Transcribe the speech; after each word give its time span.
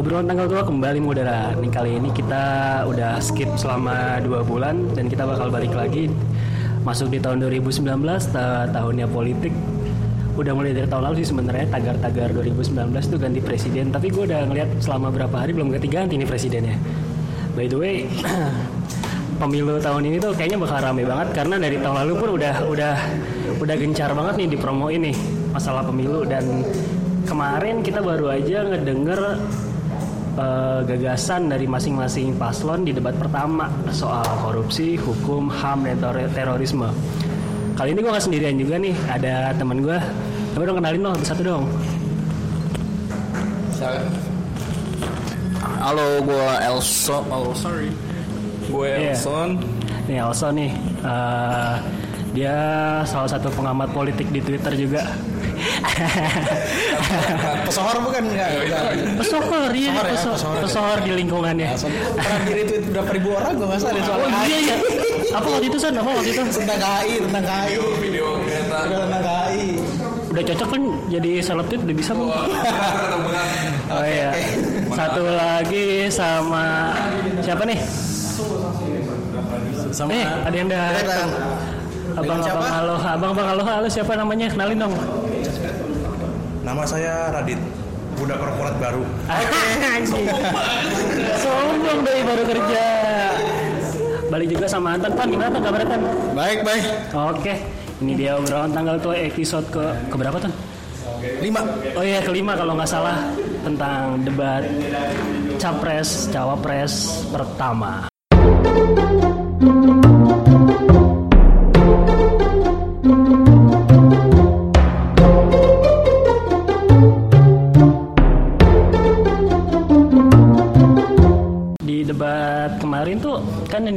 obrolan 0.00 0.24
tanggal 0.24 0.48
tua 0.48 0.64
kembali 0.64 0.96
mengudara. 0.96 1.52
Nih 1.60 1.68
kali 1.68 2.00
ini 2.00 2.08
kita 2.08 2.44
udah 2.88 3.20
skip 3.20 3.52
selama 3.60 4.16
dua 4.24 4.40
bulan 4.40 4.88
dan 4.96 5.12
kita 5.12 5.28
bakal 5.28 5.52
balik 5.52 5.76
lagi 5.76 6.08
masuk 6.88 7.12
di 7.12 7.20
tahun 7.20 7.44
2019 7.44 7.84
ta- 8.32 8.64
tahunnya 8.72 9.04
politik. 9.12 9.52
Udah 10.40 10.56
mulai 10.56 10.72
dari 10.72 10.88
tahun 10.88 11.04
lalu 11.04 11.20
sih 11.20 11.28
sebenarnya 11.28 11.68
tagar-tagar 11.68 12.32
2019 12.32 13.12
tuh 13.12 13.20
ganti 13.20 13.44
presiden. 13.44 13.92
Tapi 13.92 14.08
gue 14.08 14.24
udah 14.24 14.48
ngeliat 14.48 14.80
selama 14.80 15.12
berapa 15.12 15.36
hari 15.36 15.52
belum 15.52 15.68
ganti-ganti 15.68 16.16
nih 16.16 16.24
presidennya. 16.24 16.80
By 17.52 17.68
the 17.68 17.76
way, 17.76 18.08
pemilu 19.44 19.84
tahun 19.84 20.00
ini 20.08 20.16
tuh 20.16 20.32
kayaknya 20.32 20.64
bakal 20.64 20.80
rame 20.80 21.04
banget 21.04 21.28
karena 21.36 21.60
dari 21.60 21.76
tahun 21.76 21.96
lalu 22.08 22.12
pun 22.16 22.28
udah 22.40 22.54
udah 22.72 22.94
udah 23.60 23.76
gencar 23.76 24.16
banget 24.16 24.34
nih 24.40 24.48
di 24.48 24.56
promo 24.56 24.88
ini 24.88 25.12
masalah 25.52 25.84
pemilu 25.84 26.24
dan 26.24 26.64
kemarin 27.28 27.84
kita 27.84 28.00
baru 28.00 28.32
aja 28.32 28.64
ngedenger 28.64 29.20
eh, 30.40 30.78
gagasan 30.86 31.46
dari 31.46 31.68
masing-masing 31.68 32.32
paslon 32.34 32.82
di 32.82 32.90
debat 32.90 33.12
pertama 33.14 33.68
soal 33.90 34.24
korupsi, 34.40 34.96
hukum, 34.96 35.46
HAM 35.46 35.84
dan 35.84 35.96
ter- 36.00 36.32
terorisme. 36.32 36.88
Kali 37.76 37.92
ini 37.92 38.00
gue 38.00 38.10
gak 38.10 38.24
sendirian 38.24 38.56
juga 38.56 38.76
nih, 38.76 38.96
ada 39.06 39.52
teman 39.52 39.80
gue. 39.80 39.98
Coba 40.52 40.62
dong 40.64 40.78
kenalin 40.80 41.02
dong 41.02 41.18
satu 41.20 41.42
dong. 41.42 41.64
Halo, 45.80 46.20
gue 46.20 46.48
Elso. 46.60 47.24
Oh, 47.28 47.56
sorry. 47.56 47.88
Gue 48.68 48.88
Iya. 48.90 49.16
Elson. 49.16 49.50
Nih 50.04 50.16
Elso 50.20 50.48
nih, 50.52 50.70
eh, 51.00 51.74
dia 52.32 52.56
salah 53.02 53.30
satu 53.30 53.48
pengamat 53.50 53.88
politik 53.90 54.28
di 54.28 54.40
Twitter 54.40 54.76
juga. 54.76 55.02
Pesohor 57.66 57.96
bukan 58.00 58.22
enggak? 58.26 58.48
Pesohor, 59.16 59.70
iya, 59.72 59.90
Pesohor 59.90 60.06
ya, 60.06 60.12
peso- 60.12 60.34
pesohor 60.34 60.56
ya. 60.56 60.62
pesohor 60.64 60.98
di 61.00 61.12
lingkungannya. 61.14 61.68
Pernah 61.74 62.38
di 62.42 62.52
retweet 62.54 62.84
berapa 62.90 63.10
ribu 63.10 63.28
orang 63.32 63.52
gue 63.54 63.66
nggak 63.66 63.80
salah 63.80 63.94
di 63.94 64.02
soal 64.02 64.18
Oh 64.20 64.44
iya 64.44 64.58
iya. 64.60 64.76
Apa 65.30 65.46
waktu 65.48 65.66
itu 65.66 65.78
San? 65.78 65.94
Apa 65.94 66.10
waktu 66.10 66.30
itu? 66.30 66.42
tentang 66.44 66.78
KI 66.78 67.12
tentang 67.22 67.44
KI 67.44 67.74
Video 68.00 68.26
kereta. 68.42 68.78
tentang 68.84 69.22
KI 69.22 69.66
Udah 70.30 70.42
cocok 70.44 70.68
kan 70.68 70.82
jadi 71.08 71.30
selebtit 71.40 71.80
udah 71.80 71.96
bisa 71.96 72.10
bang? 72.14 72.28
Oh 73.90 74.04
iya. 74.04 74.30
Satu 74.90 75.22
lagi 75.26 75.86
sama 76.08 76.94
siapa 77.40 77.62
nih? 77.64 77.78
sama 79.90 80.14
Eh, 80.14 80.22
ada 80.22 80.54
yang 80.54 80.68
datang. 80.68 81.28
Abang 82.10 82.38
abang 82.38 82.62
halo, 82.64 82.94
abang 82.96 83.30
abang 83.32 83.46
halo 83.48 83.62
halo 83.64 83.86
siapa 83.86 84.14
namanya? 84.14 84.46
Kenalin 84.46 84.78
dong. 84.80 84.94
Nama 86.70 86.86
saya 86.86 87.34
Radit, 87.34 87.58
budak 88.14 88.38
korporat 88.38 88.78
baru. 88.78 89.02
Sombong 91.42 91.98
dari 92.06 92.22
baru 92.22 92.42
kerja. 92.46 92.86
Balik 94.30 94.54
juga 94.54 94.70
sama 94.70 94.94
Anton, 94.94 95.10
Pan 95.18 95.26
gimana 95.26 95.50
Tan 95.50 95.66
kabarnya 95.66 95.90
Tan? 95.90 96.00
baik 96.38 96.62
baik 96.62 96.84
Oke, 97.10 97.54
ini 97.98 98.14
dia 98.14 98.38
obrolan 98.38 98.70
tanggal 98.70 99.02
tua 99.02 99.18
episode 99.18 99.66
ke 99.74 99.82
keberapa 100.14 100.38
Tan? 100.38 100.54
lima 101.42 101.66
Oh 101.98 102.06
iya 102.06 102.22
kelima 102.22 102.54
kalau 102.54 102.78
nggak 102.78 102.86
salah 102.86 103.18
tentang 103.66 104.22
debat 104.22 104.62
capres 105.58 106.30
cawapres 106.30 107.26
pertama. 107.34 108.06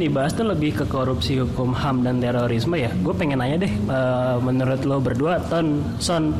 Dibahas 0.04 0.36
tuh 0.36 0.44
lebih 0.44 0.76
ke 0.76 0.84
korupsi 0.84 1.40
hukum 1.40 1.72
HAM 1.72 2.04
dan 2.04 2.20
terorisme 2.20 2.76
ya. 2.76 2.92
Gue 3.00 3.16
pengen 3.16 3.40
nanya 3.40 3.64
deh, 3.64 3.72
eh, 3.72 4.36
menurut 4.44 4.80
lo 4.84 5.00
berdua, 5.00 5.40
Ton, 5.48 5.80
Son, 5.96 6.30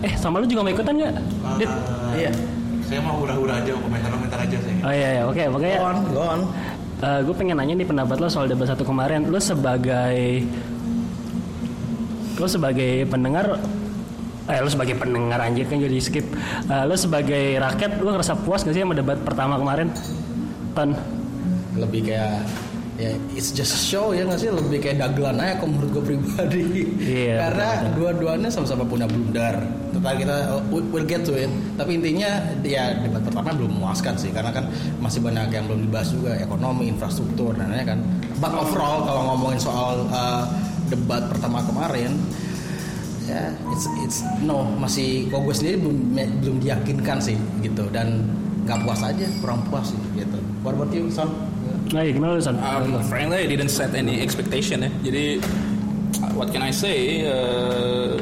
eh 0.00 0.12
sama 0.16 0.40
lo 0.40 0.48
juga 0.48 0.64
mau 0.64 0.72
ikutan 0.72 0.96
nggak? 0.96 1.14
Dit? 1.60 1.70
iya 2.16 2.32
Saya 2.84 3.00
mau 3.00 3.20
hura-hura 3.20 3.60
aja, 3.60 3.72
komentar-komentar 3.76 4.38
aja 4.44 4.56
saya. 4.60 4.76
Oh 4.84 4.92
iya, 4.92 5.08
iya. 5.20 5.22
oke, 5.28 5.42
pokoknya 5.52 5.78
go 5.78 5.86
on 5.86 5.98
go 6.10 6.22
on 6.24 6.40
gue 7.04 7.34
pengen 7.36 7.60
nanya 7.60 7.76
nih 7.76 7.84
pendapat 7.84 8.16
lo 8.16 8.32
soal 8.32 8.48
debat 8.48 8.64
satu 8.64 8.80
kemarin. 8.80 9.28
Lo 9.28 9.36
sebagai 9.36 10.40
lo 12.34 12.46
sebagai 12.50 13.06
pendengar, 13.06 13.60
eh 14.50 14.58
lo 14.58 14.68
sebagai 14.72 14.98
pendengar 14.98 15.38
anjir 15.38 15.68
kan 15.68 15.78
jadi 15.78 15.98
skip. 16.00 16.26
Eh, 16.66 16.84
lo 16.88 16.96
sebagai 16.96 17.60
rakyat, 17.60 18.00
lo 18.00 18.08
ngerasa 18.16 18.40
puas 18.42 18.64
gak 18.64 18.74
sih 18.74 18.82
sama 18.82 18.96
debat 18.96 19.20
pertama 19.20 19.60
kemarin? 19.60 19.92
Ton, 20.74 20.96
lebih 21.78 22.10
kayak 22.10 22.42
ya 22.94 23.10
it's 23.34 23.50
just 23.50 23.74
a 23.74 23.80
show 23.80 24.14
ya 24.14 24.22
nggak 24.22 24.38
sih? 24.38 24.50
Lebih 24.50 24.78
kayak 24.78 25.02
dagelan 25.02 25.42
aja 25.42 25.58
kalau 25.58 25.70
menurut 25.74 25.90
gue 25.90 26.04
pribadi. 26.14 26.62
Iya, 27.02 27.34
karena 27.50 27.68
dua-duanya 27.94 28.48
sama-sama 28.48 28.86
punya 28.86 29.10
blunder. 29.10 29.58
Tetapi 29.90 30.16
kita 30.22 30.36
we- 30.70 30.86
we'll 30.94 31.08
get 31.08 31.26
to 31.26 31.34
it. 31.34 31.50
Tapi 31.74 31.98
intinya 31.98 32.38
ya 32.62 32.94
debat 32.98 33.22
pertama 33.26 33.50
belum 33.50 33.70
memuaskan 33.78 34.14
sih. 34.14 34.30
Karena 34.30 34.54
kan 34.54 34.70
masih 35.02 35.18
banyak 35.22 35.50
yang 35.50 35.64
belum 35.66 35.90
dibahas 35.90 36.14
juga. 36.14 36.38
Ekonomi 36.38 36.86
infrastruktur 36.86 37.50
dan 37.58 37.74
lainnya 37.74 37.94
kan. 37.94 37.98
But 38.38 38.54
overall 38.54 39.02
kalau 39.02 39.22
ngomongin 39.34 39.58
soal 39.58 40.06
uh, 40.10 40.46
debat 40.86 41.26
pertama 41.30 41.62
kemarin 41.66 42.14
ya 43.24 43.48
it's 43.72 43.88
it's 44.04 44.18
no 44.44 44.68
masih 44.76 45.32
kok 45.32 45.40
gue 45.48 45.54
sendiri 45.56 45.80
belum 45.80 45.96
belum 46.44 46.56
diyakinkan 46.62 47.18
sih 47.18 47.34
gitu. 47.58 47.90
Dan 47.90 48.22
nggak 48.64 48.80
puas 48.86 49.00
aja 49.02 49.26
kurang 49.42 49.66
puas 49.66 49.90
sih 49.90 50.00
gitu. 50.14 50.38
What 50.62 50.78
about 50.78 50.94
you 50.94 51.10
son 51.10 51.32
nah 51.92 52.00
iya, 52.00 52.12
gimana 52.16 52.40
Son? 52.40 52.56
Um, 52.56 52.96
frankly, 53.04 53.44
I 53.44 53.48
didn't 53.50 53.68
set 53.68 53.92
any 53.92 54.22
expectation 54.24 54.86
ya. 54.86 54.90
Jadi, 55.04 55.42
what 56.32 56.48
can 56.54 56.64
I 56.64 56.72
say? 56.72 57.28
Uh, 57.28 58.16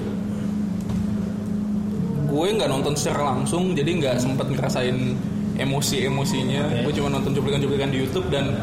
gue 2.32 2.46
nggak 2.58 2.68
nonton 2.72 2.96
secara 2.96 3.36
langsung, 3.36 3.76
jadi 3.76 3.92
nggak 4.02 4.16
sempat 4.18 4.48
ngerasain 4.48 5.14
emosi-emosinya. 5.60 6.82
Gue 6.82 6.92
cuma 6.96 7.12
nonton 7.12 7.36
cuplikan-cuplikan 7.36 7.92
di 7.92 8.02
YouTube 8.02 8.32
dan 8.32 8.56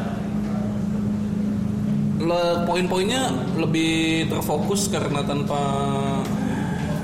le- 2.20 2.66
poin-poinnya 2.66 3.30
lebih 3.56 4.26
terfokus 4.28 4.90
karena 4.90 5.22
tanpa 5.22 5.62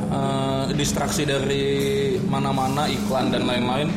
uh, 0.09 0.65
distraksi 0.73 1.23
dari 1.23 1.65
mana-mana 2.25 2.89
iklan 2.89 3.29
dan 3.29 3.45
lain-lain 3.45 3.87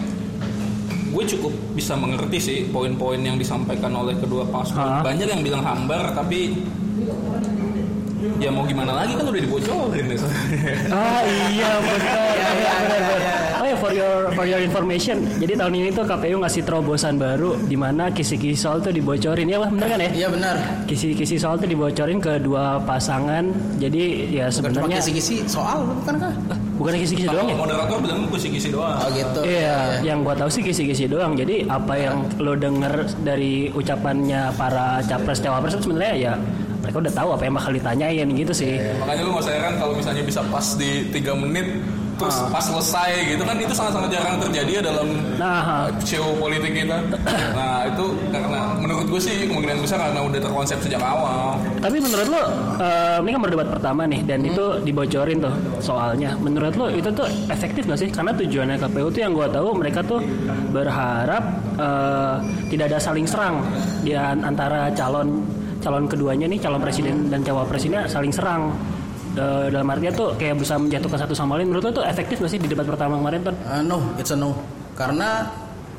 gue 1.09 1.25
cukup 1.27 1.53
bisa 1.73 1.95
mengerti 1.95 2.39
sih 2.39 2.59
poin-poin 2.69 3.19
yang 3.19 3.35
disampaikan 3.35 3.93
oleh 3.93 4.15
kedua 4.15 4.45
paslon 4.47 5.01
banyak 5.01 5.27
yang 5.27 5.41
bilang 5.41 5.63
hambar 5.63 6.13
tapi 6.13 6.55
ya 8.39 8.51
mau 8.51 8.63
gimana 8.63 8.93
lagi 8.95 9.15
kan 9.15 9.25
udah 9.25 9.41
dibocorin 9.41 10.07
ya 10.09 10.19
Ah 10.91 11.23
iya 11.49 11.71
benar. 11.87 12.35
benar. 12.39 13.41
Oh 13.59 13.67
ya 13.67 13.77
for 13.77 13.91
your 13.91 14.15
for 14.35 14.45
your 14.45 14.59
information. 14.59 15.27
Jadi 15.39 15.55
tahun 15.55 15.75
ini 15.75 15.89
tuh 15.91 16.03
KPU 16.03 16.39
ngasih 16.39 16.63
terobosan 16.63 17.15
baru 17.17 17.59
di 17.61 17.75
mana 17.75 18.11
kisi-kisi 18.11 18.55
soal 18.55 18.79
tuh 18.79 18.91
dibocorin 18.91 19.47
ya, 19.47 19.59
Wah, 19.59 19.71
benar 19.71 19.89
kan 19.89 19.99
ya? 19.99 20.11
Iya 20.15 20.29
benar. 20.31 20.55
Kisi-kisi 20.87 21.35
soal 21.37 21.59
tuh 21.59 21.67
dibocorin 21.67 22.19
ke 22.19 22.39
dua 22.39 22.79
pasangan. 22.81 23.51
Jadi 23.79 24.31
ya 24.31 24.47
sebenarnya 24.49 24.99
kisi-kisi 24.99 25.43
soal, 25.47 25.83
bukan 25.99 26.15
kah? 26.19 26.35
Bukan 26.79 26.95
kisi-kisi 26.95 27.29
doang 27.29 27.47
ya? 27.51 27.57
moderator 27.59 27.99
bilang 27.99 28.21
kisi-kisi 28.31 28.69
doang 28.71 28.97
Oh 28.99 29.11
gitu. 29.11 29.41
Iya, 29.43 30.01
yang 30.07 30.23
gua 30.23 30.35
tahu 30.39 30.49
sih 30.49 30.63
kisi-kisi 30.63 31.11
doang. 31.11 31.35
Jadi 31.35 31.67
apa 31.67 31.95
yang 31.99 32.25
lo 32.39 32.55
denger 32.55 33.11
dari 33.27 33.69
ucapannya 33.75 34.55
para 34.55 35.03
capres 35.05 35.43
cawapres 35.43 35.75
itu 35.75 35.91
sebenarnya 35.91 36.15
ya 36.15 36.33
mereka 36.79 36.97
udah 37.05 37.15
tahu 37.15 37.29
apa 37.37 37.43
yang 37.45 37.55
bakal 37.59 37.73
ditanyain 37.75 38.29
gitu 38.33 38.53
sih. 38.55 38.81
makanya 39.03 39.21
lu 39.27 39.31
gak 39.37 39.45
usah 39.45 39.55
heran 39.61 39.75
kalau 39.77 39.93
misalnya 39.93 40.23
bisa 40.25 40.41
pas 40.49 40.67
di 40.79 41.05
3 41.13 41.37
menit 41.37 41.67
terus 42.19 42.37
pas 42.51 42.61
selesai 42.61 43.11
gitu 43.31 43.43
kan 43.43 43.55
itu 43.55 43.71
sangat-sangat 43.71 44.11
jarang 44.11 44.37
terjadi 44.41 44.71
ya 44.71 44.83
dalam 44.85 45.07
Nah, 45.39 45.63
uh, 45.63 45.87
show 46.03 46.35
politik 46.35 46.75
kita 46.75 46.99
nah 47.55 47.87
itu 47.87 48.05
karena 48.29 48.75
menurut 48.75 49.07
gue 49.07 49.21
sih 49.21 49.47
kemungkinan 49.47 49.79
besar 49.81 50.03
karena 50.03 50.21
udah 50.21 50.41
terkonsep 50.41 50.79
sejak 50.81 50.99
awal 50.99 51.55
Tapi 51.79 51.97
menurut 51.99 52.27
lo, 52.27 52.43
eh, 52.77 53.23
ini 53.23 53.31
kan 53.31 53.41
berdebat 53.41 53.69
pertama 53.71 54.03
nih, 54.03 54.27
dan 54.27 54.43
itu 54.43 54.83
dibocorin 54.83 55.39
tuh 55.39 55.55
soalnya. 55.79 56.35
Menurut 56.37 56.75
lo 56.75 56.91
itu 56.91 57.07
tuh 57.09 57.23
efektif 57.47 57.87
gak 57.87 57.97
sih? 57.97 58.11
Karena 58.11 58.35
tujuannya 58.35 58.77
KPU 58.77 59.09
tuh 59.09 59.21
yang 59.23 59.31
gua 59.31 59.47
tahu 59.47 59.79
mereka 59.79 60.03
tuh 60.03 60.19
berharap 60.69 61.43
eh, 61.79 62.35
tidak 62.69 62.91
ada 62.91 62.99
saling 62.99 63.25
serang 63.25 63.63
di 64.03 64.13
an- 64.13 64.43
antara 64.43 64.91
calon 64.93 65.47
calon 65.79 66.05
keduanya 66.05 66.51
nih, 66.51 66.59
calon 66.59 66.83
presiden 66.83 67.31
dan 67.31 67.41
cawapres 67.41 67.87
ini 67.87 67.95
saling 68.07 68.35
serang. 68.35 68.75
Eh, 69.39 69.67
dalam 69.71 69.87
artinya 69.87 70.13
tuh 70.13 70.29
kayak 70.35 70.59
bisa 70.59 70.75
menjatuhkan 70.75 71.19
satu 71.23 71.33
sama 71.33 71.55
lain. 71.55 71.71
Menurut 71.71 71.87
lo 71.87 72.03
tuh 72.03 72.05
efektif 72.05 72.43
gak 72.43 72.51
sih 72.51 72.59
di 72.59 72.67
debat 72.67 72.83
pertama 72.85 73.15
kemarin 73.17 73.41
tuh? 73.47 73.55
Uh, 73.63 73.83
no, 73.83 73.99
it's 74.19 74.29
a 74.29 74.37
no. 74.37 74.51
Karena 74.93 75.47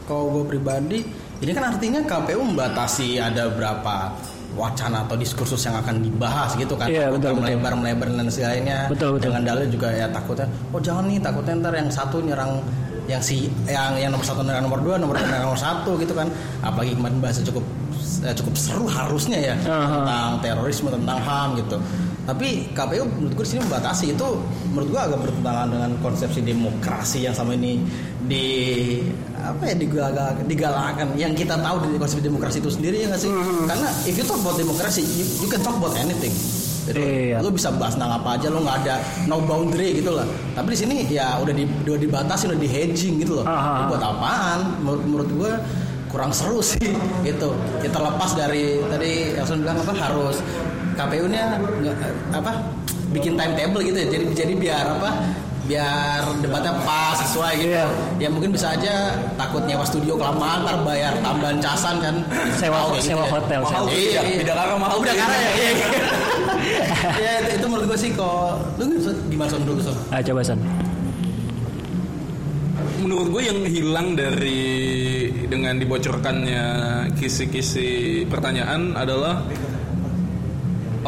kalau 0.03 0.27
gue 0.36 0.44
pribadi, 0.50 1.00
ini 1.39 1.51
kan 1.53 1.71
artinya 1.71 2.03
KPU 2.03 2.44
membatasi 2.44 3.15
ada 3.15 3.47
berapa 3.47 4.12
wacana 4.50 5.06
atau 5.06 5.13
diskursus 5.15 5.62
yang 5.62 5.77
akan 5.77 6.01
dibahas 6.01 6.57
gitu 6.57 6.74
kan 6.74 6.89
Iya, 6.89 7.13
betul, 7.13 7.38
betul. 7.38 7.53
melebar 7.53 7.74
melebar 7.77 8.07
dan 8.09 8.27
sebagainya 8.27 8.89
Betul, 8.89 9.15
betul. 9.15 9.30
dengan 9.30 9.41
dalil 9.45 9.69
juga 9.69 9.94
ya 9.94 10.09
takutnya 10.09 10.50
oh 10.74 10.81
jangan 10.81 11.06
nih 11.06 11.21
takutnya 11.21 11.53
ntar 11.62 11.74
yang 11.77 11.89
satu 11.94 12.18
nyerang 12.18 12.57
yang 13.06 13.21
si 13.21 13.45
yang 13.69 13.94
yang 14.01 14.09
nomor 14.09 14.25
satu 14.25 14.41
dan 14.41 14.65
nomor 14.65 14.81
dua 14.81 14.97
nomor 14.97 15.21
dua 15.21 15.30
dan 15.30 15.45
nomor 15.45 15.53
satu 15.53 16.01
gitu 16.01 16.18
kan 16.18 16.25
apalagi 16.65 16.97
kemarin 16.97 17.21
bahasa 17.21 17.45
cukup 17.45 17.62
eh, 18.25 18.33
cukup 18.33 18.53
seru 18.57 18.86
harusnya 18.89 19.38
ya 19.38 19.56
Aha. 19.69 19.86
tentang 20.01 20.30
terorisme 20.41 20.89
tentang 20.89 21.21
ham 21.21 21.50
gitu 21.53 21.77
tapi 22.30 22.70
KPU 22.78 23.10
menurut 23.10 23.34
gue 23.34 23.46
di 23.46 23.52
sini 23.58 23.62
membatasi 23.66 24.06
itu 24.14 24.28
menurut 24.70 24.88
gue 24.94 25.02
agak 25.02 25.20
bertentangan 25.26 25.68
dengan 25.74 25.92
konsepsi 26.06 26.40
demokrasi 26.46 27.26
yang 27.26 27.34
sama 27.34 27.58
ini 27.58 27.81
di 28.30 28.46
apa 29.42 29.74
ya 29.74 29.76
digalak, 29.76 30.46
digalakkan 30.46 31.10
yang 31.18 31.34
kita 31.34 31.58
tahu 31.58 31.81
dari 31.81 31.98
konsep 31.98 32.22
demokrasi 32.22 32.62
itu 32.62 32.70
sendiri 32.70 33.02
ya 33.02 33.08
nggak 33.10 33.22
sih 33.26 33.31
karena 33.66 33.90
if 34.06 34.14
you 34.14 34.26
talk 34.30 34.38
about 34.38 34.54
demokrasi 34.62 35.02
you, 35.02 35.26
you 35.42 35.50
can 35.50 35.58
talk 35.66 35.74
about 35.81 35.98
anything 35.98 36.30
gitu. 36.90 37.02
Iya. 37.06 37.38
Lu 37.46 37.54
bisa 37.54 37.70
bahas 37.74 37.94
tentang 37.94 38.18
apa 38.18 38.38
aja, 38.38 38.48
lu 38.50 38.66
nggak 38.66 38.78
ada 38.86 38.96
no 39.30 39.38
boundary 39.46 40.02
gitu 40.02 40.18
lah. 40.18 40.25
Tapi 40.58 40.74
di 40.74 40.78
sini 40.78 40.96
ya 41.06 41.38
udah 41.38 41.54
di, 41.54 41.64
udah 41.86 42.02
dibatasi, 42.02 42.50
udah 42.50 42.60
di 42.60 42.70
hedging 42.70 43.22
gitu 43.22 43.42
loh. 43.42 43.46
Buat 43.90 44.02
apaan? 44.02 44.60
Menurut, 44.82 45.04
menurut 45.06 45.30
gue 45.30 45.52
kurang 46.10 46.34
seru 46.34 46.60
sih 46.66 46.90
itu. 47.22 47.50
Ya 47.86 47.90
terlepas 47.94 48.34
dari 48.34 48.82
tadi 48.90 49.38
Elson 49.38 49.62
bilang 49.62 49.78
apa 49.78 49.94
harus 49.94 50.42
KPU-nya 51.00 51.44
nggak- 51.56 52.36
apa 52.36 52.51
bikin 53.10 53.34
timetable 53.34 53.80
gitu 53.81 53.96
ya. 53.96 54.07
Jadi 54.10 54.25
jadi 54.36 54.54
biar 54.54 54.86
apa? 54.94 55.12
biar 55.62 56.25
debatnya 56.42 56.74
pas 56.81 57.13
sesuai 57.16 57.54
gitu. 57.56 57.69
Iya. 57.69 57.86
Ya 58.18 58.25
mungkin 58.28 58.50
bisa 58.50 58.74
aja 58.74 59.13
takut 59.38 59.62
nyewa 59.63 59.86
studio 59.86 60.18
kelamaan 60.18 60.66
ntar 60.66 60.81
bayar 60.81 61.13
tambahan 61.22 61.62
casan 61.62 62.01
kan. 62.01 62.16
Sewa- 62.57 62.81
Tahu 62.84 62.98
kayak 62.98 63.06
sewa 63.06 63.22
ya. 63.22 63.30
hotel, 63.30 63.60
Mahal 63.62 63.69
sewa. 63.69 63.86
tuh, 63.86 63.94
iya. 63.94 64.22
Iya, 64.25 64.38
Bidakara 64.42 64.74
mahal. 64.75 64.92
Oh, 64.92 65.00
Bidakara 65.00 65.30
ya. 65.31 65.51
Iya. 65.54 65.69
iya. 65.69 65.86
ya 67.22 67.31
itu, 67.40 67.51
itu 67.54 67.66
menurut 67.69 67.86
gue 67.86 68.00
sih 68.00 68.10
kok 68.12 68.54
lu 68.75 68.84
gimana 69.30 69.46
son 69.48 69.62
dulu 69.62 69.80
son? 69.80 69.94
Ah, 70.10 70.19
coba 70.19 70.42
San. 70.42 70.57
menurut 73.00 73.28
gue 73.31 73.42
yang 73.44 73.60
hilang 73.63 74.07
dari 74.12 74.62
dengan 75.46 75.78
dibocorkannya 75.78 76.66
kisi-kisi 77.16 77.90
pertanyaan 78.25 78.92
adalah 78.94 79.40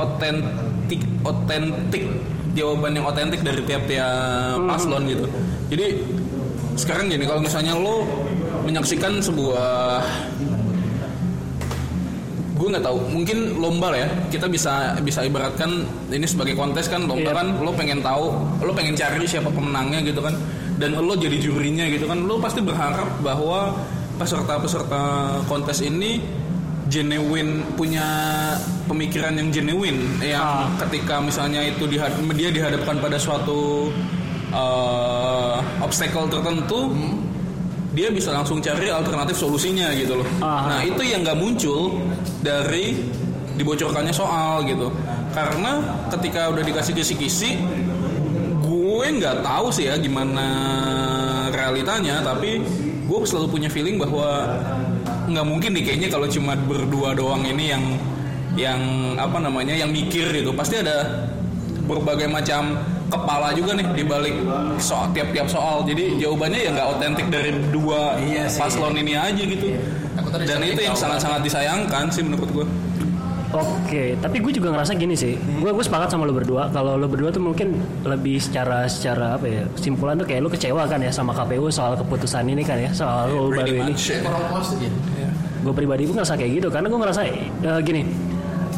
otentik 0.02 1.02
otentik. 1.22 2.04
Jawaban 2.52 2.92
yang 3.00 3.08
otentik 3.08 3.40
dari 3.48 3.64
tiap-tiap 3.64 4.60
paslon 4.68 5.08
gitu. 5.08 5.24
Jadi 5.72 6.04
sekarang 6.76 7.08
gini 7.08 7.24
kalau 7.24 7.40
misalnya 7.40 7.80
lo 7.80 8.04
menyaksikan 8.68 9.24
sebuah 9.24 10.04
gue 12.62 12.68
nggak 12.70 12.86
tahu 12.86 12.98
mungkin 13.10 13.38
lomba 13.58 13.96
lah 13.96 14.00
ya. 14.04 14.10
Kita 14.30 14.46
bisa 14.52 15.00
bisa 15.00 15.24
ibaratkan 15.24 15.88
ini 16.12 16.28
sebagai 16.28 16.54
kontes 16.60 16.92
kan 16.92 17.08
lomba 17.08 17.32
Iya. 17.32 17.40
kan 17.40 17.48
lo 17.64 17.72
pengen 17.72 18.04
tahu 18.04 18.36
lo 18.62 18.72
pengen 18.76 18.94
cari 19.00 19.24
siapa 19.24 19.48
pemenangnya 19.48 20.04
gitu 20.04 20.20
kan. 20.20 20.36
Dan 20.76 21.00
lo 21.00 21.14
jadi 21.16 21.40
jurinya 21.40 21.88
gitu 21.88 22.04
kan. 22.04 22.20
Lo 22.28 22.36
pasti 22.38 22.60
berharap 22.60 23.08
bahwa 23.24 23.72
peserta-peserta 24.20 25.02
kontes 25.50 25.82
ini 25.82 26.22
genuine 26.92 27.64
punya 27.80 28.04
pemikiran 28.86 29.32
yang 29.40 29.48
genuine 29.50 30.20
yang 30.20 30.68
ketika 30.86 31.24
misalnya 31.24 31.64
itu 31.64 31.88
dihad- 31.88 32.20
dia 32.36 32.52
dihadapkan 32.52 33.00
pada 33.00 33.16
suatu 33.16 33.88
eh, 34.52 35.56
obstacle 35.80 36.28
tertentu 36.28 36.92
dia 37.92 38.08
bisa 38.08 38.32
langsung 38.32 38.60
cari 38.64 38.88
alternatif 38.88 39.36
solusinya 39.36 39.92
gitu 39.96 40.20
loh. 40.20 40.28
Ah. 40.40 40.76
Nah 40.76 40.80
itu 40.84 41.04
yang 41.04 41.24
nggak 41.24 41.36
muncul 41.36 41.96
dari 42.40 42.96
dibocorkannya 43.56 44.16
soal 44.16 44.64
gitu. 44.64 44.88
Karena 45.32 45.80
ketika 46.12 46.52
udah 46.52 46.64
dikasih 46.64 46.92
kisi-kisi, 46.96 47.60
gue 48.64 49.06
nggak 49.20 49.44
tahu 49.44 49.68
sih 49.72 49.92
ya 49.92 49.96
gimana 50.00 50.48
realitanya, 51.52 52.24
tapi 52.24 52.64
gue 53.08 53.18
selalu 53.28 53.48
punya 53.52 53.68
feeling 53.68 54.00
bahwa 54.00 54.56
nggak 55.32 55.48
mungkin 55.48 55.72
nih 55.76 55.84
kayaknya 55.88 56.10
kalau 56.12 56.28
cuma 56.28 56.54
berdua 56.56 57.16
doang 57.16 57.44
ini 57.48 57.72
yang 57.72 57.84
yang 58.60 58.82
apa 59.16 59.40
namanya 59.40 59.74
yang 59.76 59.90
mikir 59.90 60.28
gitu. 60.32 60.52
Pasti 60.52 60.80
ada 60.80 61.28
berbagai 61.88 62.28
macam 62.28 62.78
kepala 63.12 63.52
juga 63.52 63.76
nih 63.76 63.88
di 63.92 64.04
balik 64.08 64.36
soal 64.80 65.12
tiap-tiap 65.16 65.48
soal. 65.48 65.84
Jadi 65.88 66.20
jawabannya 66.20 66.60
ya 66.60 66.70
nggak 66.76 66.88
otentik 67.00 67.28
dari 67.28 67.52
dua 67.72 68.20
Iya 68.20 68.48
paslon 68.52 68.96
ini 69.00 69.16
aja 69.16 69.44
gitu. 69.44 69.76
Takutnya 70.16 70.46
dan 70.48 70.60
itu 70.68 70.82
yang 70.84 70.96
sangat-sangat 70.96 71.42
disayangkan 71.48 72.12
sih 72.12 72.24
menurut 72.24 72.50
gue 72.52 72.66
Oke, 73.52 74.16
tapi 74.16 74.40
gue 74.40 74.52
juga 74.52 74.72
ngerasa 74.72 74.96
gini 74.96 75.12
sih. 75.12 75.36
Gue 75.60 75.70
gue 75.70 75.82
sepakat 75.82 76.08
sama 76.08 76.24
lo 76.24 76.32
berdua. 76.32 76.72
Kalau 76.72 76.96
lo 76.96 77.06
berdua 77.06 77.30
tuh 77.30 77.44
mungkin 77.44 77.76
lebih 78.02 78.40
secara 78.40 78.88
secara 78.88 79.36
apa 79.36 79.44
ya? 79.44 79.64
Simpulan 79.76 80.16
tuh 80.16 80.24
kayak 80.24 80.40
lo 80.40 80.48
kecewa 80.48 80.88
kan 80.88 80.98
ya 80.98 81.12
sama 81.12 81.32
KPU 81.32 81.68
soal 81.68 81.94
keputusan 81.96 82.48
ini 82.48 82.64
kan 82.64 82.80
ya 82.80 82.92
soal 82.92 83.28
rule 83.28 83.52
baru 83.52 83.68
Pretty 83.76 83.76
ini. 83.84 83.94
ya. 85.20 85.30
Gue 85.62 85.74
pribadi 85.74 86.08
gue 86.08 86.16
ngerasa 86.16 86.34
kayak 86.34 86.52
gitu 86.58 86.68
karena 86.68 86.88
gue 86.88 87.00
ngerasa 87.00 87.22
eh, 87.28 87.40
gini. 87.82 88.02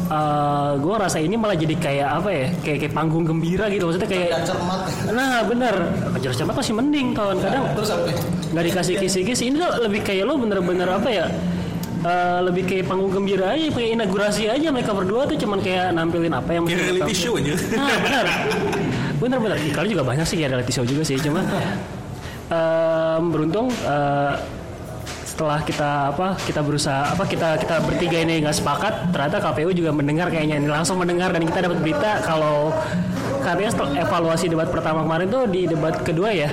eh 0.04 0.70
gue 0.76 0.92
ngerasa 0.92 1.16
ini 1.16 1.34
malah 1.34 1.54
jadi 1.54 1.74
kayak 1.74 2.08
apa 2.18 2.28
ya? 2.28 2.46
Kayak 2.60 2.78
kayak 2.82 2.92
panggung 2.92 3.24
gembira 3.24 3.70
gitu. 3.70 3.86
Maksudnya 3.86 4.10
kayak 4.10 4.42
cermat. 4.42 4.80
Nah 5.08 5.40
bener 5.44 5.74
Kejar 6.12 6.32
cermat 6.34 6.54
masih 6.54 6.74
mending 6.74 7.08
kawan 7.12 7.38
kadang 7.38 7.64
Terus 7.72 7.90
apa? 7.90 8.10
nggak 8.50 8.64
dikasih 8.68 8.94
kisi-kisi 8.98 9.44
ini 9.48 9.56
tuh 9.56 9.70
lebih 9.80 10.02
kayak 10.02 10.26
lo 10.26 10.34
bener-bener 10.34 10.86
apa 10.86 11.08
ya 11.10 11.26
eh, 12.04 12.38
lebih 12.44 12.62
kayak 12.64 12.84
panggung 12.84 13.10
gembira 13.10 13.56
aja 13.56 13.66
kayak 13.72 13.90
inaugurasi 13.96 14.46
aja 14.46 14.68
mereka 14.68 14.92
berdua 14.92 15.24
tuh 15.24 15.36
cuman 15.40 15.58
kayak 15.58 15.90
nampilin 15.90 16.32
apa 16.32 16.50
yang 16.52 16.64
kayak 16.68 16.80
reality 16.94 17.14
show 17.16 17.34
aja. 17.34 17.54
Nah 17.74 17.96
bener 18.04 18.26
bener 19.18 19.38
bener 19.40 19.56
kali 19.72 19.88
juga 19.90 20.04
banyak 20.04 20.26
sih 20.28 20.36
kayak 20.36 20.50
reality 20.52 20.72
show 20.72 20.84
juga 20.84 21.02
sih 21.02 21.16
cuma 21.16 21.40
em, 22.52 23.22
beruntung 23.32 23.72
eh, 23.72 24.32
setelah 25.24 25.58
kita 25.66 26.14
apa 26.14 26.38
kita 26.46 26.62
berusaha 26.62 27.10
apa 27.10 27.26
kita 27.26 27.58
kita 27.58 27.82
bertiga 27.82 28.22
ini 28.22 28.46
nggak 28.46 28.54
sepakat 28.54 29.10
ternyata 29.10 29.42
KPU 29.42 29.74
juga 29.74 29.90
mendengar 29.90 30.30
kayaknya. 30.30 30.62
Ini 30.62 30.70
langsung 30.70 30.94
mendengar 30.94 31.34
dan 31.34 31.42
kita 31.42 31.66
dapat 31.66 31.82
berita 31.82 32.22
kalau 32.22 32.70
setelah 33.44 33.92
evaluasi 34.00 34.44
debat 34.48 34.68
pertama 34.72 35.04
kemarin 35.04 35.26
tuh 35.28 35.42
di 35.46 35.68
debat 35.68 35.94
kedua 36.00 36.32
ya 36.32 36.50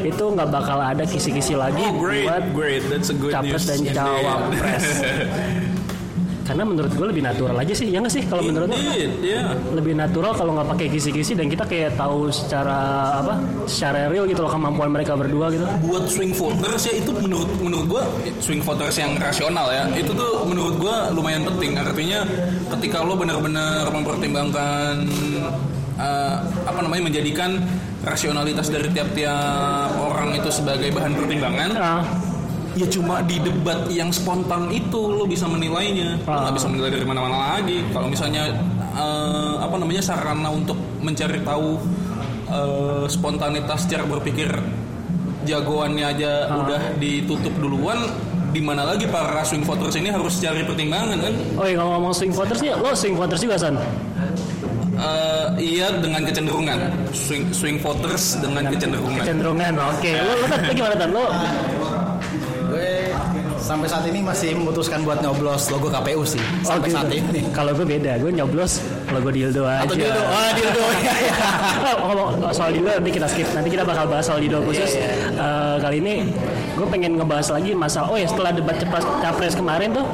itu 0.00 0.24
nggak 0.24 0.48
bakal 0.48 0.78
ada 0.78 1.02
kisi-kisi 1.02 1.58
lagi 1.58 1.82
oh 1.82 1.98
great 1.98 2.30
buat 2.30 2.44
great. 2.54 2.82
That's 2.86 3.10
a 3.10 3.16
good 3.16 3.32
capres 3.34 3.66
dan 3.66 3.82
cawapres. 3.90 4.86
Karena 6.50 6.66
menurut 6.66 6.90
gue 6.90 7.06
lebih 7.06 7.22
natural 7.22 7.54
aja 7.62 7.70
sih 7.70 7.94
ya 7.94 8.02
nggak 8.02 8.10
sih 8.10 8.26
kalau 8.26 8.42
menurut 8.42 8.74
Indeed, 8.74 9.22
yeah. 9.22 9.54
lebih 9.70 9.94
natural 9.94 10.34
kalau 10.34 10.58
nggak 10.58 10.66
pakai 10.74 10.86
kisi-kisi 10.90 11.38
dan 11.38 11.46
kita 11.46 11.62
kayak 11.62 11.94
tahu 11.94 12.26
secara 12.26 12.78
apa 13.22 13.38
secara 13.70 14.10
real 14.10 14.26
gitu 14.26 14.42
loh 14.42 14.50
kemampuan 14.50 14.90
mereka 14.90 15.14
berdua 15.14 15.54
gitu. 15.54 15.62
Buat 15.86 16.10
swing 16.10 16.34
voters 16.34 16.90
ya 16.90 16.98
itu 16.98 17.14
menurut 17.14 17.46
menurut 17.62 17.86
gua 17.86 18.02
swing 18.42 18.58
voters 18.66 18.98
yang 18.98 19.14
rasional 19.22 19.70
ya 19.70 19.86
itu 19.94 20.10
tuh 20.10 20.42
menurut 20.42 20.74
gua 20.82 21.14
lumayan 21.14 21.46
penting. 21.46 21.78
Artinya 21.78 22.26
ketika 22.74 22.98
lo 23.06 23.14
benar-benar 23.14 23.86
mempertimbangkan 23.94 25.06
eh, 26.00 26.36
apa 26.64 26.80
namanya 26.80 27.02
menjadikan 27.06 27.60
rasionalitas 28.00 28.66
dari 28.66 28.88
tiap-tiap 28.88 29.92
orang 29.94 30.32
itu 30.34 30.48
sebagai 30.48 30.88
bahan 30.90 31.12
pertimbangan. 31.14 31.70
Ah. 31.76 32.02
Ya 32.72 32.86
cuma 32.86 33.18
di 33.20 33.36
debat 33.36 33.84
yang 33.90 34.08
spontan 34.08 34.70
itu 34.70 35.10
lo 35.10 35.26
bisa 35.26 35.44
menilainya. 35.44 36.16
Lo 36.22 36.30
Ah. 36.30 36.48
nggak 36.48 36.54
bisa 36.56 36.66
menilai 36.66 36.90
dari 36.90 37.04
mana-mana 37.04 37.36
lagi. 37.58 37.84
Kalau 37.90 38.08
misalnya 38.08 38.48
eh, 38.90 39.54
apa 39.58 39.76
namanya 39.76 40.00
sarana 40.00 40.48
untuk 40.48 40.74
mencari 40.98 41.38
tahu 41.42 41.76
eh, 42.48 43.04
spontanitas 43.06 43.86
cara 43.86 44.02
berpikir 44.02 44.48
jagoannya 45.42 46.04
aja 46.06 46.32
Ah. 46.48 46.60
udah 46.62 46.80
ditutup 46.96 47.52
duluan 47.56 47.96
di 48.50 48.58
mana 48.58 48.82
lagi 48.82 49.06
para 49.06 49.40
swing 49.40 49.62
voters 49.62 49.94
ini 49.94 50.10
harus 50.10 50.36
cari 50.36 50.66
pertimbangan 50.66 51.16
kan? 51.16 51.34
Oh 51.54 51.64
iya 51.64 51.78
kalau 51.78 51.90
ngomong 51.96 52.10
swing 52.10 52.34
voters 52.34 52.58
nih 52.58 52.74
lo 52.74 52.90
swing 52.92 53.14
voters 53.14 53.40
juga 53.40 53.54
san 53.54 53.78
Eh, 55.00 55.46
iya 55.56 55.88
dengan 55.96 56.20
kecenderungan 56.28 56.76
swing 57.16 57.48
swing 57.56 57.80
voters 57.80 58.36
dengan 58.36 58.68
kecenderungan 58.68 59.24
cenderungan 59.24 59.72
oke 59.80 60.12
lo 60.12 60.32
lo 60.36 60.44
Tan, 60.44 60.60
lo 60.60 60.72
gimana 60.76 60.94
tan 60.96 61.10
lo 61.10 61.24
Gue 62.70 63.10
sampai 63.58 63.90
saat 63.90 64.06
ini 64.06 64.22
masih 64.22 64.54
memutuskan 64.54 65.02
buat 65.02 65.18
nyoblos 65.18 65.74
logo 65.74 65.90
KPU 65.90 66.22
sih. 66.22 66.38
Sampai 66.62 66.86
gitu. 66.86 67.02
saat 67.02 67.10
ini. 67.10 67.42
kalau 67.50 67.74
gue 67.74 67.82
beda 67.82 68.14
gue 68.22 68.30
nyoblos 68.30 68.78
logo 69.10 69.26
dildo 69.26 69.66
aja 69.66 69.82
Atau 69.90 69.98
dildo. 69.98 70.20
Oh, 70.22 70.50
dildo. 70.54 70.82
Oh, 71.98 72.14
ngomong 72.14 72.54
soal 72.54 72.70
dildo 72.70 72.94
nanti 72.94 73.10
kita 73.10 73.26
skip 73.26 73.48
nanti 73.50 73.74
kita 73.74 73.82
bakal 73.82 74.06
bahas 74.06 74.30
soal 74.30 74.38
dildo 74.38 74.62
khusus 74.62 74.94
Eh, 75.34 75.76
kali 75.82 75.98
ini 75.98 76.30
gue 76.78 76.86
pengen 76.86 77.18
ngebahas 77.18 77.50
lagi 77.50 77.74
masalah 77.74 78.12
oh 78.12 78.18
ya 78.20 78.28
setelah 78.30 78.54
debat 78.54 78.76
capres, 78.78 79.06
capres 79.18 79.54
kemarin 79.58 79.90
tuh 79.90 80.06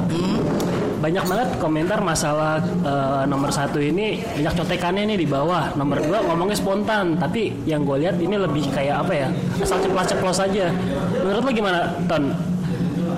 banyak 0.97 1.23
banget 1.29 1.49
komentar 1.61 1.99
masalah 2.01 2.61
eh, 2.61 3.23
nomor 3.29 3.53
satu 3.53 3.77
ini 3.77 4.21
banyak 4.37 4.53
contekannya 4.57 5.03
nih 5.13 5.17
di 5.23 5.27
bawah. 5.29 5.73
Nomor 5.77 6.01
dua 6.01 6.19
ngomongnya 6.25 6.57
spontan. 6.57 7.17
Tapi 7.17 7.53
yang 7.69 7.85
gue 7.85 7.97
lihat 8.01 8.17
ini 8.17 8.35
lebih 8.35 8.69
kayak 8.73 9.05
apa 9.05 9.13
ya 9.13 9.27
asal 9.61 9.77
ceplos-ceplos 9.81 10.39
aja. 10.41 10.73
Menurut 11.21 11.43
lo 11.45 11.51
gimana 11.53 11.79
ton? 12.09 12.33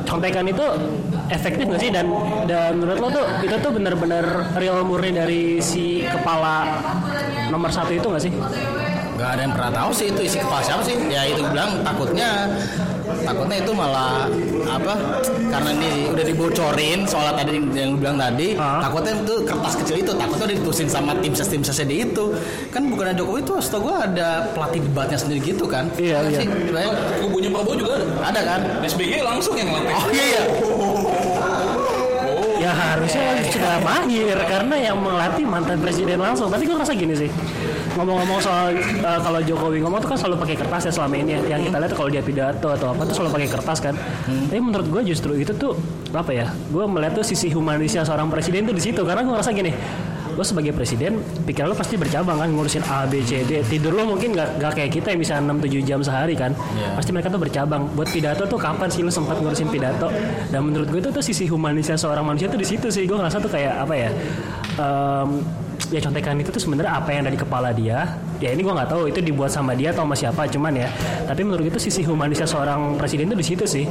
Contekan 0.09 0.50
itu 0.50 0.65
efektif 1.29 1.69
nggak 1.69 1.81
sih? 1.81 1.91
Dan 1.93 2.09
dan 2.50 2.81
menurut 2.81 3.00
lo 3.00 3.07
tuh 3.13 3.25
itu 3.45 3.55
tuh 3.62 3.71
bener-bener 3.71 4.25
real 4.57 4.81
murni 4.81 5.13
dari 5.13 5.43
si 5.62 6.01
kepala 6.01 6.81
nomor 7.53 7.69
satu 7.69 7.93
itu 7.93 8.07
nggak 8.09 8.24
sih? 8.24 8.33
Nggak 9.19 9.29
ada 9.36 9.41
yang 9.43 9.53
pernah 9.53 9.71
tahu 9.83 9.89
sih 9.93 10.07
itu 10.09 10.21
isi 10.25 10.38
kepala 10.41 10.62
siapa 10.65 10.81
sih? 10.81 10.95
Ya 11.12 11.27
itu 11.29 11.43
bilang 11.45 11.83
takutnya 11.86 12.50
takutnya 13.19 13.57
itu 13.59 13.71
malah 13.71 14.25
apa 14.65 14.93
karena 15.49 15.69
ini 15.73 15.89
udah 16.07 16.23
dibocorin 16.23 16.99
soal 17.03 17.33
tadi 17.33 17.57
yang 17.71 17.95
bilang 17.95 18.17
tadi 18.17 18.53
Ah. 18.55 18.81
takutnya 18.81 19.13
itu 19.17 19.35
kertas 19.43 19.73
kecil 19.75 19.95
itu 19.99 20.11
takutnya 20.11 20.47
ditusin 20.51 20.85
sama 20.85 21.11
tim 21.17 21.31
ses 21.31 21.47
tim 21.47 21.61
sesnya 21.61 21.85
di 21.85 22.03
itu 22.03 22.33
kan 22.69 22.85
bukannya 22.85 23.15
Jokowi 23.15 23.39
itu 23.41 23.53
setahu 23.59 23.81
gue 23.85 23.95
ada 23.97 24.29
pelatih 24.51 24.81
debatnya 24.81 25.17
sendiri 25.17 25.39
gitu 25.43 25.65
kan 25.65 25.87
Iya, 25.95 26.21
Ada 26.21 26.29
iya. 26.29 26.91
Kubunya 27.19 27.49
Prabowo 27.49 27.75
juga 27.75 27.97
ada. 27.97 28.29
ada 28.29 28.41
kan 28.41 28.59
SBY 28.83 29.19
langsung 29.21 29.53
yang 29.53 29.67
ngelatih. 29.67 29.93
oh 29.95 30.07
iya 30.09 30.25
iya 30.25 30.43
Ya 32.59 32.75
harusnya 32.75 33.23
sudah 33.47 33.79
mahir 33.79 34.35
karena 34.35 34.75
yang 34.77 34.99
melatih 34.99 35.47
mantan 35.47 35.79
presiden 35.79 36.19
langsung. 36.19 36.51
Tapi 36.51 36.67
gue 36.67 36.75
ngerasa 36.75 36.91
gini 36.91 37.15
sih. 37.15 37.31
Ngomong-ngomong 37.99 38.39
soal 38.39 38.79
uh, 39.03 39.19
kalau 39.19 39.43
Jokowi 39.43 39.83
ngomong 39.83 39.99
tuh 39.99 40.15
kan 40.15 40.17
selalu 40.23 40.47
pakai 40.47 40.55
kertas 40.55 40.87
ya 40.87 40.91
selama 40.95 41.19
ini 41.19 41.35
ya. 41.35 41.39
Yang 41.59 41.67
kita 41.67 41.77
lihat 41.83 41.93
kalau 41.99 42.07
dia 42.07 42.23
pidato 42.23 42.67
atau 42.71 42.95
apa 42.95 43.03
tuh 43.03 43.15
selalu 43.19 43.31
pakai 43.35 43.49
kertas 43.51 43.77
kan. 43.83 43.93
Tapi 44.23 44.59
menurut 44.63 44.87
gue 44.87 45.01
justru 45.11 45.35
itu 45.35 45.51
tuh 45.51 45.75
apa 46.15 46.31
ya? 46.31 46.47
Gue 46.71 46.87
melihat 46.87 47.19
tuh 47.19 47.27
sisi 47.27 47.51
humanisnya 47.51 48.07
seorang 48.07 48.31
presiden 48.31 48.63
tuh 48.63 48.71
di 48.71 48.79
situ 48.79 49.03
karena 49.03 49.19
gue 49.27 49.35
ngerasa 49.35 49.51
gini. 49.51 49.75
Lo 50.39 50.47
sebagai 50.47 50.71
presiden, 50.71 51.19
pikiran 51.43 51.67
lo 51.67 51.75
pasti 51.75 51.99
bercabang 51.99 52.39
kan 52.39 52.47
ngurusin 52.47 52.79
A, 52.87 53.03
B, 53.03 53.19
C, 53.27 53.43
D. 53.43 53.59
Tidur 53.67 53.91
lo 53.91 54.07
mungkin 54.07 54.31
gak, 54.31 54.55
gak 54.55 54.71
kayak 54.79 54.91
kita 54.95 55.11
yang 55.11 55.19
bisa 55.19 55.35
6-7 55.35 55.83
jam 55.83 55.99
sehari 55.99 56.31
kan. 56.39 56.55
Iya. 56.55 56.95
Pasti 56.95 57.11
mereka 57.11 57.27
tuh 57.27 57.43
bercabang. 57.43 57.83
Buat 57.91 58.07
pidato 58.15 58.47
tuh 58.47 58.55
kapan 58.55 58.87
sih 58.87 59.03
lo 59.03 59.11
sempat 59.11 59.35
ngurusin 59.43 59.67
pidato? 59.67 60.07
Dan 60.47 60.71
menurut 60.71 60.87
gue 60.87 61.03
itu 61.03 61.11
tuh 61.11 61.19
sisi 61.19 61.43
humanisnya 61.51 61.99
seorang 61.99 62.23
manusia 62.23 62.47
tuh 62.47 62.55
di 62.55 62.63
situ 62.63 62.87
sih. 62.87 63.03
Gue 63.03 63.19
ngerasa 63.19 63.43
tuh 63.43 63.51
kayak 63.51 63.83
apa 63.83 63.93
ya? 63.99 64.09
em, 64.79 65.29
ya 65.89 66.00
contekan 66.01 66.38
itu 66.38 66.53
tuh 66.53 66.62
sebenarnya 66.62 67.01
apa 67.01 67.10
yang 67.10 67.25
ada 67.25 67.34
di 67.34 67.39
kepala 67.41 67.69
dia. 67.74 68.17
Ya 68.38 68.53
ini 68.53 68.62
gue 68.62 68.74
nggak 68.74 68.89
tahu 68.89 69.10
itu 69.10 69.19
dibuat 69.19 69.50
sama 69.50 69.74
dia 69.74 69.89
atau 69.89 70.05
sama 70.05 70.15
siapa 70.15 70.46
cuman 70.48 70.74
ya. 70.77 70.89
Tapi 71.25 71.41
menurut 71.41 71.65
itu 71.65 71.77
sisi 71.81 72.05
humanisnya 72.05 72.46
seorang 72.46 72.96
presiden 72.96 73.34
tuh 73.34 73.38
di 73.38 73.46
situ 73.46 73.65
sih. 73.65 73.86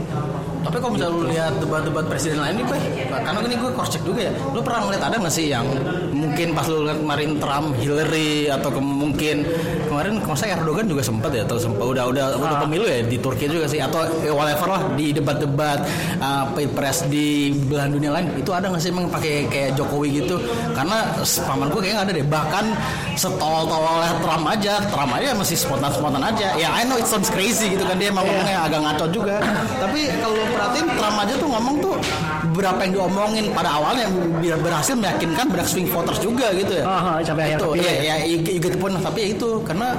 Tapi 0.58 0.76
kalau 0.76 0.92
misalnya 0.92 1.12
lu 1.12 1.22
lihat 1.26 1.52
debat-debat 1.56 2.04
presiden 2.04 2.38
lain 2.38 2.54
nih, 2.56 2.66
Pak, 2.66 2.78
karena 3.22 3.38
ini 3.42 3.56
gue 3.56 3.70
cross 3.72 3.90
check 3.90 4.02
juga 4.02 4.20
ya. 4.26 4.32
Lu 4.50 4.60
pernah 4.60 4.80
ngeliat 4.84 5.02
ada 5.02 5.16
nggak 5.16 5.30
sih 5.30 5.46
yang 5.48 5.64
mungkin 6.10 6.52
pas 6.52 6.66
lu 6.66 6.82
lihat 6.82 6.98
kemarin 6.98 7.30
Trump, 7.36 7.68
Hillary 7.74 8.30
atau 8.48 8.68
ke- 8.68 8.82
mungkin 8.82 9.36
kemarin 9.84 10.18
kalau 10.18 10.34
saya 10.34 10.54
Erdogan 10.54 10.84
juga 10.84 11.00
sempat 11.00 11.30
ya 11.30 11.42
atau 11.42 11.56
sempat 11.56 11.80
udah 11.80 12.04
udah 12.06 12.24
udah 12.34 12.48
Ah. 12.50 12.60
pemilu 12.60 12.84
ya 12.84 13.00
di 13.00 13.16
Turki 13.16 13.46
juga 13.46 13.64
sih 13.64 13.78
atau 13.78 14.02
eh, 14.20 14.28
whatever 14.28 14.68
lah 14.68 14.82
di 14.92 15.10
debat-debat 15.10 15.78
uh, 16.18 16.44
pilpres 16.52 17.06
di 17.06 17.28
belahan 17.62 17.90
dunia 17.90 18.10
lain 18.10 18.26
itu 18.34 18.50
ada 18.50 18.66
nggak 18.66 18.78
sih 18.78 18.90
emang 18.90 19.08
pakai 19.08 19.46
kayak 19.46 19.70
Jokowi 19.74 20.18
gitu? 20.18 20.36
Karena 20.72 21.06
paman 21.40 21.68
gue 21.68 21.80
kayaknya 21.80 21.96
nggak 21.96 22.06
ada 22.06 22.14
deh. 22.14 22.26
Bahkan 22.26 22.64
setol-tolnya 23.14 24.12
Trump 24.18 24.44
aja, 24.46 24.74
Trump 24.84 25.12
aja 25.12 25.28
masih 25.34 25.56
spontan-spontan 25.56 26.22
aja. 26.22 26.54
Ya 26.54 26.68
I 26.70 26.82
know 26.82 26.94
it 26.94 27.04
sounds 27.04 27.28
crazy 27.28 27.72
gitu 27.72 27.82
kan 27.82 27.96
dia 27.96 28.08
emang 28.08 28.24
ngomongnya 28.24 28.64
agak 28.64 28.80
ngaco 28.80 29.06
juga. 29.10 29.36
Tapi 29.76 30.00
kalau 30.18 30.38
perhatiin 30.52 30.86
Trump 30.96 31.16
aja 31.20 31.34
tuh 31.36 31.48
ngomong 31.48 31.76
tuh 31.80 31.94
berapa 32.56 32.80
yang 32.86 32.92
diomongin 32.98 33.46
pada 33.54 33.70
awalnya 33.78 34.06
biar 34.42 34.58
berhasil 34.58 34.94
meyakinkan 34.98 35.46
banyak 35.46 35.68
swing 35.68 35.88
voters 35.88 36.18
juga 36.18 36.50
gitu 36.56 36.80
ya. 36.80 36.84
Ah, 36.86 37.18
sampai 37.22 37.54
akhir 37.54 37.58
itu 37.62 37.70
ya, 37.78 37.92
ya, 38.02 38.14
you, 38.26 38.38
you 38.42 38.60
get 38.60 38.74
the 38.74 38.80
point. 38.80 38.96
tapi 38.98 39.18
ya 39.24 39.28
itu 39.36 39.48
karena 39.62 39.94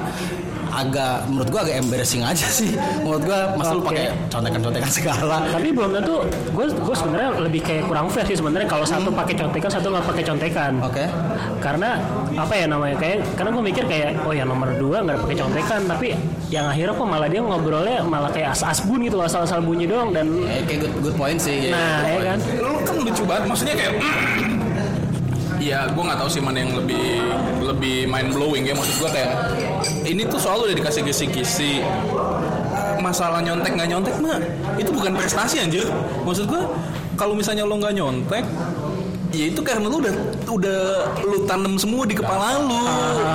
agak 0.72 1.26
menurut 1.26 1.50
gua 1.50 1.62
agak 1.64 1.76
embarrassing 1.78 2.22
aja 2.22 2.48
sih 2.60 2.74
menurut 3.00 3.24
gua 3.24 3.40
masa 3.54 3.72
lu 3.72 3.82
Oke. 3.82 3.90
pakai 3.92 4.06
contekan-contekan 4.28 4.90
segala 4.90 5.38
Tapi 5.46 5.68
belum 5.70 5.92
tentu 5.94 6.16
gue 6.50 6.66
gue 6.70 6.96
sebenarnya 6.96 7.30
lebih 7.40 7.62
kayak 7.62 7.84
kurang 7.86 8.08
fair 8.08 8.26
sih 8.26 8.36
sebenarnya 8.36 8.66
kalau 8.66 8.84
satu 8.84 9.10
pakai 9.10 9.36
contekan 9.36 9.70
satu 9.70 9.88
nggak 9.90 10.06
pakai 10.06 10.24
contekan. 10.24 10.72
oke 10.80 11.06
karena 11.60 11.90
apa 12.34 12.54
ya 12.54 12.66
namanya 12.66 12.96
kayak 12.96 13.18
karena 13.34 13.50
gue 13.50 13.64
mikir 13.64 13.84
kayak 13.86 14.10
oh 14.24 14.32
yang 14.32 14.48
nomor 14.48 14.70
dua 14.76 15.02
nggak 15.02 15.20
pakai 15.24 15.38
contekan 15.38 15.82
tapi 15.86 16.08
yang 16.50 16.66
akhirnya 16.66 16.94
kok 16.94 17.06
malah 17.06 17.28
dia 17.28 17.42
ngobrolnya 17.42 17.98
malah 18.02 18.30
kayak 18.30 18.52
as-as 18.52 18.82
bun 18.82 19.02
gitu 19.02 19.18
asal-asal 19.20 19.60
bunyi 19.60 19.86
doang 19.86 20.10
dan 20.10 20.28
Eh, 20.42 20.64
kayak 20.64 20.80
good, 20.82 20.94
good 21.04 21.16
point 21.16 21.38
sih 21.38 21.70
ya. 21.70 21.72
nah 21.72 22.02
ya 22.04 22.20
kan 22.26 22.40
Lu 22.58 22.72
kan 22.82 22.96
lucu 23.00 23.24
banget. 23.24 23.44
Maksudnya 23.48 23.76
kayak 23.76 23.94
Ya, 25.60 25.92
gue 25.92 26.04
nggak 26.04 26.20
tahu 26.24 26.30
sih 26.32 26.40
mana 26.40 26.64
yang 26.64 26.72
lebih 26.72 27.20
lebih 27.62 28.08
mind 28.08 28.32
blowing 28.32 28.64
ya. 28.64 28.74
Maksud 28.74 28.96
gue 29.04 29.10
kayak 29.12 29.32
ini 30.08 30.24
tuh 30.26 30.40
soal 30.40 30.64
udah 30.64 30.76
dikasih 30.76 31.04
kisi-kisi 31.04 31.84
masalah 33.00 33.40
nyontek 33.40 33.80
nggak 33.80 33.90
nyontek 33.96 34.16
mah 34.20 34.40
itu 34.80 34.90
bukan 34.92 35.14
prestasi 35.20 35.60
anjir. 35.60 35.84
Maksud 36.24 36.48
gue 36.48 36.62
kalau 37.20 37.36
misalnya 37.36 37.68
lo 37.68 37.76
nggak 37.76 37.96
nyontek 37.96 38.46
ya 39.30 39.46
itu 39.46 39.62
karena 39.62 39.86
lu 39.86 40.02
udah 40.02 40.16
udah 40.50 40.80
lu 41.22 41.46
tanam 41.46 41.78
semua 41.78 42.08
di 42.08 42.16
kepala 42.16 42.64
lu 42.64 42.80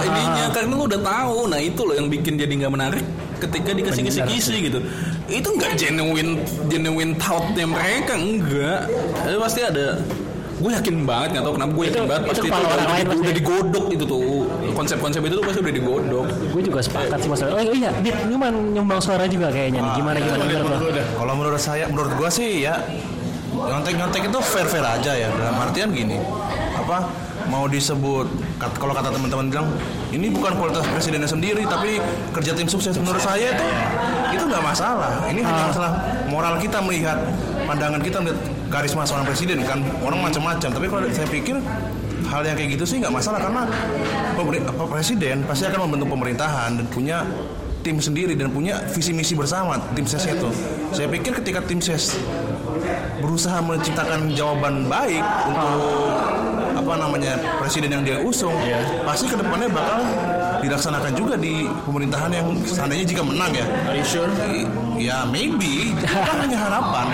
ininya. 0.08 0.48
Karena 0.50 0.72
lu 0.74 0.84
udah 0.88 1.00
tahu 1.04 1.38
nah 1.52 1.60
itu 1.60 1.80
loh 1.84 1.94
yang 1.94 2.08
bikin 2.08 2.40
jadi 2.40 2.50
nggak 2.50 2.72
menarik 2.72 3.04
ketika 3.36 3.76
dikasih 3.76 4.02
kisi-kisi 4.08 4.72
gitu. 4.72 4.80
Itu 5.28 5.48
nggak 5.60 5.76
genuine 5.76 6.40
genuine 6.72 7.12
thoughtnya 7.20 7.68
mereka 7.68 8.16
enggak. 8.16 8.88
Ada 9.28 9.36
pasti 9.36 9.60
ada 9.60 10.00
gue 10.64 10.72
yakin 10.72 10.94
banget 11.04 11.28
nggak 11.36 11.44
tahu 11.44 11.54
kenapa 11.60 11.72
gue 11.76 11.84
yakin 11.84 11.92
Itu- 11.94 12.08
banget 12.08 12.22
itu 12.24 12.30
pasti 12.32 12.48
itu, 12.48 12.56
orang 12.56 12.64
lain 12.64 12.80
udah, 12.80 13.04
pasti. 13.04 13.20
udah 13.20 13.34
digodok 13.36 13.86
itu 13.92 14.04
tuh. 14.08 14.22
Konsep-konsep 14.74 15.20
itu 15.20 15.34
tuh 15.36 15.44
pasti 15.44 15.60
udah 15.60 15.74
digodok. 15.76 16.26
Gue 16.50 16.62
juga 16.64 16.80
sepakat 16.80 17.18
sih 17.20 17.28
masalah 17.28 17.52
oh 17.54 17.76
iya 17.76 17.90
Dit 18.00 18.16
lu 18.24 18.36
mah 18.40 18.48
nyumbang 18.48 18.96
suara 18.98 19.28
juga 19.28 19.52
kayaknya. 19.52 19.84
Nih 19.84 19.92
gimana 19.94 20.16
gimana 20.16 20.42
menurut 20.42 20.80
lo 20.88 21.02
Kalau 21.14 21.32
menurut 21.36 21.60
saya, 21.60 21.84
menurut 21.86 22.12
gua 22.16 22.32
sih 22.32 22.64
ya 22.64 22.80
nyontek-nyontek 23.54 24.22
itu 24.24 24.38
fair-fair 24.40 24.82
aja 24.82 25.12
ya. 25.12 25.28
Dalam 25.30 25.56
artian 25.60 25.92
gini, 25.92 26.16
apa 26.74 27.06
mau 27.44 27.68
disebut 27.68 28.24
kat- 28.56 28.78
kalau 28.80 28.96
kata 28.96 29.12
teman-teman 29.12 29.52
bilang 29.52 29.68
ini 30.10 30.32
bukan 30.32 30.56
kualitas 30.56 30.88
presidennya 30.88 31.28
sendiri 31.28 31.62
tapi 31.64 32.00
kerja 32.32 32.56
tim 32.56 32.66
sukses. 32.66 32.96
Menurut 32.96 33.20
saya 33.20 33.52
itu 33.52 33.66
itu 34.32 34.42
nggak 34.42 34.64
masalah. 34.64 35.28
Ini 35.28 35.40
hanya 35.40 35.64
masalah 35.68 35.92
moral 36.26 36.56
kita 36.56 36.80
melihat 36.80 37.20
pandangan 37.64 38.00
kita 38.00 38.18
melihat 38.18 38.40
karisma 38.72 39.04
seorang 39.04 39.26
presiden 39.28 39.60
kan 39.64 39.80
orang 40.04 40.20
macam-macam. 40.20 40.70
Tapi 40.70 40.86
kalau 40.88 41.04
saya 41.12 41.28
pikir 41.28 41.56
hal 42.24 42.42
yang 42.42 42.56
kayak 42.56 42.70
gitu 42.80 42.84
sih 42.88 42.96
nggak 43.00 43.12
masalah 43.12 43.38
karena 43.40 43.68
presiden 44.88 45.44
pasti 45.44 45.68
akan 45.68 45.88
membentuk 45.88 46.08
pemerintahan 46.12 46.80
dan 46.80 46.86
punya 46.88 47.22
tim 47.84 48.00
sendiri 48.00 48.32
dan 48.32 48.48
punya 48.48 48.80
visi 48.88 49.12
misi 49.12 49.36
bersama 49.36 49.76
tim 49.92 50.08
ses 50.08 50.24
itu. 50.24 50.48
Saya 50.96 51.06
pikir 51.12 51.36
ketika 51.44 51.60
tim 51.64 51.84
ses 51.84 52.16
berusaha 53.20 53.58
menciptakan 53.62 54.32
jawaban 54.32 54.86
baik 54.90 55.24
untuk 55.48 56.16
apa 56.74 56.92
namanya 57.00 57.32
presiden 57.56 57.90
yang 57.96 58.02
dia 58.04 58.18
usung 58.20 58.52
pasti 59.08 59.24
ke 59.30 59.36
depannya 59.38 59.72
bakal 59.72 60.04
dilaksanakan 60.64 61.12
juga 61.12 61.34
di 61.36 61.68
pemerintahan 61.84 62.30
yang 62.32 62.48
seandainya 62.64 63.04
jika 63.04 63.20
menang 63.20 63.52
ya. 63.52 63.66
Are 63.84 63.96
you 63.96 64.06
sure? 64.06 64.32
ya 64.96 65.26
maybe. 65.28 65.92
Kan 66.00 66.36
hanya 66.48 66.58
harapan. 66.68 67.06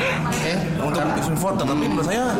Untuk 0.78 1.02
swing 1.26 1.38
voter 1.38 1.64
tapi 1.66 1.82
menurut 1.90 2.06
saya 2.06 2.30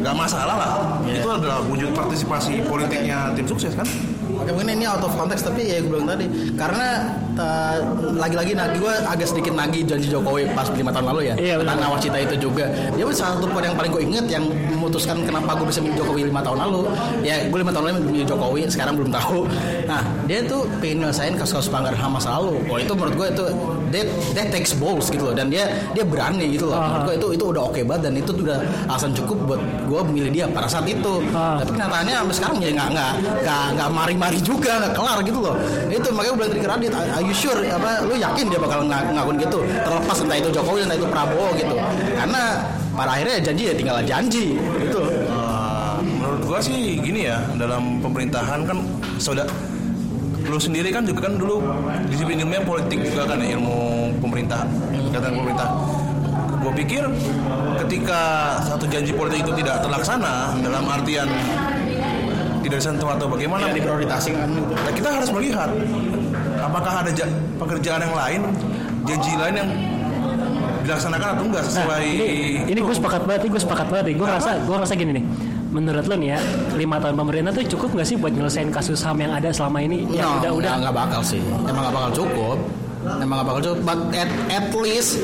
nggak 0.00 0.16
masalah 0.16 0.56
lah. 0.56 0.70
Itu 1.04 1.28
adalah 1.28 1.60
wujud 1.68 1.92
partisipasi 1.92 2.64
politiknya 2.64 3.36
tim 3.36 3.44
sukses 3.44 3.76
kan? 3.76 3.86
Oke 4.40 4.56
mungkin 4.56 4.80
ini 4.80 4.88
out 4.88 5.04
of 5.04 5.12
context 5.12 5.44
tapi 5.44 5.68
ya 5.68 5.84
gue 5.84 5.92
bilang 5.92 6.08
tadi 6.08 6.24
karena 6.56 7.12
lagi-lagi 8.20 8.52
nagi 8.52 8.76
gue 8.76 8.94
agak 9.08 9.26
sedikit 9.28 9.52
nagi 9.56 9.80
janji 9.86 10.06
Jokowi 10.12 10.50
pas 10.52 10.68
lima 10.74 10.92
tahun 10.92 11.06
lalu 11.14 11.20
ya 11.32 11.34
Iya, 11.40 11.54
tentang 11.64 11.78
nawacita 11.80 12.18
itu 12.20 12.34
juga. 12.36 12.68
Dia 12.92 13.04
pun 13.06 13.14
salah 13.16 13.40
satu 13.40 13.48
poin 13.48 13.64
yang 13.64 13.76
paling 13.78 13.90
gue 13.96 14.02
inget 14.04 14.26
yang 14.28 14.44
memutuskan 14.68 15.24
kenapa 15.24 15.56
gue 15.56 15.66
bisa 15.72 15.80
milih 15.80 15.96
Jokowi 16.04 16.28
lima 16.28 16.44
tahun 16.44 16.58
lalu. 16.68 16.80
Ya 17.24 17.48
gue 17.48 17.58
lima 17.58 17.72
tahun 17.72 17.84
lalu 17.88 17.98
milih 18.12 18.26
Jokowi 18.28 18.68
sekarang 18.68 18.94
belum 19.00 19.10
tahu. 19.14 19.48
Nah 19.88 20.02
dia 20.28 20.44
tuh 20.44 20.68
pengen 20.84 21.06
nyelesain 21.08 21.32
kasus-kasus 21.34 21.72
pelanggaran 21.72 21.96
HAM 21.96 22.12
masa 22.20 22.28
lalu 22.38 22.60
oh 22.68 22.78
itu 22.78 22.92
menurut 22.92 23.14
gue 23.16 23.28
itu 23.32 23.44
that, 23.90 24.06
that 24.36 24.48
takes 24.52 24.72
balls 24.76 25.08
gitu 25.08 25.32
loh 25.32 25.34
dan 25.34 25.48
dia 25.48 25.64
dia 25.96 26.04
berani 26.04 26.54
gitu 26.54 26.68
loh. 26.68 26.76
Menurut 26.76 27.02
gue 27.08 27.14
itu 27.16 27.26
itu 27.40 27.44
udah 27.56 27.62
oke 27.72 27.80
banget 27.88 28.02
dan 28.10 28.14
itu 28.20 28.30
udah 28.36 28.58
alasan 28.92 29.10
cukup 29.16 29.38
buat 29.48 29.60
gue 29.88 30.00
memilih 30.12 30.30
dia 30.30 30.44
pada 30.50 30.68
saat 30.68 30.84
itu. 30.86 31.22
Ah. 31.32 31.56
tapi 31.62 31.72
kenyataannya 31.76 32.14
sampai 32.20 32.36
sekarang 32.36 32.56
ya 32.60 32.70
nggak 32.76 32.88
nggak 32.92 33.12
nggak 33.44 33.64
nggak 33.78 33.88
mari-mari 33.90 34.38
juga 34.44 34.72
nggak 34.82 34.92
kelar 34.92 35.18
gitu 35.24 35.38
loh. 35.40 35.54
Itu 35.88 36.08
makanya 36.12 36.30
gue 36.30 36.38
bilang 36.38 36.50
tadi 36.52 36.60
ke 36.60 36.68
Radit 36.70 36.92
are 36.94 37.29
you 37.30 37.36
sure 37.46 37.62
apa 37.62 38.02
lu 38.02 38.18
yakin 38.18 38.50
dia 38.50 38.58
bakal 38.58 38.82
ng 38.82 38.90
ngakuin 38.90 39.36
gitu? 39.38 39.58
Terlepas 39.62 40.16
entah 40.18 40.36
itu 40.42 40.50
Jokowi 40.50 40.82
entah 40.82 40.98
itu 40.98 41.06
Prabowo 41.06 41.54
gitu. 41.54 41.76
Karena 42.18 42.42
pada 42.90 43.10
akhirnya 43.14 43.38
janji 43.38 43.62
ya 43.70 43.74
tinggal 43.78 43.96
janji 44.02 44.46
gitu. 44.58 45.00
Eh, 45.06 45.94
menurut 46.02 46.42
gua 46.42 46.58
sih 46.58 46.98
gini 46.98 47.30
ya 47.30 47.38
dalam 47.54 48.02
pemerintahan 48.02 48.66
kan 48.66 48.78
sudah 49.22 49.46
lu 50.50 50.58
sendiri 50.58 50.90
kan 50.90 51.06
juga 51.06 51.30
kan 51.30 51.38
dulu 51.38 51.62
disiplin 52.10 52.42
ilmunya 52.42 52.64
politik 52.66 52.98
juga 53.06 53.22
kan 53.30 53.38
ya, 53.38 53.54
ilmu 53.54 54.10
pemerintah 54.18 54.66
kegiatan 54.90 55.30
pemerintah 55.36 55.68
gue 56.60 56.72
pikir 56.74 57.04
ketika 57.86 58.20
satu 58.66 58.84
janji 58.90 59.14
politik 59.14 59.46
itu 59.46 59.52
tidak 59.62 59.78
terlaksana 59.84 60.58
dalam 60.58 60.84
artian 60.90 61.28
tidak 62.60 62.76
disentuh 62.86 63.08
atau 63.10 63.26
bagaimana 63.26 63.72
diprioritaskan. 63.72 64.46
Gitu 64.46 64.70
Nah, 64.70 64.92
kita 64.92 65.08
harus 65.10 65.30
melihat 65.32 65.68
apakah 66.70 66.92
ada 67.00 67.10
ja- 67.10 67.28
pekerjaan 67.56 68.00
yang 68.00 68.14
lain, 68.14 68.40
janji 69.04 69.32
lain 69.34 69.54
yang 69.56 69.68
dilaksanakan 70.80 71.28
atau 71.30 71.44
enggak 71.44 71.62
Nah, 71.62 71.70
sesuai 71.70 72.02
ini, 72.06 72.26
ini 72.66 72.80
gue 72.80 72.94
sepakat 72.94 73.22
banget, 73.22 73.40
ini 73.42 73.50
gue 73.50 73.62
sepakat 73.62 73.86
banget 73.86 74.04
nih. 74.06 74.14
Gue 74.16 74.26
ngerasa, 74.26 74.50
gue 74.60 74.74
ngerasa 74.74 74.94
gini 74.96 75.12
nih. 75.14 75.24
menurut 75.70 76.02
lo 76.02 76.18
nih 76.18 76.34
ya 76.34 76.38
lima 76.74 76.98
tahun 76.98 77.14
pemerintah 77.16 77.54
tuh 77.54 77.62
cukup 77.68 77.94
nggak 77.94 78.02
sih 78.04 78.18
buat 78.18 78.34
nyelesain 78.34 78.74
kasus 78.74 78.98
ham 79.00 79.14
yang 79.16 79.30
ada 79.30 79.54
selama 79.54 79.78
ini 79.78 80.02
No, 80.02 80.10
yang 80.10 80.18
Ya, 80.18 80.26
udah 80.40 80.50
udah 80.50 80.50
nggak- 80.66 80.80
nggak 80.82 80.94
bakal 80.96 81.20
sih. 81.22 81.38
Emang 81.62 81.78
nggak 81.80 81.94
bakal 81.94 82.10
cukup. 82.16 82.58
Emang 83.00 83.36
gak 83.38 83.46
bakal 83.48 83.60
cukup. 83.62 83.78
But 83.80 84.00
at, 84.12 84.28
at 84.50 84.66
least, 84.74 85.16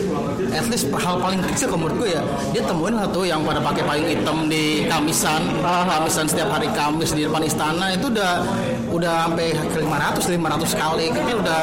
at 0.49 0.65
least 0.65 0.87
hal 0.88 1.19
paling 1.19 1.45
kecil 1.45 1.69
kalau 1.69 1.81
menurut 1.83 1.97
gue 1.99 2.11
ya, 2.11 2.23
dia 2.49 2.62
temuin 2.62 2.95
lah 2.95 3.05
tuh 3.07 3.26
yang 3.26 3.43
pada 3.43 3.61
pakai 3.61 3.83
payung 3.85 4.09
hitam 4.09 4.38
di 4.47 4.65
kamisan, 4.87 5.45
kamisan 5.61 6.25
setiap 6.25 6.49
hari 6.49 6.71
Kamis 6.71 7.11
di 7.11 7.26
depan 7.26 7.43
istana 7.43 7.91
itu 7.91 8.09
udah 8.09 8.33
udah 8.90 9.28
sampai 9.28 9.52
ke 9.55 9.78
500 9.83 10.38
500 10.38 10.83
kali. 10.83 11.05
Kan 11.12 11.25
udah 11.43 11.62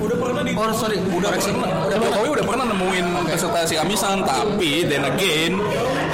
Udah 0.00 0.16
pernah 0.16 0.42
di 0.42 0.52
oh 0.54 0.72
sorry. 0.74 0.96
Udah 0.98 1.28
koreksi. 1.30 1.50
pernah, 1.54 1.86
Jokowi 1.88 2.28
udah 2.34 2.46
pernah. 2.46 2.64
Nemuin 2.70 3.06
peserta 3.26 3.66
si 3.66 3.74
kamisan 3.74 4.22
tapi 4.22 4.86
then 4.86 5.02
again 5.02 5.58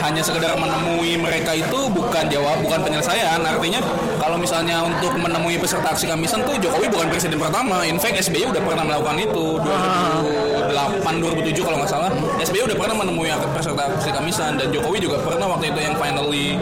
hanya 0.00 0.22
sekedar 0.24 0.56
menemui 0.56 1.18
mereka 1.20 1.52
itu 1.52 1.90
bukan 1.92 2.24
jawab 2.32 2.60
bukan 2.64 2.80
penyelesaian. 2.80 3.40
Artinya 3.42 3.80
kalau 4.20 4.36
misalnya 4.40 4.84
untuk 4.84 5.12
menemui 5.16 5.60
peserta 5.60 5.92
aksi 5.92 6.08
kamisan 6.08 6.42
tuh 6.46 6.56
Jokowi 6.60 6.88
bukan 6.88 7.06
presiden 7.12 7.36
pertama. 7.36 7.84
In 7.84 8.00
fact 8.00 8.16
SBY 8.20 8.52
udah 8.52 8.62
pernah 8.62 8.84
melakukan 8.86 9.16
itu. 9.20 9.46
2008 9.60 11.22
2007 11.22 11.66
kalau 11.66 11.76
nggak 11.82 11.90
salah. 11.90 12.10
SBY 12.40 12.62
udah 12.72 12.76
pernah 12.78 12.96
menemui 13.04 13.28
peserta 13.52 13.82
aksi 13.90 14.10
kamisan 14.12 14.56
dan 14.56 14.68
Jokowi 14.72 14.98
juga 15.02 15.20
pernah 15.20 15.46
waktu 15.50 15.72
itu 15.72 15.80
yang 15.80 15.94
finally 16.00 16.56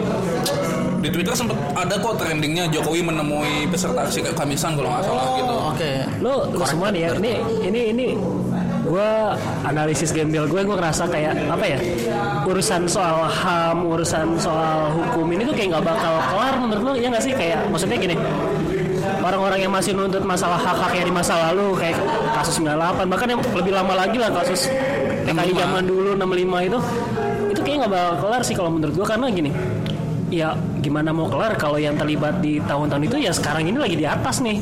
di 1.05 1.09
Twitter 1.13 1.37
sempat 1.37 1.53
ada 1.77 2.01
kok 2.01 2.17
trendingnya 2.17 2.65
Jokowi 2.73 3.05
menemui 3.05 3.69
peserta 3.69 4.09
aksi 4.09 4.25
kamisan 4.33 4.73
kalau 4.73 4.89
nggak 4.89 5.03
salah 5.05 5.25
gitu. 5.37 5.55
Oke. 5.69 5.91
lo 6.25 6.49
lo 6.49 6.65
semua 6.65 6.89
nih 6.89 7.01
ya 7.05 7.09
ini 7.21 7.33
ini 7.69 7.79
ini. 7.93 8.07
Gue 8.85 9.09
analisis 9.65 10.09
gembel 10.09 10.49
gue 10.49 10.61
gue 10.65 10.75
ngerasa 10.77 11.05
kayak 11.09 11.45
apa 11.49 11.65
ya 11.65 11.77
urusan 12.45 12.89
soal 12.89 13.29
ham 13.29 13.85
urusan 13.85 14.37
soal 14.41 14.93
hukum 14.93 15.29
ini 15.29 15.45
tuh 15.45 15.53
kayak 15.53 15.77
nggak 15.77 15.85
bakal 15.85 16.13
kelar 16.33 16.53
menurut 16.57 16.81
lo 16.81 16.91
ya 16.97 17.13
nggak 17.13 17.21
sih? 17.21 17.33
Kayak 17.37 17.69
maksudnya 17.69 18.01
gini 18.01 18.17
orang-orang 19.25 19.59
yang 19.61 19.73
masih 19.73 19.93
nuntut 19.93 20.25
masalah 20.25 20.57
hak-haknya 20.57 21.05
di 21.09 21.13
masa 21.13 21.33
lalu 21.49 21.77
kayak 21.77 21.97
kasus 22.33 22.61
98 22.61 23.05
bahkan 23.09 23.27
yang 23.29 23.41
lebih 23.53 23.73
lama 23.73 23.93
lagi 23.93 24.17
lah 24.17 24.29
kasus 24.33 24.69
PKI 25.25 25.53
zaman 25.53 25.85
dulu 25.85 26.13
65 26.17 26.69
itu 26.69 26.79
itu 27.53 27.59
kayak 27.61 27.77
nggak 27.85 27.91
bakal 27.93 28.13
kelar 28.25 28.41
sih 28.45 28.55
kalau 28.57 28.69
menurut 28.73 28.93
gue 28.93 29.05
karena 29.05 29.25
gini 29.29 29.51
ya 30.33 30.57
gimana 30.81 31.13
mau 31.13 31.29
kelar 31.29 31.53
kalau 31.55 31.77
yang 31.77 31.93
terlibat 31.97 32.41
di 32.41 32.57
tahun-tahun 32.63 33.03
itu? 33.05 33.17
Ya 33.21 33.31
sekarang 33.31 33.65
ini 33.65 33.77
lagi 33.77 33.95
di 33.97 34.07
atas 34.07 34.41
nih. 34.41 34.57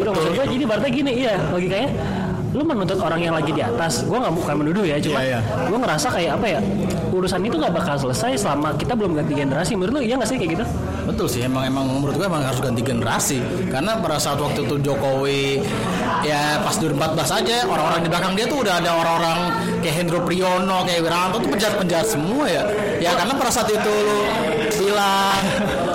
Udah 0.00 0.12
maksud 0.12 0.32
gue 0.36 0.46
jadi 0.58 0.64
berarti 0.64 0.88
gini 0.88 1.12
iya 1.12 1.34
logikanya 1.50 1.90
lu 2.52 2.68
menuntut 2.68 3.00
orang 3.00 3.16
yang 3.16 3.32
lagi 3.32 3.48
di 3.48 3.64
atas 3.64 4.04
gue 4.04 4.12
nggak 4.12 4.34
bukan 4.36 4.54
menuduh 4.60 4.84
ya 4.84 5.00
cuma 5.00 5.24
Iya, 5.24 5.40
iya. 5.40 5.68
gue 5.72 5.78
ngerasa 5.80 6.12
kayak 6.12 6.32
apa 6.36 6.46
ya 6.52 6.60
urusan 7.08 7.40
itu 7.48 7.56
nggak 7.56 7.72
bakal 7.72 7.96
selesai 7.96 8.44
selama 8.44 8.76
kita 8.76 8.92
belum 8.92 9.16
ganti 9.16 9.32
generasi. 9.32 9.72
Menurut 9.72 9.92
lu 9.96 10.00
iya 10.04 10.20
nggak 10.20 10.28
sih 10.28 10.36
kayak 10.36 10.60
gitu? 10.60 10.64
Betul 11.02 11.26
sih, 11.32 11.40
emang 11.44 11.64
emang 11.64 11.88
menurut 11.88 12.14
gue 12.14 12.26
emang 12.28 12.44
harus 12.44 12.60
ganti 12.60 12.84
generasi. 12.84 13.40
Karena 13.72 13.96
pada 14.00 14.20
saat 14.20 14.36
waktu 14.36 14.68
itu 14.68 14.74
Jokowi 14.84 15.64
ya 16.28 16.60
pas 16.60 16.76
2014 16.76 17.40
aja 17.42 17.56
orang-orang 17.66 18.00
di 18.04 18.08
belakang 18.12 18.32
dia 18.36 18.46
tuh 18.46 18.58
udah 18.62 18.74
ada 18.78 18.90
orang-orang 19.00 19.38
kayak 19.80 19.94
Hendro 19.96 20.20
Priyono, 20.20 20.84
kayak 20.84 21.00
Wiranto 21.04 21.36
tuh 21.40 21.50
penjahat-penjahat 21.52 22.06
semua 22.06 22.44
ya. 22.52 22.62
Ya 23.00 23.16
karena 23.16 23.32
pada 23.32 23.50
saat 23.50 23.68
itu 23.72 23.92
lu 23.92 24.18
bilang 24.92 25.40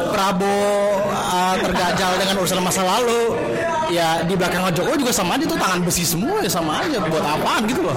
Prabowo 0.10 1.06
uh, 1.14 1.56
tergajal 1.62 2.12
dengan 2.18 2.36
urusan 2.42 2.58
masa 2.66 2.82
lalu. 2.82 3.38
Ya 3.88 4.20
di 4.26 4.36
belakang 4.36 4.68
Jokowi 4.74 5.00
juga 5.00 5.14
sama 5.16 5.40
aja 5.40 5.46
tuh 5.48 5.56
tangan 5.56 5.80
besi 5.86 6.04
semua 6.04 6.42
ya 6.42 6.50
sama 6.50 6.82
aja. 6.82 6.98
Buat 7.06 7.24
apaan 7.24 7.62
gitu 7.70 7.86
loh. 7.86 7.96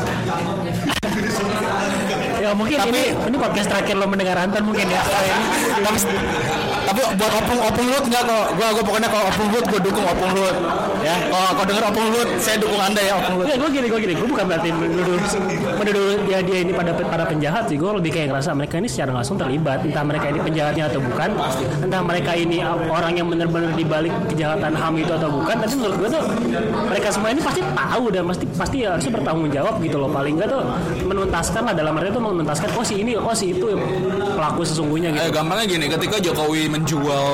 Ya 2.40 2.50
mungkin 2.52 2.76
Tapi- 2.78 2.92
ini 2.92 3.02
ini 3.16 3.36
podcast 3.40 3.68
terakhir 3.72 3.94
lo 3.96 4.06
mendengar 4.06 4.36
Anton 4.38 4.62
mungkin 4.68 4.86
ya. 4.86 5.02
Tapi 5.80 5.98
tapi 6.90 7.00
buat 7.16 7.32
opung 7.42 7.60
opung 7.64 7.86
lut 7.88 8.04
enggak 8.06 8.22
kok? 8.26 8.46
Gua 8.58 8.68
gua 8.76 8.84
pokoknya 8.84 9.08
kalau 9.08 9.24
opung 9.30 9.48
lut 9.50 9.64
gua 9.66 9.80
dukung 9.80 10.06
opung 10.06 10.30
lut 10.36 10.56
ya 11.04 11.14
kalau 11.28 11.50
kalau 11.56 11.66
denger 11.68 11.84
opung 11.92 12.06
lut 12.08 12.28
saya 12.40 12.56
dukung 12.56 12.80
anda 12.80 13.02
ya 13.04 13.14
opung 13.20 13.36
lut 13.40 13.50
Enggak, 13.50 13.66
gue 13.66 13.70
gini, 13.82 13.86
gue 13.90 14.00
gini, 14.06 14.14
gue 14.14 14.28
bukan 14.30 14.46
berarti 14.46 14.68
menuduh, 14.70 15.16
menuduh 15.74 16.06
dia 16.22 16.38
dia 16.38 16.58
ini 16.62 16.70
pada 16.70 16.94
para 16.94 17.26
penjahat 17.26 17.66
sih. 17.66 17.74
Gue 17.74 17.90
lebih 17.98 18.14
kayak 18.14 18.30
ngerasa 18.30 18.54
mereka 18.54 18.78
ini 18.78 18.86
secara 18.86 19.10
langsung 19.10 19.34
terlibat, 19.34 19.82
entah 19.82 20.06
mereka 20.06 20.30
ini 20.30 20.38
penjahatnya 20.38 20.84
atau 20.86 21.00
bukan, 21.02 21.30
entah 21.82 22.02
mereka 22.06 22.32
ini 22.38 22.62
orang 22.62 23.18
yang 23.18 23.26
benar-benar 23.26 23.74
dibalik 23.74 24.14
kejahatan 24.30 24.70
ham 24.70 24.94
itu 24.94 25.10
atau 25.10 25.34
bukan. 25.34 25.56
Tapi 25.66 25.74
menurut 25.82 25.96
gue 25.98 26.08
tuh 26.14 26.22
mereka 26.86 27.08
semua 27.10 27.28
ini 27.34 27.40
pasti 27.42 27.60
tahu 27.74 28.04
dan 28.14 28.22
pasti 28.30 28.44
pasti 28.54 28.76
harusnya 28.86 29.12
bertanggung 29.18 29.50
jawab 29.50 29.74
gitu 29.82 29.96
loh. 29.98 30.10
Paling 30.14 30.34
enggak 30.38 30.48
tuh 30.54 30.62
menuntaskan 31.10 31.62
lah 31.66 31.74
dalam 31.74 31.98
arti 31.98 32.08
itu 32.14 32.20
menuntaskan 32.22 32.68
oh 32.78 32.84
si 32.86 32.94
ini, 33.02 33.12
oh 33.18 33.34
si 33.34 33.46
itu 33.50 33.66
pelaku 34.38 34.62
sesungguhnya 34.62 35.10
gitu. 35.10 35.22
Eh, 35.26 35.32
gampangnya 35.34 35.66
gini, 35.66 35.86
ketika 35.90 36.16
Jokowi 36.22 36.70
menjual 36.70 37.26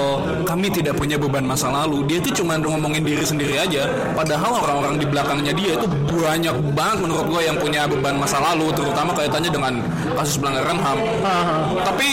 kami 0.48 0.72
tidak 0.72 0.96
punya 0.96 1.20
beban 1.20 1.44
masa 1.44 1.68
lalu, 1.68 2.08
dia 2.08 2.24
tuh 2.24 2.32
cuma 2.32 2.56
ngomongin 2.56 3.04
diri 3.04 3.20
sendiri 3.20 3.55
aja. 3.60 3.82
Padahal 4.12 4.60
orang-orang 4.62 5.00
di 5.00 5.06
belakangnya 5.08 5.52
dia 5.56 5.76
itu 5.76 5.86
banyak 6.12 6.56
banget 6.76 6.98
menurut 7.04 7.26
gue 7.30 7.42
yang 7.44 7.56
punya 7.56 7.88
beban 7.88 8.16
masa 8.20 8.40
lalu, 8.40 8.72
terutama 8.72 9.12
kaitannya 9.16 9.50
dengan 9.52 9.80
kasus 10.16 10.36
pelanggaran 10.40 10.78
HAM. 10.80 10.98
Tapi 11.84 12.08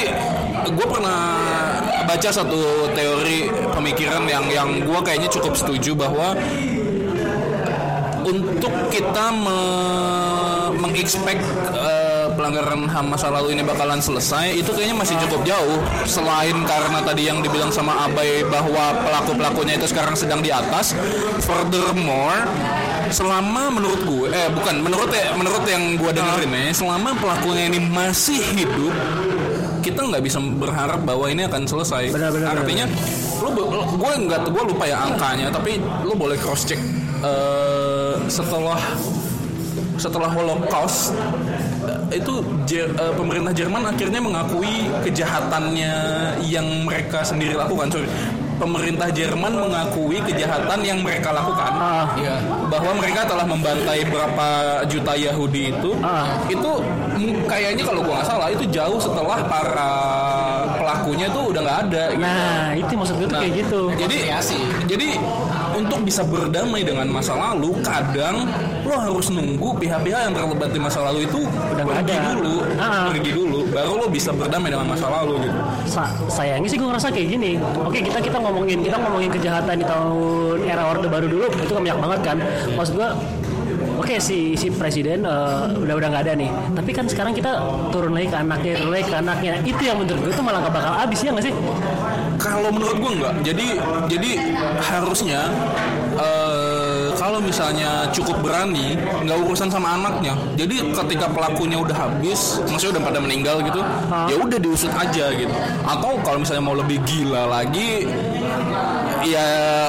gue 0.71 0.87
pernah 0.87 1.21
baca 2.03 2.29
satu 2.29 2.91
teori 2.93 3.47
pemikiran 3.73 4.27
yang 4.27 4.45
yang 4.51 4.69
gue 4.83 4.99
kayaknya 5.03 5.31
cukup 5.31 5.55
setuju 5.55 5.95
bahwa 5.95 6.35
untuk 8.23 8.71
kita 8.87 9.25
me- 9.35 10.71
mengexpect 10.79 11.43
eh, 11.75 12.02
pelanggaran 12.33 12.85
HAM 12.85 13.05
masa 13.07 13.29
lalu 13.29 13.53
ini 13.53 13.61
bakalan 13.61 13.97
selesai 13.97 14.53
itu 14.53 14.69
kayaknya 14.69 14.97
masih 14.97 15.15
cukup 15.25 15.41
jauh. 15.45 15.77
Selain 16.03 16.57
karena 16.65 16.99
tadi 17.01 17.25
yang 17.25 17.39
dibilang 17.39 17.69
sama 17.69 18.05
Abai 18.05 18.43
bahwa 18.47 18.93
pelaku-pelakunya 19.01 19.77
itu 19.77 19.87
sekarang 19.87 20.13
sedang 20.13 20.41
di 20.41 20.49
atas 20.49 20.91
furthermore 21.39 22.43
selama 23.09 23.69
menurut 23.69 24.01
gue 24.01 24.27
eh 24.27 24.49
bukan 24.49 24.81
menurut 24.81 25.11
ya 25.13 25.37
menurut 25.37 25.63
yang 25.63 25.95
gue 25.95 26.11
dengerin 26.11 26.49
ya 26.49 26.73
selama 26.73 27.13
pelakunya 27.15 27.69
ini 27.69 27.79
masih 27.79 28.41
hidup 28.57 28.93
kita 29.83 29.99
nggak 29.99 30.23
bisa 30.23 30.39
berharap 30.39 31.03
bahwa 31.03 31.27
ini 31.27 31.43
akan 31.43 31.67
selesai. 31.67 32.15
Benar, 32.15 32.31
benar, 32.31 32.55
artinya 32.55 32.87
lu, 33.43 33.49
lu- 33.51 33.89
gue 33.99 34.11
nggak 34.25 34.47
gue 34.47 34.63
lupa 34.65 34.87
ya 34.87 34.97
angkanya 35.05 35.51
tapi 35.51 35.75
lu 36.01 36.15
boleh 36.15 36.39
cross 36.39 36.63
check 36.63 36.79
eh, 37.21 38.15
setelah 38.31 38.79
setelah 39.93 40.25
Holocaust 40.31 41.13
itu 42.13 42.33
Jer- 42.63 42.93
eh, 42.93 43.13
pemerintah 43.13 43.51
Jerman 43.51 43.83
akhirnya 43.85 44.19
mengakui 44.19 44.87
kejahatannya 45.01 45.93
yang 46.43 46.65
mereka 46.81 47.21
sendiri 47.21 47.53
lakukan 47.53 47.89
sorry 47.89 48.07
pemerintah 48.53 49.09
Jerman 49.09 49.49
mengakui 49.51 50.21
kejahatan 50.21 50.79
yang 50.79 51.01
mereka 51.01 51.29
lakukan 51.31 51.73
Ah. 51.73 52.05
Iya. 52.15 52.37
bahwa 52.69 52.95
mereka 52.95 53.25
telah 53.25 53.43
membantai 53.43 54.05
berapa 54.05 54.47
juta 54.85 55.13
Yahudi 55.13 55.73
itu 55.73 55.91
Ah. 55.99 56.29
itu 56.45 56.71
mm, 57.17 57.43
kayaknya 57.43 57.83
kalau 57.83 58.01
gua 58.01 58.13
nggak 58.15 58.29
salah 58.29 58.47
itu 58.47 58.63
jauh 58.69 59.01
setelah 59.01 59.41
para 59.43 59.91
pelakunya 60.73 61.27
tuh 61.27 61.49
udah 61.49 61.61
nggak 61.61 61.79
ada 61.83 62.03
gitu. 62.11 62.23
Nah, 62.23 62.67
itu 62.73 62.93
maksud 62.93 63.15
gue 63.15 63.25
tuh 63.25 63.31
Nah, 63.31 63.41
kayak 63.41 63.53
gitu. 63.57 63.81
Jadi 63.97 64.17
jadi 64.85 65.07
untuk 65.73 65.99
bisa 66.01 66.21
berdamai 66.21 66.81
dengan 66.81 67.07
masa 67.07 67.33
lalu, 67.33 67.73
kadang 67.81 68.45
lo 68.83 68.95
harus 68.95 69.27
nunggu 69.27 69.75
pihak-pihak 69.77 70.19
yang 70.23 70.33
terlibat 70.33 70.69
di 70.69 70.79
masa 70.79 70.99
lalu 71.01 71.25
itu 71.25 71.39
Udah 71.43 71.83
pergi 71.83 72.13
ada. 72.13 72.31
dulu, 72.31 72.55
Ah. 72.75 73.09
pergi 73.09 73.31
dulu, 73.31 73.59
baru 73.67 73.91
lo 73.95 74.07
bisa 74.07 74.29
berdamai 74.31 74.69
dengan 74.69 74.87
masa 74.87 75.07
lalu 75.09 75.33
gitu. 75.43 75.59
Sa- 75.85 76.13
sayangnya 76.27 76.67
sih 76.67 76.77
gue 76.77 76.87
ngerasa 76.87 77.07
kayak 77.09 77.27
gini. 77.29 77.51
Oke 77.79 77.99
kita 77.99 78.19
kita 78.19 78.37
ngomongin 78.37 78.79
kita 78.81 78.97
ngomongin 78.97 79.29
kejahatan 79.29 79.75
di 79.75 79.85
tahun 79.85 80.57
era 80.63 80.83
orde 80.85 81.07
baru 81.07 81.25
dulu 81.25 81.45
itu 81.51 81.69
kan 81.69 81.81
banyak 81.81 81.99
banget 81.99 82.19
kan. 82.23 82.37
Maksud 82.73 82.93
gue 82.95 83.09
Oke 83.97 84.17
si 84.17 84.57
si 84.57 84.67
presiden 84.73 85.25
eh, 85.25 85.63
udah 85.77 85.95
udah 85.97 86.07
nggak 86.09 86.23
ada 86.29 86.33
nih. 86.33 86.49
Tapi 86.73 86.91
kan 86.93 87.05
sekarang 87.05 87.33
kita 87.37 87.61
turun 87.93 88.13
lagi 88.13 88.27
ke 88.29 88.37
anaknya, 88.37 88.73
turun 88.81 88.91
lagi 88.93 89.05
ke 89.09 89.17
anaknya. 89.17 89.51
Itu 89.63 89.81
yang 89.85 89.97
menurut 90.01 90.19
gue 90.25 90.33
tuh 90.33 90.45
malah 90.45 90.59
gak 90.65 90.73
bakal 90.73 90.93
habis 90.93 91.19
ya 91.21 91.29
nggak 91.33 91.45
sih? 91.45 91.53
Kalau 92.41 92.69
menurut 92.73 92.97
gua 92.99 93.11
enggak. 93.13 93.33
Jadi 93.45 93.67
jadi 94.09 94.31
harusnya 94.81 95.41
eh, 96.17 97.07
kalau 97.13 97.39
misalnya 97.39 98.09
cukup 98.11 98.35
berani, 98.43 98.99
nggak 98.99 99.37
urusan 99.47 99.71
sama 99.71 99.95
anaknya. 99.95 100.35
Jadi 100.59 100.91
ketika 100.91 101.31
pelakunya 101.31 101.79
udah 101.79 101.95
habis, 101.95 102.59
maksudnya 102.67 102.99
udah 102.99 103.03
pada 103.07 103.19
meninggal 103.23 103.63
gitu, 103.63 103.79
ya 104.27 104.35
udah 104.43 104.59
diusut 104.59 104.91
aja 104.91 105.31
gitu. 105.31 105.53
Atau 105.87 106.19
kalau 106.25 106.43
misalnya 106.43 106.63
mau 106.65 106.75
lebih 106.75 106.99
gila 107.07 107.47
lagi, 107.47 108.03
ya 109.23 109.45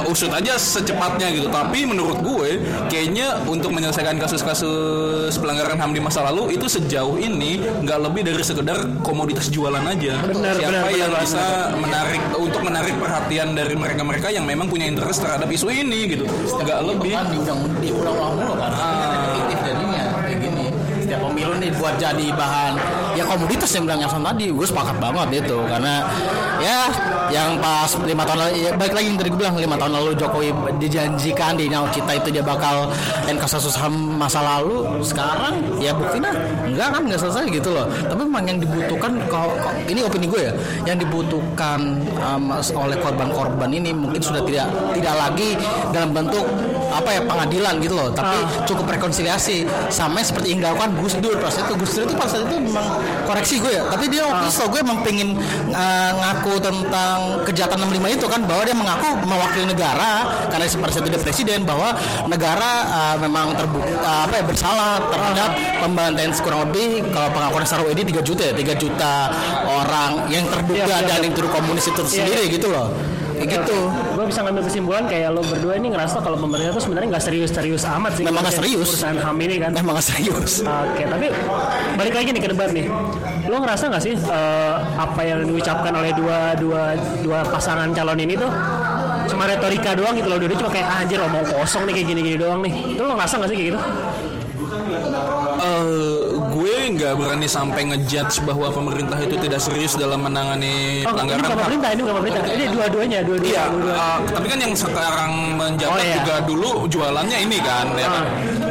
usut 0.07 0.31
aja 0.31 0.55
secepatnya 0.55 1.31
gitu. 1.31 1.49
Tapi 1.49 1.85
menurut 1.85 2.19
gue, 2.21 2.63
kayaknya 2.89 3.43
untuk 3.45 3.75
menyelesaikan 3.75 4.17
kasus-kasus 4.19 5.35
pelanggaran 5.39 5.77
HAM 5.77 5.93
di 5.93 6.01
masa 6.01 6.25
lalu 6.25 6.55
itu 6.55 6.67
sejauh 6.67 7.19
ini 7.19 7.59
nggak 7.83 7.99
lebih 8.01 8.23
dari 8.25 8.43
sekedar 8.43 8.79
komoditas 9.03 9.51
jualan 9.51 9.83
aja. 9.83 10.23
Benar, 10.25 10.55
Siapa 10.55 10.71
benar, 10.71 10.95
yang 10.95 11.11
benar, 11.13 11.23
bisa 11.25 11.45
menarik 11.75 12.23
untuk 12.37 12.63
menarik 12.63 12.95
perhatian 12.97 13.49
dari 13.53 13.75
mereka-mereka 13.75 14.29
yang 14.31 14.45
memang 14.45 14.67
punya 14.67 14.87
interest 14.87 15.21
terhadap 15.21 15.49
isu 15.49 15.69
ini 15.69 16.01
gitu. 16.11 16.25
Nggak 16.55 16.81
lebih. 16.85 17.13
kan 17.15 17.27
diulang 17.31 17.61
diulang-ulang 17.79 18.33
mulu 18.35 18.55
kan 18.57 18.71
Ah. 18.75 19.13
repetitif 19.15 19.59
jadinya 19.63 20.03
kayak 20.19 20.39
gini 20.41 20.65
setiap 21.05 21.21
setiap 21.21 21.24
pemilu 21.35 21.59
nih 21.59 21.75
buat 21.75 21.99
jadi 21.99 22.31
bahan. 22.31 22.73
Ya 23.19 23.27
komoditas 23.27 23.67
yang 23.75 23.91
bilang 23.91 24.07
sama 24.07 24.31
tadi 24.31 24.55
gue 24.55 24.63
sepakat 24.63 25.03
banget 25.03 25.43
itu. 25.43 25.59
Karena 25.67 26.07
ya 26.63 26.87
yang 27.35 27.59
pas 27.59 27.91
lima 28.07 28.23
tahun 28.23 28.39
lalu 28.47 28.53
ya, 28.63 28.71
balik 28.79 28.95
lagi 28.95 29.07
yang 29.11 29.19
tadi 29.19 29.29
gue 29.35 29.41
bilang 29.43 29.59
lima 29.59 29.75
tahun 29.75 29.93
lalu 29.99 30.11
Jokowi 30.15 30.55
dijanjikan 30.79 31.59
di 31.59 31.67
Nawacita 31.67 32.15
itu 32.15 32.29
dia 32.31 32.47
bakal 32.47 32.87
NK 33.27 33.43
kasus 33.43 33.75
ham 33.75 34.15
masa 34.15 34.39
lalu. 34.47 34.87
Sekarang 35.03 35.59
ya 35.83 35.91
buktinya 35.91 36.31
enggak 36.63 36.89
kan 36.95 37.03
nggak 37.03 37.19
selesai 37.19 37.51
gitu 37.51 37.75
loh. 37.75 37.91
Tapi 37.91 38.21
memang 38.23 38.47
yang 38.47 38.59
dibutuhkan 38.63 39.19
kalau- 39.27 39.59
ini 39.91 40.07
opini 40.07 40.31
gue 40.31 40.41
ya 40.47 40.53
yang 40.87 41.03
dibutuhkan 41.03 41.99
um, 42.23 42.55
oleh 42.55 42.97
korban-korban 43.03 43.69
ini 43.75 43.91
mungkin 43.91 44.23
sudah 44.23 44.47
tidak 44.47 44.71
tidak 44.95 45.15
lagi 45.19 45.59
dalam 45.91 46.15
bentuk 46.15 46.47
apa 46.95 47.11
ya 47.11 47.21
pengadilan 47.27 47.75
gitu 47.83 47.95
loh. 47.99 48.09
Tapi 48.15 48.39
cukup 48.71 48.87
rekonsiliasi. 48.95 49.67
Sama 49.91 50.23
seperti 50.23 50.55
yang 50.55 50.63
dilakukan 50.63 50.95
Gus 51.03 51.19
Dur. 51.19 51.37
Pas 51.43 51.51
itu 51.51 51.73
Gus 51.75 51.93
Dur 51.99 52.05
itu 52.07 52.15
pas 52.15 52.31
itu 52.31 52.57
memang 52.63 52.87
koreksi 53.27 53.59
gue 53.59 53.73
ya. 53.75 53.83
Tapi 53.91 54.05
dia 54.07 54.23
waktu 54.25 54.47
itu 54.47 54.53
setahu 54.55 54.69
gue 54.79 54.81
emang 54.87 54.99
pengen 55.03 55.29
uh, 55.75 56.11
ngaku 56.15 56.55
tentang 56.63 57.19
kejahatan 57.45 57.79
65 57.91 58.19
itu 58.23 58.27
kan 58.31 58.41
bahwa 58.47 58.63
dia 58.63 58.77
mengaku 58.77 59.09
mewakili 59.27 59.67
negara 59.67 60.13
karena 60.49 60.65
seperti 60.71 61.03
itu 61.03 61.09
dia 61.11 61.21
presiden 61.21 61.59
bahwa 61.67 61.97
negara 62.31 62.71
uh, 62.87 63.17
memang 63.19 63.59
terbukti 63.59 63.93
uh, 63.99 64.25
apa 64.25 64.35
ya 64.41 64.45
bersalah 64.47 65.03
terhadap 65.11 65.51
pembantaian 65.83 66.31
kurang 66.39 66.71
lebih 66.71 67.03
kalau 67.11 67.29
pengakuan 67.33 67.65
secara 67.65 67.83
ini 67.91 68.03
3 68.05 68.21
juta 68.21 68.43
ya 68.47 68.55
3 68.55 68.83
juta 68.83 69.13
orang 69.65 70.11
yang 70.29 70.45
terduga 70.49 70.85
Iya, 70.85 70.99
iya, 71.01 71.09
dan 71.09 71.21
iya. 71.25 71.31
yang 71.33 71.49
komunis 71.49 71.87
itu 71.89 72.03
sendiri 72.05 72.43
gitu 72.53 72.67
loh 72.69 72.89
gitu 73.47 73.79
gue 74.15 74.25
bisa 74.25 74.41
ngambil 74.41 74.63
kesimpulan 74.63 75.05
kayak 75.05 75.29
lo 75.31 75.41
berdua 75.41 75.75
ini 75.75 75.89
ngerasa 75.89 76.17
kalau 76.19 76.37
pemerintah 76.37 76.73
tuh 76.73 76.83
sebenarnya 76.83 77.09
nggak 77.13 77.25
serius-serius 77.25 77.85
amat 77.89 78.13
sih 78.15 78.23
Memang 78.23 78.41
nggak 78.41 78.55
ngurusin 78.55 78.71
serius. 78.71 78.89
urusan 78.91 79.15
ham 79.19 79.37
ini 79.39 79.55
kan 79.59 79.71
emang 79.73 79.95
nggak 79.95 80.07
serius 80.07 80.53
Oke, 80.63 81.03
tapi 81.05 81.27
balik 81.95 82.15
lagi 82.15 82.29
nih 82.31 82.41
ke 82.41 82.49
debat 82.49 82.71
nih. 82.71 82.87
Lo 83.45 83.57
ngerasa 83.59 83.85
nggak 83.87 84.03
sih 84.03 84.15
eh, 84.15 84.75
apa 84.97 85.21
yang 85.23 85.45
diucapkan 85.45 85.93
oleh 85.93 86.13
dua 86.13 86.39
dua 86.55 86.83
dua 87.21 87.39
pasangan 87.45 87.91
calon 87.91 88.19
ini 88.19 88.35
tuh 88.35 88.51
cuma 89.25 89.45
retorika 89.45 89.93
doang 89.93 90.15
gitu 90.15 90.29
loh. 90.29 90.39
Dia 90.39 90.57
cuma 90.57 90.71
kayak 90.71 90.87
"Ah, 90.87 91.01
anjir 91.01 91.19
omong 91.19 91.45
kosong 91.47 91.85
nih 91.85 91.95
kayak 91.95 92.09
gini-gini 92.09 92.37
doang 92.37 92.61
nih. 92.61 92.73
Itu 92.93 93.03
lo 93.03 93.15
ngerasa 93.15 93.35
nggak 93.37 93.49
sih 93.49 93.57
kayak 93.57 93.69
gitu? 93.71 93.81
Gue 95.65 96.24
nggak 96.87 97.13
berani 97.15 97.47
sampai 97.47 97.81
ngejudge 97.87 98.43
bahwa 98.43 98.69
pemerintah 98.69 99.19
itu 99.19 99.37
tidak 99.39 99.59
serius 99.59 99.95
dalam 99.95 100.21
menangani 100.21 100.75
Oh, 101.01 101.09
ini 101.09 101.09
pelanggaran 101.09 101.41
bukan 101.41 101.51
ham. 101.51 101.61
pemerintah, 101.61 101.89
ini 101.89 102.01
bukan 102.01 102.17
pemerintah. 102.17 102.43
Ini 102.47 102.65
dua-duanya, 102.69 103.19
dua-dua. 103.23 103.47
Iya, 103.47 103.63
dua-dua. 103.69 103.95
eh, 103.95 104.17
tapi 104.31 104.47
kan 104.47 104.59
yang 104.61 104.75
sekarang 104.75 105.33
menjabat 105.55 105.95
Oh, 105.95 106.03
iya. 106.03 106.15
juga 106.17 106.35
dulu 106.43 106.71
jualannya 106.87 107.39
ini 107.41 107.59
kan, 107.61 107.87
ya 107.95 108.09
kan. 108.09 108.25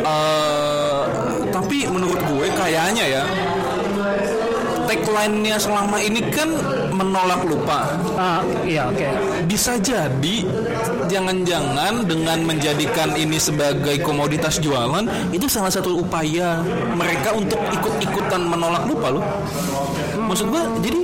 Eh, 0.04 1.02
tapi 1.50 1.78
menurut 1.86 2.20
gue 2.20 2.48
kayaknya 2.52 3.06
ya 3.06 3.24
tagline-nya 4.94 5.58
selama 5.58 5.98
ini 5.98 6.22
kan 6.30 6.54
menolak 6.94 7.42
lupa. 7.42 7.98
Ah, 8.14 8.46
iya, 8.62 8.86
oke. 8.86 9.10
Bisa 9.50 9.82
jadi 9.82 10.46
jangan-jangan 11.10 12.06
dengan 12.06 12.46
menjadikan 12.46 13.18
ini 13.18 13.42
sebagai 13.42 13.98
komoditas 14.06 14.62
jualan 14.62 15.10
itu 15.34 15.50
salah 15.50 15.74
satu 15.74 15.98
upaya 15.98 16.62
mereka 16.94 17.34
untuk 17.34 17.58
ikut-ikutan 17.74 18.46
menolak 18.46 18.86
lupa 18.86 19.18
loh. 19.18 19.26
Maksud 20.14 20.54
gue 20.54 20.62
jadi 20.86 21.00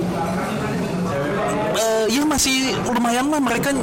eh, 1.74 2.04
ya 2.14 2.22
masih 2.22 2.74
lumayan 2.94 3.26
lah 3.26 3.42
mereka 3.42 3.74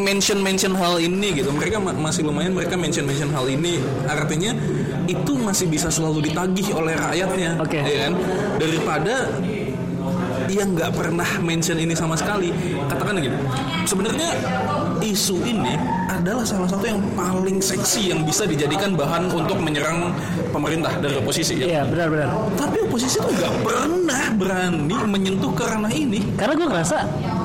mention 0.00 0.40
mention 0.40 0.72
hal 0.72 0.96
ini 0.96 1.36
gitu 1.36 1.52
mereka 1.52 1.76
ma- 1.80 1.94
masih 1.94 2.24
lumayan 2.24 2.52
mereka 2.52 2.74
mention 2.76 3.04
mention 3.04 3.30
hal 3.30 3.44
ini 3.46 3.80
artinya 4.08 4.52
itu 5.04 5.32
masih 5.36 5.66
bisa 5.68 5.88
selalu 5.92 6.30
ditagih 6.30 6.72
oleh 6.74 6.94
rakyatnya 6.96 7.60
Oke. 7.60 7.80
ya 7.84 8.08
kan 8.08 8.12
daripada 8.56 9.14
yang 10.44 10.76
nggak 10.76 10.92
pernah 10.92 11.26
mention 11.40 11.80
ini 11.80 11.96
sama 11.96 12.14
sekali 12.14 12.52
katakan 12.86 13.16
gini 13.16 13.36
sebenarnya 13.88 14.30
isu 15.00 15.40
ini 15.44 15.74
adalah 16.08 16.44
salah 16.44 16.68
satu 16.68 16.84
yang 16.84 17.00
paling 17.16 17.58
seksi 17.58 18.12
yang 18.12 18.22
bisa 18.22 18.44
dijadikan 18.44 18.94
bahan 18.94 19.28
untuk 19.32 19.56
menyerang 19.58 20.12
pemerintah 20.52 20.92
dari 21.00 21.16
oposisi 21.18 21.58
ya 21.60 21.66
Iya, 21.66 21.82
benar-benar. 21.88 22.28
tapi 22.60 22.76
oposisi 22.84 23.18
tuh 23.20 23.32
nggak 23.32 23.54
pernah 23.64 24.24
berani 24.36 24.96
menyentuh 25.04 25.52
ke 25.52 25.64
ranah 25.64 25.92
ini 25.92 26.20
Karena 26.36 26.54
gue 26.56 26.66
ngerasa, 26.70 26.98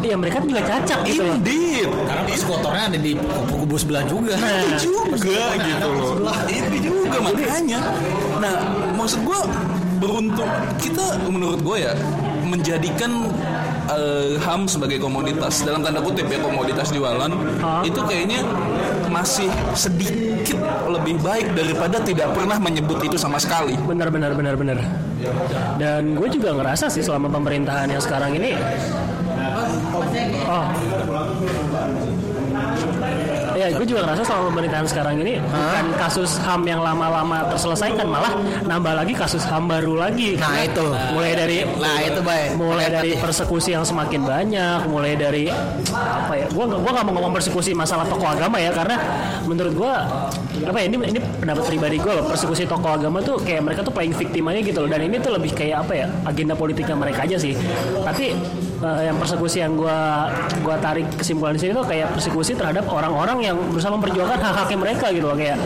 ya 0.04 0.16
mereka 0.16 0.38
juga 0.44 0.62
cacat 0.64 1.00
gitu 1.06 1.22
loh. 1.24 1.36
Indeed. 1.40 1.90
karena 2.08 2.22
pas 2.26 2.44
kotornya 2.44 2.84
ada 2.90 3.00
di 3.00 3.12
kubu-kubu 3.16 3.76
sebelah 3.78 4.04
juga 4.08 4.34
Itu 4.38 4.94
juga 5.16 5.44
gitu 5.60 5.88
loh. 5.94 6.14
Itu 6.48 6.78
juga 6.84 7.18
makanya. 7.22 7.80
Nah, 8.40 8.54
maksud 8.96 9.20
gue 9.24 9.40
beruntung 10.00 10.48
kita 10.80 11.06
menurut 11.28 11.60
gue 11.60 11.78
ya 11.84 11.94
menjadikan 12.48 13.12
eh, 13.92 14.40
HAM 14.42 14.66
sebagai 14.66 14.98
komoditas 14.98 15.62
dalam 15.62 15.86
tanda 15.86 16.02
kutip 16.02 16.26
ya 16.26 16.40
komoditas 16.42 16.90
jualan 16.90 17.30
Hah? 17.62 17.84
itu 17.86 18.00
kayaknya 18.08 18.42
masih 19.12 19.52
sedikit 19.76 20.58
lebih 20.88 21.20
baik 21.22 21.54
daripada 21.54 22.02
tidak 22.02 22.34
pernah 22.34 22.58
menyebut 22.58 22.98
itu 23.04 23.18
sama 23.20 23.38
sekali. 23.38 23.76
Benar 23.86 24.10
benar 24.10 24.34
benar 24.34 24.56
benar. 24.56 24.78
Dan 25.76 26.16
gue 26.16 26.28
juga 26.32 26.56
ngerasa 26.56 26.88
sih 26.88 27.04
selama 27.04 27.28
pemerintahan 27.28 27.92
yang 27.92 28.02
sekarang 28.02 28.40
ini 28.40 28.56
Oh. 30.46 30.68
Ya, 33.60 33.68
gue 33.76 33.84
juga 33.84 34.08
ngerasa 34.08 34.24
selama 34.24 34.56
pemerintahan 34.56 34.88
sekarang 34.88 35.20
ini 35.20 35.36
bukan 35.44 35.88
kasus 36.00 36.40
HAM 36.40 36.64
yang 36.64 36.80
lama-lama 36.80 37.44
terselesaikan, 37.52 38.08
malah 38.08 38.32
nambah 38.64 39.04
lagi 39.04 39.12
kasus 39.12 39.44
HAM 39.44 39.68
baru 39.68 40.00
lagi. 40.00 40.40
Nah, 40.40 40.64
itu. 40.64 40.88
mulai 41.12 41.36
dari 41.36 41.58
nah 41.76 42.00
itu 42.00 42.24
baik 42.24 42.56
mulai 42.56 42.88
dari 42.88 43.20
persekusi 43.20 43.76
yang 43.76 43.84
semakin 43.84 44.24
banyak, 44.24 44.88
mulai 44.88 45.20
dari 45.20 45.52
apa 45.92 46.34
ya? 46.40 46.48
Gua 46.56 46.72
nggak- 46.72 46.82
gua 46.88 46.92
nggak 46.96 47.06
mau 47.12 47.14
ngomong 47.20 47.34
persekusi 47.36 47.76
masalah 47.76 48.08
tokoh 48.08 48.32
agama 48.32 48.64
ya, 48.64 48.72
karena 48.72 48.96
menurut 49.44 49.74
gua 49.76 50.08
apa 50.60 50.78
ya 50.80 50.86
ini 50.92 50.96
ini 51.16 51.20
pendapat 51.40 51.64
pribadi 51.72 51.98
gue 52.04 52.12
loh 52.12 52.26
persekusi 52.28 52.68
tokoh 52.68 53.00
agama 53.00 53.24
tuh 53.24 53.40
kayak 53.40 53.64
mereka 53.64 53.80
tuh 53.80 53.96
playing 53.96 54.12
victim 54.12 54.44
aja 54.52 54.60
gitu 54.60 54.84
loh 54.84 54.90
dan 54.92 55.02
ini 55.08 55.16
tuh 55.16 55.32
lebih 55.32 55.56
kayak 55.56 55.88
apa 55.88 55.94
ya 55.96 56.08
agenda 56.28 56.52
politiknya 56.52 57.00
mereka 57.00 57.24
aja 57.24 57.40
sih 57.40 57.56
tapi 58.04 58.36
eh, 58.80 59.02
yang 59.08 59.16
persekusi 59.18 59.62
yang 59.62 59.74
gua 59.76 60.30
gua 60.64 60.76
tarik 60.80 61.06
kesimpulan 61.16 61.56
di 61.56 61.62
sini 61.62 61.72
tuh 61.72 61.86
kayak 61.86 62.12
persekusi 62.14 62.56
terhadap 62.56 62.88
orang-orang 62.88 63.38
yang 63.44 63.56
berusaha 63.70 63.92
memperjuangkan 63.94 64.40
hak-haknya 64.40 64.78
mereka 64.80 65.06
gitu 65.12 65.26
loh 65.28 65.38
kayak 65.38 65.58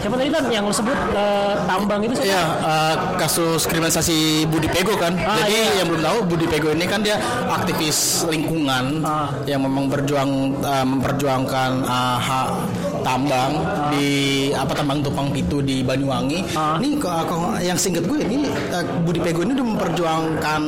siapa 0.00 0.14
tadi 0.16 0.30
kan 0.32 0.44
yang 0.48 0.64
lo 0.64 0.72
sebut 0.72 0.96
eh, 1.12 1.54
tambang 1.68 2.00
itu 2.04 2.14
siapa? 2.16 2.28
Iya, 2.28 2.44
eh, 2.64 2.94
kasus 3.20 3.68
kriminalisasi 3.68 4.48
Budi 4.48 4.68
Pego 4.72 4.96
kan. 4.96 5.12
Ah, 5.20 5.44
Jadi 5.44 5.56
iya. 5.56 5.78
yang 5.82 5.86
belum 5.92 6.02
tahu 6.02 6.18
Budi 6.24 6.46
Pego 6.48 6.68
ini 6.72 6.84
kan 6.88 7.04
dia 7.04 7.20
aktivis 7.48 8.24
lingkungan 8.28 9.04
Ah. 9.04 9.28
yang 9.44 9.60
memang 9.64 9.88
berjuang 9.92 10.56
eh, 10.60 10.86
memperjuangkan 10.86 11.70
eh, 11.84 12.18
hak 12.20 12.48
tambang 13.00 13.52
di 13.92 14.08
apa 14.52 14.76
tambang 14.76 15.00
tupang 15.00 15.32
pitu 15.32 15.64
di 15.64 15.80
Banyuwangi. 15.80 16.52
Ah. 16.56 16.76
Ini 16.80 17.00
yang 17.60 17.76
singkat 17.76 18.04
gue 18.08 18.18
ini 18.24 18.48
eh, 18.48 18.84
Budi 19.04 19.20
Pego 19.20 19.44
ini 19.44 19.56
udah 19.56 19.66
memperjuangkan 19.76 20.62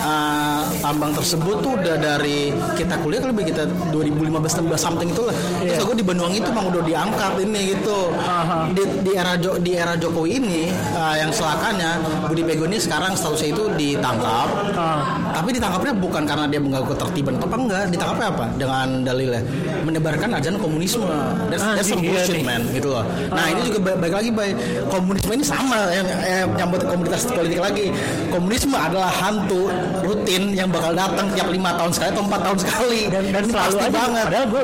eh, 0.00 0.61
tambang 0.82 1.12
tersebut 1.12 1.56
tuh 1.60 1.72
udah 1.74 1.96
dari 1.96 2.50
kita 2.74 2.98
kuliah 2.98 3.22
lebih 3.22 3.46
kita 3.46 3.62
2015 3.88 4.18
16 4.60 4.74
something 4.76 5.08
itulah. 5.08 5.30
Terus 5.56 5.78
Iya. 5.78 5.84
gue 5.84 5.96
di 5.96 6.04
Banyuwangi 6.04 6.38
itu 6.38 6.48
emang 6.50 6.66
udah 6.68 6.82
diangkat 6.82 7.32
ini 7.40 7.60
gitu. 7.72 7.98
Aha. 8.12 8.66
Di, 8.68 8.82
di 9.00 9.12
era 9.12 9.34
Jo- 9.36 9.56
di 9.56 9.72
era 9.72 9.94
Jokowi 9.94 10.30
ini 10.36 10.62
eh, 10.68 11.14
yang 11.16 11.30
celakanya 11.30 11.96
Budi 12.26 12.42
Pego 12.42 12.66
ini 12.66 12.76
sekarang 12.76 13.14
statusnya 13.14 13.48
itu 13.50 13.64
ditangkap. 13.72 14.48
Ah. 14.74 15.22
Tapi 15.32 15.54
ditangkapnya 15.54 15.94
bukan 15.94 16.22
karena 16.22 16.44
dia 16.44 16.58
mengganggu 16.58 16.90
ketertiban 16.90 17.38
atau 17.38 17.46
apa 17.46 17.56
enggak, 17.56 17.82
ditangkapnya 17.88 18.26
apa? 18.28 18.44
Dengan 18.52 18.86
dalilnya 19.02 19.42
menyebarkan 19.80 20.28
ajaran 20.32 20.58
komunisme. 20.58 21.06
That's, 21.48 21.62
that's 21.62 21.86
some 21.86 22.00
Anjing, 22.00 22.10
iya 22.10 22.18
bullshit 22.18 22.42
man 22.42 22.62
gitu 22.68 22.88
loh. 22.90 23.04
Nah, 23.28 23.44
ini 23.46 23.60
juga 23.62 23.78
ba- 23.80 23.98
baik 23.98 24.14
lagi 24.14 24.30
baik 24.32 24.54
komunisme 24.88 25.32
ini 25.32 25.44
sama 25.44 25.78
yang 25.90 26.06
eh, 26.06 26.44
nyambut 26.52 26.82
komunitas 26.82 27.22
politik 27.28 27.60
lagi. 27.60 27.86
Komunisme 28.28 28.74
adalah 28.74 29.12
hantu 29.12 29.68
rutin 30.02 30.50
yang 30.50 30.71
bakal 30.72 30.92
datang 30.92 31.26
tiap 31.30 31.48
lima 31.48 31.70
tahun 31.72 31.90
sekali 31.90 32.08
atau 32.10 32.24
empat 32.24 32.40
tahun 32.42 32.58
sekali. 32.58 33.00
dan 33.06 33.22
dan 33.28 33.42
selalu 33.44 33.76
aja 33.78 33.90
banget. 33.90 34.24
padahal 34.24 34.46
gue 34.48 34.62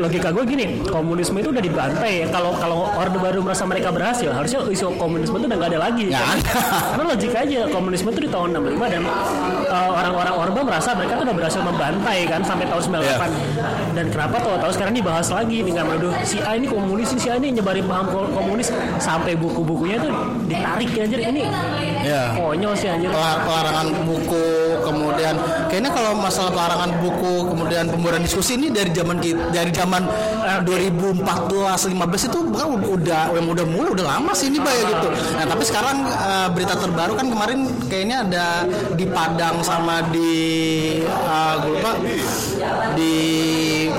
logika 0.00 0.28
gue 0.30 0.44
gini 0.46 0.64
komunisme 0.82 1.36
itu 1.36 1.48
udah 1.50 1.60
dibantai 1.60 2.12
ya 2.16 2.26
kalau 2.28 2.50
kalau 2.54 2.76
orde 2.90 3.18
baru 3.18 3.38
merasa 3.40 3.62
mereka 3.62 3.88
berhasil 3.90 4.28
harusnya 4.28 4.64
isu 4.66 4.96
komunisme 4.96 5.36
itu 5.36 5.46
udah 5.46 5.58
nggak 5.58 5.70
ada 5.70 5.80
lagi 5.82 6.04
Nggak 6.06 6.22
kan? 6.22 6.38
karena 6.90 7.04
logika 7.06 7.38
aja 7.38 7.60
komunisme 7.68 8.08
itu 8.08 8.20
di 8.20 8.30
tahun 8.30 8.48
65 8.56 8.80
dan 8.88 9.02
uh, 9.66 9.90
orang-orang 9.92 10.34
orde 10.38 10.60
merasa 10.62 10.88
mereka 10.92 11.12
tuh 11.14 11.24
udah 11.24 11.36
berhasil 11.36 11.60
membantai 11.60 12.18
kan 12.24 12.40
sampai 12.40 12.64
tahun 12.66 12.82
98 12.82 12.98
Iya. 13.00 13.16
dan 13.90 14.06
kenapa 14.08 14.36
tuh 14.38 14.54
tahu 14.56 14.70
sekarang 14.70 14.94
dibahas 14.94 15.28
lagi 15.28 15.60
dengan 15.60 15.84
menuduh 15.86 16.12
si 16.22 16.38
A 16.40 16.54
ini 16.54 16.66
komunis 16.66 17.10
si 17.10 17.26
A 17.26 17.36
ini 17.36 17.52
nyebarin 17.52 17.84
paham 17.84 18.06
ko- 18.06 18.30
komunis 18.30 18.70
sampai 18.96 19.34
buku-bukunya 19.34 19.98
tuh 19.98 20.10
ditarik 20.46 20.90
ya 20.90 21.02
anjir 21.04 21.20
ini 21.22 21.42
Iya. 22.00 22.22
konyol 22.34 22.72
sih 22.72 22.88
anjir 22.88 23.10
Pelar- 23.10 23.42
pelarangan 23.42 23.86
buku 24.02 24.44
kemudian 24.80 25.34
kayaknya 25.70 25.90
kalau 25.94 26.12
masalah 26.18 26.50
pelarangan 26.50 26.90
buku 26.98 27.34
kemudian 27.50 27.84
pembubaran 27.88 28.22
diskusi 28.22 28.58
ini 28.58 28.68
dari 28.72 28.90
zaman 28.90 29.22
dari 29.50 29.70
zaman 29.70 30.02
eh, 30.44 30.60
2014 30.66 31.22
15 31.24 32.28
itu 32.30 32.38
bukan 32.50 32.66
udah 32.84 33.22
yang 33.34 33.46
udah 33.48 33.64
mulai 33.68 33.90
udah 33.94 34.06
lama 34.16 34.32
sih 34.34 34.50
ini 34.50 34.58
Bay 34.60 34.76
gitu. 34.76 35.08
Nah, 35.10 35.46
tapi 35.46 35.62
sekarang 35.64 35.96
eh, 36.04 36.48
berita 36.52 36.74
terbaru 36.76 37.12
kan 37.16 37.26
kemarin 37.30 37.60
kayaknya 37.86 38.16
ada 38.26 38.46
di 38.94 39.04
Padang 39.10 39.62
sama 39.62 40.02
di 40.10 40.32
eh, 41.04 41.54
gue 41.62 41.70
lupa 41.76 41.92
di 42.94 43.14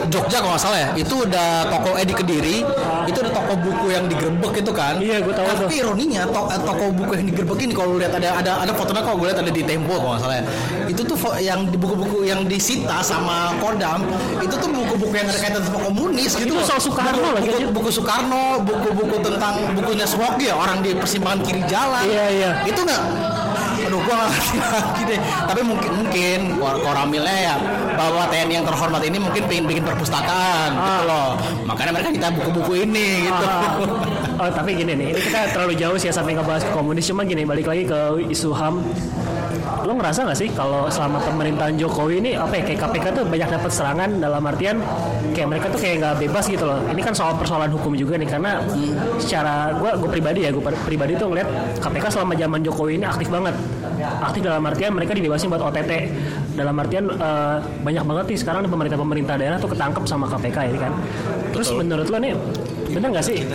Jogja 0.10 0.38
kalau 0.42 0.54
nggak 0.56 0.64
salah 0.64 0.80
ya. 0.82 0.90
Itu 0.98 1.16
udah 1.28 1.70
toko 1.70 1.90
eh 2.00 2.06
di 2.08 2.16
Kediri, 2.16 2.58
itu 3.06 3.18
ada 3.22 3.32
toko 3.32 3.54
buku 3.60 3.86
yang 3.94 4.06
digerebek 4.08 4.54
itu 4.64 4.72
kan. 4.74 4.98
Iya, 4.98 5.22
gue 5.22 5.34
tahu 5.34 5.46
tuh. 5.46 5.68
Tapi 5.68 5.76
ironinya 5.78 6.22
to- 6.30 6.50
eh, 6.50 6.62
toko 6.64 6.86
buku 6.96 7.12
yang 7.18 7.26
digerebek 7.30 7.60
ini 7.62 7.74
kalau 7.76 7.92
lihat 8.00 8.14
ada 8.18 8.30
ada 8.42 8.52
ada 8.66 8.72
fotonya 8.74 9.02
kalau 9.06 9.18
gue 9.22 9.28
lihat 9.30 9.40
ada 9.44 9.52
di 9.52 9.62
Tempo 9.62 9.94
kalau 9.94 10.12
nggak 10.18 10.22
salah 10.26 10.36
ya. 10.40 10.44
Itu 10.90 11.02
tuh 11.06 11.18
yang 11.38 11.60
di 11.70 11.78
buku-buku 11.78 12.26
yang 12.26 12.42
disita 12.50 13.00
sama 13.06 13.54
Kodam 13.62 14.04
itu 14.42 14.56
tuh 14.58 14.70
buku-buku 14.70 15.14
yang 15.14 15.28
ada 15.30 15.40
kaitan 15.40 15.62
sama 15.64 15.80
komunis 15.86 16.32
gitu. 16.34 16.50
Itu 16.50 16.54
loh. 16.58 16.66
soal 16.66 16.80
Soekarno 16.82 17.18
buku, 17.22 17.30
lagi, 17.38 17.48
buku, 17.52 17.70
buku 17.72 17.90
Soekarno, 17.94 18.44
buku-buku 18.66 19.16
tentang 19.22 19.54
bukunya 19.78 20.06
Suwoki 20.08 20.50
ya 20.50 20.56
orang 20.58 20.82
di 20.82 20.92
persimpangan 20.98 21.40
kiri 21.46 21.62
jalan. 21.70 22.04
Iya, 22.08 22.26
iya. 22.32 22.52
Itu 22.66 22.82
nggak 22.82 23.02
Aduh 23.92 24.00
ngerti 24.08 24.56
lagi 24.56 25.02
deh 25.04 25.20
Tapi 25.20 25.62
mungkin 25.68 25.92
mungkin 26.00 26.40
Kor 26.64 26.80
Koramilnya 26.80 27.36
ya 27.52 27.56
Bahwa 28.00 28.24
TNI 28.32 28.64
yang 28.64 28.64
terhormat 28.64 29.04
ini 29.04 29.20
mungkin 29.20 29.44
pengen 29.52 29.68
bikin 29.68 29.84
perpustakaan 29.84 30.72
gitu 30.72 31.04
loh 31.12 31.36
Makanya 31.68 31.92
mereka 31.92 32.10
kita 32.16 32.28
buku-buku 32.32 32.88
ini 32.88 33.28
gitu 33.28 33.44
Ah. 33.52 33.76
Oh 34.42 34.50
tapi 34.50 34.74
gini 34.74 34.98
nih, 34.98 35.14
ini 35.14 35.22
kita 35.22 35.54
terlalu 35.54 35.78
jauh 35.78 35.98
sih 36.02 36.10
ya 36.10 36.14
sampai 36.18 36.34
ngebahas 36.34 36.66
komunis. 36.74 37.06
Cuma 37.06 37.22
gini, 37.22 37.46
balik 37.46 37.70
lagi 37.70 37.86
ke 37.86 38.26
isu 38.26 38.50
HAM. 38.50 38.82
Lo 39.82 39.98
ngerasa 39.98 40.20
nggak 40.28 40.38
sih 40.38 40.50
kalau 40.54 40.86
selama 40.88 41.18
pemerintahan 41.26 41.74
Jokowi 41.76 42.22
ini 42.22 42.32
apa 42.38 42.54
ya 42.60 42.64
kayak 42.64 42.80
KPK 42.86 43.06
tuh 43.18 43.24
banyak 43.26 43.50
dapat 43.50 43.72
serangan 43.74 44.10
dalam 44.22 44.44
artian 44.46 44.78
kayak 45.34 45.48
mereka 45.50 45.66
tuh 45.74 45.80
kayak 45.82 45.96
nggak 46.02 46.16
bebas 46.28 46.46
gitu 46.46 46.66
loh. 46.70 46.80
Ini 46.92 47.02
kan 47.02 47.14
soal 47.18 47.34
persoalan 47.38 47.72
hukum 47.74 47.98
juga 47.98 48.16
nih 48.18 48.30
karena 48.30 48.62
secara 49.18 49.74
gue 49.76 49.90
gue 49.98 50.10
pribadi 50.10 50.40
ya 50.46 50.50
gue 50.54 50.64
pribadi 50.64 51.18
tuh 51.18 51.34
ngeliat 51.34 51.50
KPK 51.82 52.06
selama 52.14 52.34
zaman 52.38 52.60
Jokowi 52.62 53.02
ini 53.02 53.06
aktif 53.08 53.28
banget. 53.34 53.56
Aktif 54.02 54.42
dalam 54.42 54.64
artian 54.66 54.92
mereka 54.94 55.12
dibebasin 55.14 55.50
buat 55.50 55.62
OTT. 55.62 55.92
Dalam 56.58 56.76
artian 56.78 57.10
eh, 57.10 57.58
banyak 57.62 58.04
banget 58.06 58.26
nih 58.34 58.40
sekarang 58.40 58.62
pemerintah-pemerintah 58.70 59.36
daerah 59.38 59.58
tuh 59.58 59.72
ketangkep 59.74 60.04
sama 60.06 60.26
KPK 60.30 60.58
ini 60.74 60.80
kan. 60.80 60.94
Terus 61.52 61.74
menurut 61.74 62.08
lo 62.10 62.18
nih 62.22 62.34
bener 62.92 63.10
nggak 63.10 63.26
sih? 63.26 63.38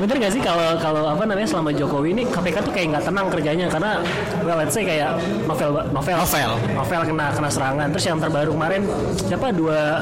Bener 0.00 0.16
gak 0.18 0.32
sih 0.32 0.40
kalau 0.40 0.78
kalau 0.78 1.02
apa 1.06 1.22
namanya 1.22 1.44
selama 1.46 1.70
Jokowi 1.70 2.12
ini 2.12 2.22
KPK 2.24 2.56
tuh 2.62 2.72
kayak 2.72 2.86
nggak 2.90 3.04
tenang 3.04 3.26
kerjanya 3.28 3.66
karena 3.68 4.00
well 4.40 4.56
let's 4.56 4.72
say 4.72 4.82
kayak 4.82 5.12
novel 5.44 5.76
novel 5.86 6.16
Novel. 6.16 6.50
novel 6.72 7.00
kena 7.04 7.26
kena 7.30 7.48
serangan 7.48 7.86
terus 7.90 8.04
yang 8.06 8.16
terbaru 8.16 8.50
kemarin 8.50 8.82
siapa 9.18 9.52
dua 9.52 10.00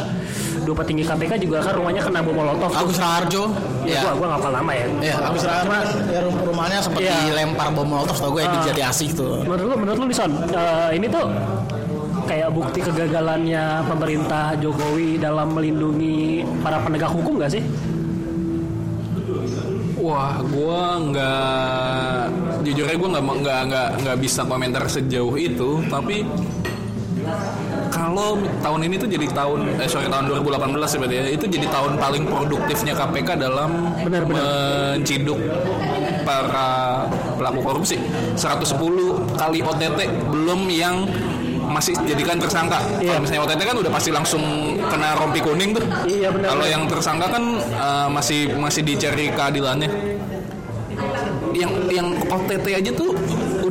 dua 0.61 0.75
petinggi 0.77 1.03
KPK 1.03 1.33
juga 1.41 1.59
kan 1.61 1.73
rumahnya 1.75 1.99
kena 2.01 2.21
bom 2.21 2.37
molotov. 2.37 2.71
Agus 2.71 2.97
Raharjo 2.97 3.51
ya, 3.83 4.05
gua 4.05 4.13
gua 4.15 4.27
nggak 4.29 4.39
hafal 4.39 4.53
lama 4.53 4.73
ya. 4.73 4.87
Ya, 5.03 5.15
Agus 5.19 5.43
Raharjo 5.43 5.73
ya 6.07 6.21
rum- 6.21 6.43
rumahnya 6.45 6.79
sempat 6.79 7.01
Iya. 7.01 7.15
dilempar 7.25 7.69
bom 7.73 7.89
molotov 7.89 8.17
tau 8.17 8.31
gue 8.31 8.45
di 8.45 8.53
Ah. 8.53 8.63
Jati 8.63 8.83
Asih 8.85 9.11
tuh. 9.11 9.43
Menurut 9.43 9.65
lu 9.65 9.77
menurut 9.79 9.99
lu 9.99 10.07
Lison 10.07 10.31
eh, 10.47 10.91
ini 10.93 11.07
tuh 11.09 11.25
kayak 12.29 12.53
bukti 12.53 12.85
kegagalannya 12.85 13.89
pemerintah 13.89 14.53
Jokowi 14.61 15.17
dalam 15.17 15.57
melindungi 15.57 16.45
para 16.61 16.77
penegak 16.85 17.09
hukum 17.09 17.41
gak 17.41 17.57
sih? 17.57 17.65
Wah, 19.99 20.39
gue 20.45 20.81
nggak 21.11 22.23
jujur 22.63 22.87
aja 22.87 22.97
gue 22.97 23.11
nggak 23.19 23.25
nggak 23.25 23.61
nggak 23.67 23.89
nggak 24.05 24.17
bisa 24.23 24.41
komentar 24.47 24.85
sejauh 24.87 25.35
itu. 25.35 25.83
Tapi 25.91 26.23
kalau 27.91 28.39
tahun 28.63 28.81
ini 28.89 28.95
tuh 28.95 29.09
jadi 29.11 29.27
tahun 29.35 29.75
eh 29.83 29.89
sorry 29.91 30.07
tahun 30.07 30.31
2018 30.39 30.79
ya 30.79 31.07
ya, 31.11 31.31
itu 31.35 31.45
jadi 31.51 31.67
tahun 31.67 31.99
paling 31.99 32.25
produktifnya 32.25 32.95
KPK 32.95 33.29
dalam 33.37 33.93
Benar, 34.07 34.23
benar. 34.25 34.39
menciduk 34.39 35.41
para 36.23 37.05
pelaku 37.37 37.61
korupsi 37.61 37.97
110 38.39 38.79
kali 39.37 39.61
OTT 39.61 40.01
belum 40.31 40.61
yang 40.73 41.05
masih 41.69 41.95
jadikan 42.05 42.37
tersangka. 42.41 42.81
Iya. 42.99 43.17
Kalau 43.17 43.21
misalnya 43.23 43.43
OTT 43.45 43.61
kan 43.63 43.77
udah 43.79 43.93
pasti 43.93 44.11
langsung 44.11 44.43
kena 44.89 45.15
rompi 45.17 45.41
kuning 45.45 45.77
tuh. 45.77 45.85
Iya, 46.09 46.29
benar, 46.33 46.57
Kalau 46.57 46.67
yang 46.67 46.83
tersangka 46.89 47.27
kan 47.29 47.45
eh, 47.61 48.09
masih 48.11 48.41
masih 48.57 48.83
dicari 48.83 49.31
keadilannya. 49.31 49.91
Yang 51.55 51.73
yang 51.95 52.09
OTT 52.27 52.67
aja 52.75 52.91
tuh 52.93 53.15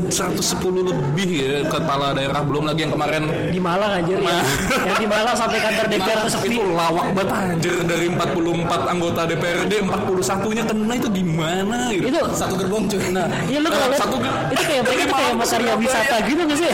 110 0.10 0.90
lebih 0.92 1.30
ya 1.30 1.56
kepala 1.68 2.16
daerah 2.16 2.42
belum 2.44 2.64
lagi 2.68 2.88
yang 2.88 2.94
kemarin 2.96 3.24
Di 3.52 3.60
Malang 3.60 3.92
anjir 4.04 4.18
ya. 4.20 4.40
yang 4.88 4.98
di 4.98 5.08
Malang 5.08 5.36
sampai 5.36 5.60
kantor 5.60 5.86
DPR 5.92 6.18
tuh 6.24 6.32
sepi. 6.32 6.48
itu 6.56 6.64
lawak 6.64 7.08
banget 7.14 7.30
anjir 7.34 7.76
dari 7.84 8.08
44 8.12 8.94
anggota 8.94 9.22
DPRD 9.28 9.74
41 9.84 10.58
nya 10.58 10.64
kena 10.66 10.94
itu 10.96 11.10
gimana 11.12 11.78
gitu. 11.92 12.08
Itu 12.08 12.20
Satu 12.34 12.56
gerbong 12.60 12.86
cuy. 12.88 13.00
Nah, 13.12 13.26
Iya 13.48 13.60
lu 13.64 13.70
kalau 13.72 13.96
Satu 13.98 14.16
itu 14.54 14.64
kayak 14.64 14.82
mereka 14.86 15.04
tuh 15.08 15.16
kayak 15.18 15.34
mau 15.36 15.48
karya 15.48 15.74
wisata 15.78 16.16
gitu 16.28 16.42
gak 16.44 16.58
sih? 16.58 16.72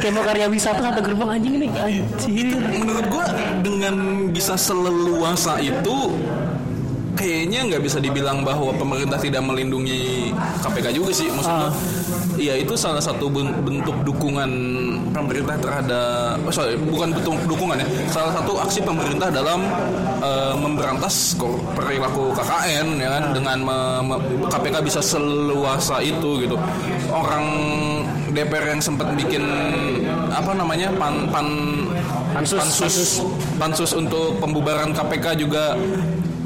Kayak 0.00 0.12
mau 0.14 0.24
karya 0.24 0.46
wisata 0.48 0.80
satu 0.84 1.00
gerbang 1.00 1.30
anjing 1.40 1.52
ini 1.60 1.66
anjir. 1.74 2.56
menurut 2.60 3.06
gua 3.08 3.26
dengan 3.62 3.94
bisa 4.30 4.54
seleluasa 4.58 5.58
itu 5.62 5.96
kayaknya 7.14 7.60
nggak 7.70 7.82
bisa 7.82 7.98
dibilang 7.98 8.42
bahwa 8.42 8.74
pemerintah 8.74 9.18
tidak 9.18 9.42
melindungi 9.42 10.30
KPK 10.60 10.86
juga 10.94 11.10
sih 11.14 11.30
maksudnya. 11.30 11.70
Iya 12.34 12.54
itu 12.58 12.74
salah 12.74 12.98
satu 12.98 13.30
ben- 13.30 13.54
bentuk 13.62 13.94
dukungan 14.02 14.50
pemerintah 15.14 15.54
terhadap 15.62 16.42
oh, 16.42 16.52
sorry, 16.52 16.74
bukan 16.76 17.14
bentuk 17.14 17.38
dukungan 17.46 17.78
ya. 17.78 17.86
Salah 18.10 18.32
satu 18.34 18.58
aksi 18.58 18.82
pemerintah 18.82 19.30
dalam 19.30 19.62
eh, 20.18 20.54
memberantas 20.58 21.38
perilaku 21.74 22.34
KKN 22.34 22.86
ya 22.98 23.08
kan 23.18 23.24
dengan 23.30 23.58
me- 23.62 24.02
me- 24.04 24.22
KPK 24.50 24.76
bisa 24.82 25.00
seluasa 25.00 26.02
itu 26.02 26.42
gitu. 26.42 26.58
Orang 27.14 27.46
DPR 28.34 28.74
yang 28.74 28.82
sempat 28.82 29.14
bikin 29.14 29.46
apa 30.34 30.50
namanya 30.52 30.90
pan 30.98 31.30
pan 31.30 31.46
Pansus, 32.34 32.58
pansus 32.58 33.10
pansus 33.62 33.90
untuk 33.94 34.42
pembubaran 34.42 34.90
KPK 34.90 35.38
juga 35.38 35.78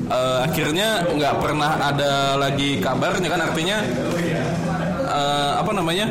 eh, 0.09 0.39
akhirnya 0.45 1.05
nggak 1.09 1.35
pernah 1.41 1.71
ada 1.79 2.35
lagi 2.41 2.81
kabarnya 2.81 3.29
kan 3.29 3.41
artinya 3.53 3.77
eh, 5.09 5.53
apa 5.61 5.71
namanya 5.73 6.07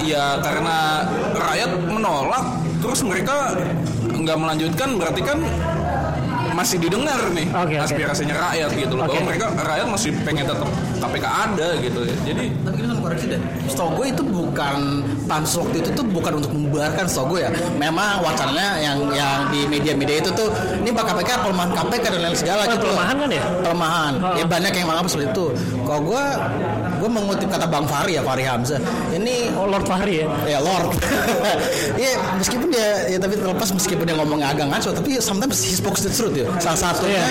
ya 0.00 0.40
karena 0.40 1.04
rakyat 1.36 1.70
menolak 1.90 2.44
terus 2.80 3.00
mereka 3.04 3.52
nggak 4.10 4.38
melanjutkan 4.40 4.88
berarti 4.96 5.20
kan 5.20 5.38
masih 6.56 6.76
didengar 6.82 7.20
nih 7.32 7.48
oke. 7.52 7.76
aspirasinya 7.78 8.36
rakyat 8.36 8.70
gitu 8.74 8.94
loh 8.98 9.06
Oke. 9.06 9.16
bahwa 9.16 9.22
mereka 9.32 9.46
rakyat 9.64 9.88
masih 9.88 10.10
pengen 10.26 10.44
tetap 10.48 10.68
KPK 11.00 11.26
ada 11.26 11.68
gitu 11.80 12.00
ya 12.04 12.14
jadi 12.22 12.44
Tapi 12.60 12.74
kita 12.76 12.86
harus 12.88 13.00
koreksi 13.00 13.26
deh. 13.26 13.40
Setahu 13.66 13.90
gue 13.96 14.06
itu 14.10 14.22
bukan 14.22 14.76
pansus 15.24 15.56
waktu 15.56 15.76
itu 15.80 15.90
tuh 15.92 16.04
bukan 16.06 16.32
untuk 16.36 16.50
membubarkan 16.52 17.04
setahu 17.04 17.34
gue 17.34 17.40
ya. 17.42 17.50
Memang 17.74 18.20
wacananya 18.20 18.76
yang 18.78 18.98
yang 19.10 19.48
di 19.48 19.64
media-media 19.64 20.20
itu 20.20 20.30
tuh 20.30 20.48
ini 20.76 20.90
pak 20.90 21.08
KPK 21.08 21.30
pelemahan 21.42 21.70
KPK 21.72 22.04
dan 22.10 22.20
lain 22.20 22.36
segala 22.36 22.62
Oh, 22.62 22.66
gitu. 22.70 22.84
loh. 22.84 22.94
pelemahan 22.94 23.16
kan 23.16 23.30
ya? 23.30 23.44
Pelemahan. 23.64 24.12
Oh. 24.20 24.34
Ya 24.36 24.44
banyak 24.44 24.72
yang 24.72 24.86
menganggap 24.86 25.08
seperti 25.08 25.26
itu. 25.32 25.46
Kalau 25.82 26.00
gue 26.04 26.24
gue 27.00 27.10
mengutip 27.10 27.48
kata 27.48 27.66
Bang 27.66 27.86
Fahri 27.88 28.12
ya 28.14 28.22
Fahri 28.22 28.44
Hamzah. 28.44 28.80
Ini 29.10 29.56
Oh 29.56 29.64
Lord 29.64 29.88
Fahri 29.88 30.20
ya. 30.20 30.26
ya 30.46 30.58
Lord. 30.60 30.92
Iya 31.96 32.12
meskipun 32.40 32.68
dia 32.68 32.88
ya 33.08 33.18
tapi 33.18 33.34
terlepas 33.34 33.72
meskipun 33.72 34.04
dia 34.04 34.16
ngomongnya 34.16 34.52
agak 34.52 34.66
ngaco 34.68 34.90
tapi 34.92 35.16
sometimes 35.18 35.56
he 35.64 35.72
spoke 35.72 35.96
the 35.96 36.12
truth 36.12 36.36
ya. 36.36 36.46
Salah 36.60 36.92
satunya 36.92 37.22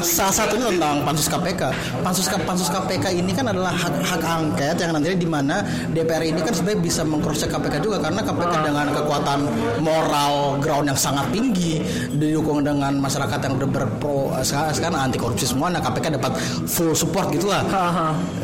salah 0.00 0.34
satunya 0.34 0.66
tentang 0.70 1.02
pansus 1.02 1.26
KPK. 1.26 1.62
Pansus 2.00 2.26
pansus 2.46 2.68
KPK 2.70 3.15
ini 3.16 3.32
kan 3.32 3.48
adalah 3.48 3.72
hak 3.72 3.94
hak 4.04 4.22
angket 4.22 4.76
yang 4.80 4.92
nantinya 4.92 5.18
di 5.18 5.28
mana 5.28 5.56
DPR 5.90 6.24
ini 6.28 6.40
kan 6.44 6.52
sebenarnya 6.52 6.80
bisa 6.84 7.00
mengcross 7.02 7.40
check 7.40 7.50
KPK 7.52 7.80
juga 7.80 7.96
karena 8.00 8.20
KPK 8.20 8.54
dengan 8.62 8.86
kekuatan 8.92 9.38
moral 9.80 10.60
ground 10.60 10.86
yang 10.92 10.98
sangat 10.98 11.26
tinggi 11.32 11.80
didukung 12.12 12.60
dengan 12.60 13.00
masyarakat 13.00 13.38
yang 13.40 13.54
benar 13.56 13.88
pro 13.98 14.32
sekarang, 14.44 14.72
sekarang 14.76 14.98
anti 15.00 15.16
korupsi 15.16 15.48
semua 15.48 15.72
nah 15.72 15.80
KPK 15.80 16.20
dapat 16.20 16.36
full 16.68 16.92
support 16.92 17.32
gitulah 17.32 17.64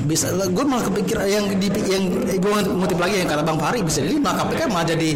bisa 0.08 0.32
gue 0.32 0.64
malah 0.64 0.84
kepikir 0.88 1.20
yang 1.28 1.46
di 1.60 1.68
yang 1.86 2.04
gue 2.40 2.52
ngutip 2.66 2.98
lagi 2.98 3.22
yang 3.22 3.28
kata 3.28 3.42
bang 3.44 3.58
Fahri 3.60 3.80
bisa 3.84 4.00
jadi 4.00 4.18
KPK 4.18 4.60
malah 4.72 4.86
jadi 4.88 5.10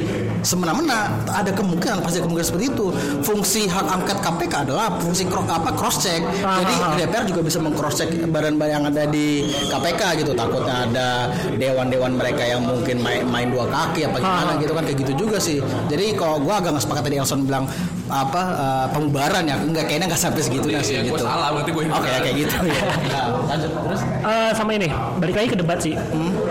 semena-mena 0.47 1.11
ada 1.27 1.51
kemungkinan 1.51 1.99
pasti 1.99 2.23
kemungkinan 2.23 2.47
seperti 2.47 2.67
itu. 2.71 2.87
Fungsi 3.21 3.67
hak 3.67 3.87
angket 3.91 4.19
KPK 4.23 4.55
adalah 4.63 4.95
fungsi 4.97 5.27
cro- 5.27 5.43
apa 5.45 5.75
cross 5.75 5.99
check 5.99 6.23
Ah, 6.41 6.63
jadi 6.63 6.73
ah, 6.73 6.87
ah. 6.87 6.95
DPR 6.97 7.25
juga 7.27 7.41
bisa 7.43 7.59
mengcross 7.59 7.99
check 7.99 8.15
badan-badan 8.25 8.71
yang 8.71 8.85
ada 8.87 9.03
di 9.05 9.43
KPK 9.67 10.23
gitu. 10.23 10.33
Takutnya 10.33 10.87
ada 10.87 11.09
dewan-dewan 11.53 12.15
mereka 12.15 12.47
yang 12.47 12.63
mungkin 12.63 13.03
main, 13.03 13.27
main 13.27 13.51
dua 13.51 13.67
kaki 13.67 14.07
apa 14.07 14.17
gimana 14.17 14.53
Ah. 14.53 14.57
gitu 14.57 14.71
kan 14.71 14.83
kayak 14.83 14.99
gitu 15.03 15.13
juga 15.19 15.37
sih. 15.37 15.59
Jadi 15.87 16.15
kalau 16.15 16.39
gue 16.39 16.53
agak 16.53 16.71
nggak 16.71 16.85
sepakat 16.85 17.03
tadi 17.05 17.17
Elson 17.19 17.43
bilang 17.43 17.67
apa 18.07 18.43
eh, 18.55 18.87
pembubaran 18.93 19.43
ya 19.43 19.59
enggak 19.59 19.85
kayaknya 19.85 20.07
nggak 20.09 20.21
sampai 20.21 20.39
segitunya 20.39 20.79
sih 20.79 20.95
ya, 20.95 21.03
gue 21.03 21.11
gitu. 21.11 21.27
salah 21.27 21.51
berarti 21.51 21.75
gue 21.75 21.83
oke 21.85 22.07
ya, 22.07 22.19
kayak 22.23 22.37
gitu 22.39 22.55
ya. 22.63 22.77
Nah, 23.07 23.27
lanjut 23.49 23.71
terus? 23.73 24.01
Eh, 24.05 24.51
sama 24.53 24.71
ini 24.73 24.87
balik 25.17 25.35
lagi 25.35 25.49
ke 25.49 25.59
debat 25.59 25.79
sih. 25.79 25.95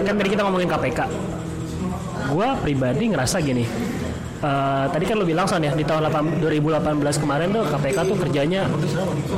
Kan 0.01 0.13
tadi 0.13 0.27
kita 0.27 0.43
ngomongin 0.43 0.67
KPK 0.67 0.99
gue 2.25 2.47
pribadi 2.59 3.05
ngerasa 3.07 3.37
gini. 3.39 3.63
Eh, 4.45 4.85
tadi 4.93 5.03
kan 5.09 5.17
lo 5.17 5.25
bilang 5.25 5.49
Son 5.49 5.57
ya 5.57 5.73
di 5.73 5.81
tahun 5.81 6.05
8 6.13 6.37
2018 6.37 7.17
kemarin 7.17 7.49
tuh 7.49 7.65
KPK 7.65 7.97
tuh 8.05 8.17
kerjanya 8.21 8.61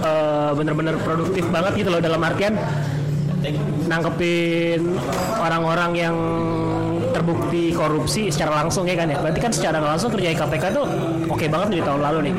eh, 0.03 0.51
bener-bener 0.51 0.99
produktif 0.99 1.47
banget 1.47 1.79
gitu 1.79 1.95
loh 1.95 2.03
dalam 2.03 2.19
artian 2.19 2.59
nangkepin 3.87 4.99
orang-orang 5.39 5.91
yang 5.95 6.15
terbukti 7.15 7.71
korupsi 7.71 8.27
secara 8.27 8.59
langsung 8.65 8.83
ya 8.83 8.99
kan 8.99 9.07
ya. 9.07 9.15
Berarti 9.23 9.39
kan 9.39 9.51
secara 9.55 9.79
langsung 9.79 10.11
kerja 10.11 10.35
KPK 10.35 10.75
tuh 10.75 10.83
oke 11.31 11.45
banget 11.47 11.79
di 11.79 11.83
tahun 11.87 12.01
lalu 12.03 12.19
nih. 12.27 12.33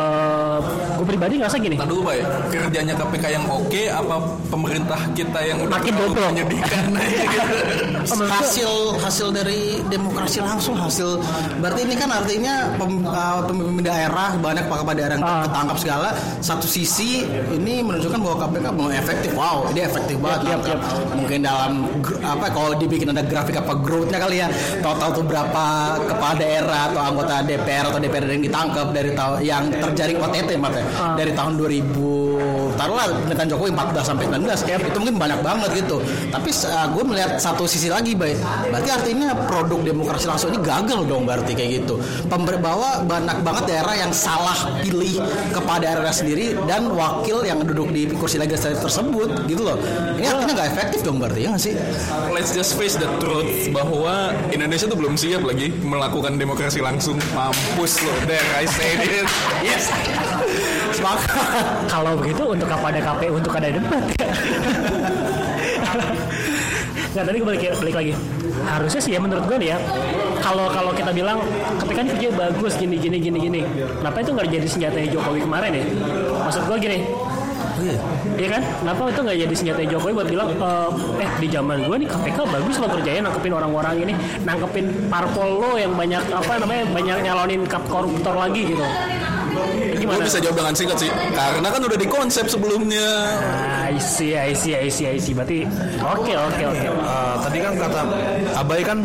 Eh, 0.00 0.58
gue 0.96 1.06
pribadi 1.06 1.36
ngerasa 1.36 1.56
gini. 1.58 1.76
Dulu 1.76 2.00
Pak 2.02 2.14
ya, 2.14 2.24
kerjanya 2.50 2.94
KPK 2.94 3.24
yang 3.30 3.44
oke 3.46 3.82
apa 3.86 4.14
pemerintah 4.48 5.00
kita 5.12 5.40
yang 5.42 5.58
udah 5.60 5.76
Makin 5.76 5.92
bodoh. 5.94 6.28
menyedihkan 6.30 6.84
gitu. 6.96 8.16
hasil 8.22 8.70
hasil 8.98 9.28
dari 9.30 9.60
demokrasi 9.86 10.40
langsung 10.40 10.74
hasil 10.74 11.20
berarti 11.58 11.84
ini 11.84 11.94
kan 11.94 12.08
artinya 12.10 12.54
pem- 12.74 13.04
uh, 13.04 13.44
pemimpin 13.44 13.84
daerah 13.84 14.34
banyak 14.36 14.64
kepala 14.64 14.92
daerah 14.92 15.14
yang 15.14 15.22
Ah. 15.22 15.44
ketangkap 15.44 15.76
segala 15.78 16.08
satu 16.40 16.64
sisi 16.66 17.22
ini 17.50 17.80
menunjukkan 17.80 18.18
bahwa 18.18 18.36
KPK 18.40 18.66
mau 18.72 18.88
efektif 18.90 19.30
wow 19.32 19.68
ini 19.68 19.80
efektif 19.82 20.16
banget 20.18 20.40
nangkap. 20.48 20.78
mungkin 21.12 21.38
dalam 21.40 21.72
apa 22.20 22.46
kalau 22.48 22.72
dibikin 22.74 23.10
ada 23.10 23.22
grafik 23.22 23.56
apa 23.56 23.72
growthnya 23.76 24.18
kali 24.18 24.36
ya 24.38 24.48
total 24.80 25.12
tuh 25.12 25.22
berapa 25.22 25.64
kepala 26.02 26.34
daerah 26.34 26.80
atau 26.88 27.00
anggota 27.00 27.34
DPR 27.42 27.84
atau 27.86 27.98
DPR 27.98 28.24
yang 28.28 28.42
ditangkap 28.42 28.86
dari 28.90 29.10
tahun 29.12 29.36
yang 29.42 29.64
terjaring 29.90 30.18
OTT 30.22 30.50
ya. 30.54 30.86
Ah. 30.94 31.14
dari 31.18 31.32
tahun 31.34 31.52
2000 31.58 32.59
taruhlah 32.80 33.06
pemerintahan 33.12 33.48
Jokowi 33.52 33.70
14 33.76 34.08
sampai 34.08 34.24
19 34.32 34.88
itu 34.88 34.98
mungkin 35.04 35.16
banyak 35.20 35.40
banget 35.44 35.70
gitu. 35.84 35.96
Tapi 36.32 36.50
gue 36.96 37.04
melihat 37.04 37.30
satu 37.36 37.68
sisi 37.68 37.92
lagi 37.92 38.16
baik 38.16 38.40
berarti 38.72 38.88
artinya 38.88 39.36
produk 39.44 39.80
demokrasi 39.84 40.24
langsung 40.24 40.56
ini 40.56 40.60
gagal 40.64 41.04
dong 41.04 41.28
berarti 41.28 41.52
kayak 41.52 41.84
gitu. 41.84 42.00
Pember 42.32 42.56
bahwa 42.56 43.04
banyak 43.04 43.44
banget 43.44 43.64
daerah 43.68 43.94
yang 44.00 44.12
salah 44.16 44.80
pilih 44.80 45.20
kepada 45.52 45.90
daerah 45.90 46.14
sendiri 46.14 46.54
dan 46.70 46.86
wakil 46.94 47.42
yang 47.44 47.60
duduk 47.66 47.90
di 47.90 48.06
kursi 48.14 48.38
legislatif 48.38 48.80
tersebut 48.80 49.44
gitu 49.50 49.66
loh. 49.66 49.76
Ini 50.16 50.26
artinya 50.30 50.52
nggak 50.56 50.68
efektif 50.70 51.00
dong 51.04 51.18
berarti 51.18 51.40
ya 51.44 51.48
nggak 51.52 51.62
sih? 51.62 51.74
Let's 52.30 52.54
just 52.54 52.78
face 52.78 52.96
the 52.96 53.10
truth 53.18 53.68
bahwa 53.74 54.32
Indonesia 54.54 54.86
tuh 54.86 54.96
belum 54.96 55.18
siap 55.18 55.42
lagi 55.42 55.74
melakukan 55.82 56.38
demokrasi 56.38 56.78
langsung. 56.78 57.18
Mampus 57.34 58.00
lo, 58.06 58.14
there 58.30 58.50
I 58.56 58.64
say 58.70 58.94
it. 58.96 59.26
yes 59.66 59.90
sepakat 61.00 61.64
Kalau 61.92 62.12
begitu 62.20 62.42
untuk 62.44 62.68
apa 62.68 62.86
ada 62.92 63.00
KPU 63.00 63.32
untuk 63.40 63.52
ada 63.56 63.68
debat 63.72 64.04
ya? 64.20 64.28
Nggak 67.10 67.24
tadi 67.26 67.36
gue 67.42 67.48
balik, 67.48 67.62
balik 67.82 67.94
lagi. 67.96 68.12
Harusnya 68.62 69.00
sih 69.02 69.12
ya 69.16 69.18
menurut 69.18 69.44
gue 69.50 69.56
nih 69.58 69.68
ya. 69.74 69.78
Kalau 70.38 70.70
kalau 70.70 70.92
kita 70.94 71.10
bilang 71.10 71.42
KPK 71.82 71.98
ini 72.06 72.10
kerja 72.14 72.28
bagus 72.38 72.72
gini 72.78 72.96
gini 73.02 73.18
gini 73.18 73.38
gini. 73.40 73.60
Kenapa 73.98 74.22
itu 74.22 74.30
nggak 74.30 74.46
jadi 74.46 74.68
senjatanya 74.68 75.08
Jokowi 75.10 75.40
kemarin 75.42 75.72
ya? 75.74 75.84
Maksud 76.46 76.62
gue 76.70 76.78
gini. 76.78 76.98
Iya 78.36 78.48
kan? 78.56 78.62
Kenapa 78.84 79.00
itu 79.08 79.20
nggak 79.24 79.38
jadi 79.42 79.54
senjata 79.56 79.80
Jokowi 79.90 80.12
buat 80.14 80.28
bilang 80.30 80.48
eh, 80.54 81.24
eh 81.24 81.30
di 81.40 81.48
zaman 81.50 81.82
gue 81.82 81.96
nih 81.98 82.08
KPK 82.08 82.38
bagus 82.46 82.76
loh 82.78 82.88
kerjanya 82.94 83.20
nangkepin 83.26 83.52
orang-orang 83.56 83.94
ini, 84.06 84.14
nangkepin 84.46 84.86
parpol 85.10 85.48
lo 85.58 85.72
yang 85.80 85.92
banyak 85.96 86.22
apa 86.30 86.52
namanya 86.62 86.84
banyak 86.94 87.16
nyalonin 87.26 87.66
kap 87.66 87.82
koruptor 87.90 88.36
lagi 88.38 88.70
gitu. 88.70 88.84
Gue 89.60 90.08
Gimana? 90.08 90.24
bisa 90.24 90.38
jawab 90.40 90.56
dengan 90.58 90.74
singkat 90.74 90.98
sih, 90.98 91.10
karena 91.12 91.68
kan 91.68 91.80
udah 91.84 91.98
dikonsep 92.00 92.46
sebelumnya. 92.48 93.08
I 93.90 93.98
see, 94.00 94.32
I 94.38 94.56
see, 94.56 94.72
I 94.72 94.88
see, 94.88 95.06
I 95.06 95.18
see. 95.20 95.34
Berarti 95.36 95.68
oke, 96.00 96.32
oke, 96.34 96.62
oke. 96.72 96.86
Eh, 96.88 97.36
tadi 97.44 97.58
kan 97.60 97.72
kata 97.76 98.00
Abai 98.56 98.80
kan 98.80 98.98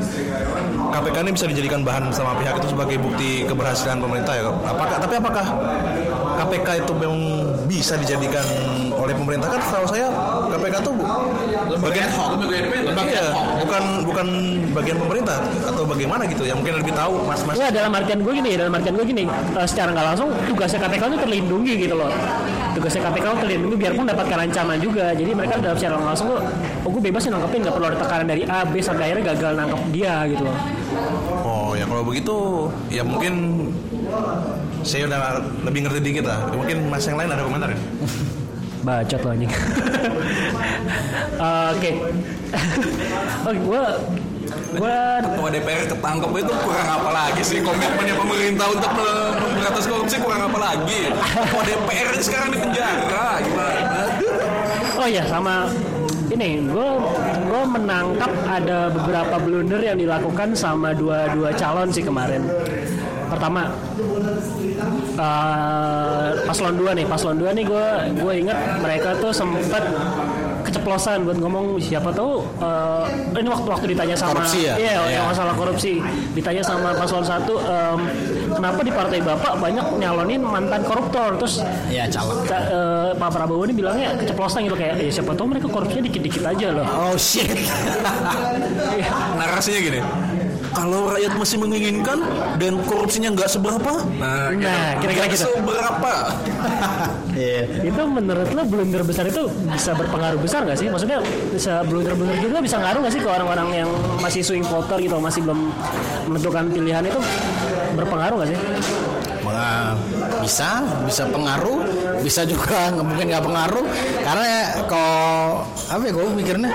KPK 0.95 1.17
ini 1.27 1.31
bisa 1.35 1.45
dijadikan 1.51 1.81
bahan 1.83 2.07
sama 2.15 2.37
pihak 2.39 2.55
itu 2.63 2.71
sebagai 2.71 2.97
bukti 3.01 3.43
keberhasilan 3.43 3.99
pemerintah 3.99 4.33
ya. 4.37 4.47
Apakah 4.47 4.97
tapi 5.03 5.13
apakah 5.19 5.45
KPK 6.39 6.67
itu 6.85 6.93
memang 6.95 7.21
bisa 7.65 7.99
dijadikan 7.99 8.45
oleh 8.95 9.13
pemerintah 9.17 9.49
kan 9.51 9.59
setahu 9.59 9.85
saya 9.91 10.07
KPK 10.53 10.75
itu 10.85 10.91
bagian 11.65 12.09
Iya, 13.05 13.25
bukan 13.63 13.83
bukan 14.07 14.27
bagian 14.75 14.97
pemerintah 14.99 15.37
atau 15.67 15.83
bagaimana 15.87 16.23
gitu 16.27 16.43
ya. 16.47 16.53
Mungkin 16.57 16.83
lebih 16.83 16.93
tahu 16.95 17.23
mas 17.23 17.41
mas. 17.43 17.55
Enggak 17.55 17.73
dalam 17.75 17.91
artian 17.95 18.19
gue 18.23 18.33
gini, 18.33 18.51
dalam 18.57 18.73
artian 18.73 18.95
gue 18.95 19.05
gini, 19.07 19.23
eh, 19.29 19.67
secara 19.67 19.89
nggak 19.93 20.07
langsung 20.13 20.29
tugasnya 20.49 20.79
KPK 20.83 21.03
itu 21.11 21.17
terlindungi 21.21 21.73
gitu 21.87 21.95
loh. 21.95 22.11
Tugasnya 22.75 23.01
KPK 23.07 23.25
itu 23.25 23.39
terlindungi 23.45 23.75
biarpun 23.79 24.05
dapatkan 24.09 24.37
ancaman 24.49 24.77
juga. 24.81 25.05
Jadi 25.15 25.31
mereka 25.31 25.53
dalam 25.59 25.77
secara 25.77 25.95
langsung 25.99 26.27
tuh, 26.33 26.39
oh 26.83 26.89
gue 26.89 27.01
bebas 27.03 27.23
nangkepin, 27.27 27.59
nggak 27.63 27.75
perlu 27.75 27.87
ada 27.91 27.97
tekanan 27.99 28.27
dari 28.27 28.43
A, 28.47 28.59
B 28.67 28.73
sampai 28.79 29.03
akhirnya 29.11 29.23
gagal 29.35 29.51
nangkep 29.55 29.81
dia 29.91 30.13
gitu 30.31 30.43
loh. 30.43 30.57
oh 31.45 31.71
ya 31.77 31.85
kalau 31.85 32.03
begitu 32.07 32.35
ya 32.89 33.03
mungkin 33.05 33.67
saya 34.81 35.09
udah 35.09 35.19
lebih 35.65 35.79
ngerti 35.85 35.99
dikit 36.01 36.25
lah. 36.29 36.49
Mungkin 36.53 36.89
mas 36.89 37.05
yang 37.05 37.17
lain 37.19 37.29
ada 37.31 37.43
komentar 37.43 37.69
ya 37.73 37.79
Bacot 38.85 39.19
lo 39.19 39.29
anjing. 39.31 39.51
Eh, 41.35 41.67
Oke. 41.73 41.91
Oke, 43.47 43.59
gue 43.59 43.83
gue 44.75 44.97
Ketua 45.17 45.49
DPR 45.49 45.83
ketangkep 45.87 46.29
itu 46.35 46.53
kurang 46.61 46.89
apa 46.91 47.09
lagi 47.09 47.41
sih 47.41 47.59
komitmennya 47.59 48.13
pemerintah 48.13 48.67
untuk 48.69 48.91
me- 48.91 49.33
memberantas 49.41 49.85
korupsi 49.85 50.15
kurang 50.19 50.45
apa 50.45 50.59
lagi? 50.61 51.09
Ketua 51.09 51.63
DPR 51.63 52.09
ini 52.11 52.21
sekarang 52.21 52.49
di 52.51 52.59
penjara 52.59 53.41
gimana? 53.41 53.91
Oh 54.95 55.07
ya 55.07 55.23
sama 55.25 55.67
ini 56.27 56.61
gue 56.61 56.89
gue 57.45 57.63
menangkap 57.67 58.31
ada 58.45 58.89
beberapa 58.89 59.35
blunder 59.37 59.79
yang 59.79 59.97
dilakukan 59.97 60.53
sama 60.53 60.91
dua 60.91 61.31
dua 61.31 61.49
calon 61.53 61.89
sih 61.89 62.01
kemarin. 62.01 62.45
Pertama 63.27 63.61
eh, 65.15 66.27
paslon 66.43 66.75
dua 66.75 66.91
nih 66.93 67.05
paslon 67.05 67.35
dua 67.35 67.51
nih 67.51 67.63
gue 67.63 67.85
gue 68.15 68.33
inget 68.37 68.57
mereka 68.79 69.15
tuh 69.17 69.31
sempat 69.31 69.83
keceplosan 70.61 71.23
buat 71.23 71.37
ngomong 71.37 71.77
siapa 71.77 72.09
tahu 72.09 72.41
eh, 72.57 73.05
ini 73.35 73.47
waktu 73.47 73.67
waktu 73.67 73.85
ditanya 73.87 74.15
sama 74.15 74.33
Korupsi 74.35 74.59
ya? 74.63 74.73
iya 74.75 74.93
Iya. 75.05 75.21
masalah 75.23 75.53
korupsi 75.53 76.01
ditanya 76.33 76.61
sama 76.61 76.91
paslon 76.93 77.21
satu 77.21 77.57
em, 77.57 77.99
kenapa 78.51 78.81
di 78.81 78.89
partai 78.89 79.19
bapak 79.21 79.53
banyak 79.55 79.85
nyalonin 79.95 80.41
mantan 80.41 80.81
koruptor 80.81 81.37
terus 81.37 81.61
ya 81.87 82.05
calon 82.07 82.41
Ca- 82.43 82.65
eh, 82.65 83.09
Pak 83.15 83.29
Prabowo 83.31 83.63
ini 83.63 83.73
bilangnya 83.73 84.13
keceplosan 84.15 84.65
gitu 84.65 84.75
kayak 84.75 84.97
ya 84.97 85.11
siapa 85.11 85.31
tahu 85.31 85.47
mereka 85.47 85.67
korupsinya 85.67 86.03
dikit-dikit 86.03 86.43
aja 86.43 86.67
loh. 86.71 86.85
oh 86.85 87.15
shit 87.15 87.45
Narasinya 89.37 89.79
gini. 89.81 89.99
Kalau 90.75 91.07
rakyat 91.07 91.33
masih 91.39 91.57
menginginkan 91.57 92.19
dan 92.59 92.73
korupsinya 92.83 93.31
nggak 93.31 93.47
seberapa, 93.47 94.03
nah, 94.19 94.51
Nah, 94.51 94.99
kira-kira 94.99 95.31
nggak 95.31 95.39
gitu. 95.39 95.47
seberapa. 95.49 96.13
Iya. 97.35 97.67
itu 97.83 97.99
menurut 98.07 98.47
lo 98.55 98.63
blunder 98.63 99.03
besar 99.03 99.27
itu 99.27 99.43
bisa 99.67 99.91
berpengaruh 99.91 100.39
besar 100.39 100.63
nggak 100.63 100.79
sih? 100.79 100.87
Maksudnya 100.87 101.19
bisa 101.51 101.83
blunder-blunder 101.83 102.39
gitu 102.39 102.47
bisa 102.63 102.79
ngaruh 102.79 103.03
nggak 103.03 103.11
sih 103.11 103.19
ke 103.19 103.27
orang-orang 103.27 103.83
yang 103.83 103.89
masih 104.23 104.39
swing 104.39 104.63
voter 104.63 104.95
gitu 105.03 105.19
masih 105.19 105.43
belum 105.43 105.67
menentukan 106.31 106.71
pilihan 106.71 107.03
itu 107.03 107.19
berpengaruh 107.91 108.39
nggak 108.39 108.49
sih? 108.55 108.59
Nah, 109.43 109.95
bisa 110.39 110.79
bisa 111.03 111.23
pengaruh 111.27 111.79
bisa 112.23 112.47
juga 112.47 112.95
nggak 112.95 113.03
mungkin 113.11 113.25
nggak 113.27 113.43
pengaruh 113.43 113.85
karena 114.23 114.43
ya, 114.47 114.63
kalau 114.87 115.63
apa 115.91 116.03
ya 116.07 116.11
gue 116.15 116.25
mikirnya 116.39 116.71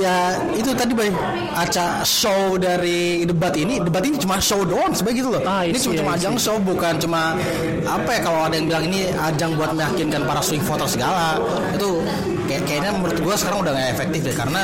ya 0.00 0.16
itu 0.56 0.72
tadi 0.72 0.96
bay 0.96 1.12
aca 1.52 2.00
show 2.02 2.56
dari 2.56 3.28
debat 3.28 3.52
ini 3.52 3.76
debat 3.78 4.00
ini 4.00 4.16
cuma 4.16 4.40
show 4.40 4.64
doang 4.64 4.96
sebagai 4.96 5.20
gitu 5.20 5.30
loh 5.30 5.42
Ah, 5.44 5.62
ini 5.62 5.76
cuma 5.76 5.94
cuma 6.00 6.10
ajang 6.16 6.36
show 6.40 6.56
bukan 6.56 6.96
cuma 6.96 7.36
apa 7.84 8.10
ya 8.16 8.20
kalau 8.24 8.48
ada 8.48 8.54
yang 8.56 8.66
bilang 8.66 8.84
ini 8.88 9.12
ajang 9.12 9.54
buat 9.54 9.76
meyakinkan 9.76 10.24
para 10.24 10.40
swing 10.40 10.64
voter 10.64 10.88
segala 10.88 11.36
itu 11.76 12.00
kayak 12.48 12.62
kayaknya 12.66 12.90
menurut 12.96 13.18
gue 13.20 13.34
sekarang 13.36 13.58
udah 13.62 13.72
gak 13.72 13.88
efektif 13.94 14.20
deh 14.26 14.34
karena 14.34 14.62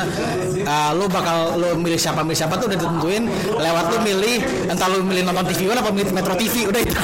uh, 0.65 0.91
lo 0.91 1.05
bakal 1.07 1.55
lo 1.55 1.77
milih 1.77 1.95
siapa 1.95 2.19
milih 2.19 2.35
siapa 2.35 2.59
tuh 2.59 2.67
udah 2.67 2.75
ditentuin 2.75 3.23
lewat 3.53 3.85
lo 3.87 3.97
milih 4.03 4.35
entah 4.67 4.87
lo 4.89 4.99
milih 5.05 5.23
nonton 5.23 5.45
TV 5.47 5.71
One 5.71 5.79
apa 5.79 5.91
milih 5.93 6.11
Metro 6.11 6.33
TV 6.35 6.67
udah 6.67 6.81
itu 6.83 6.95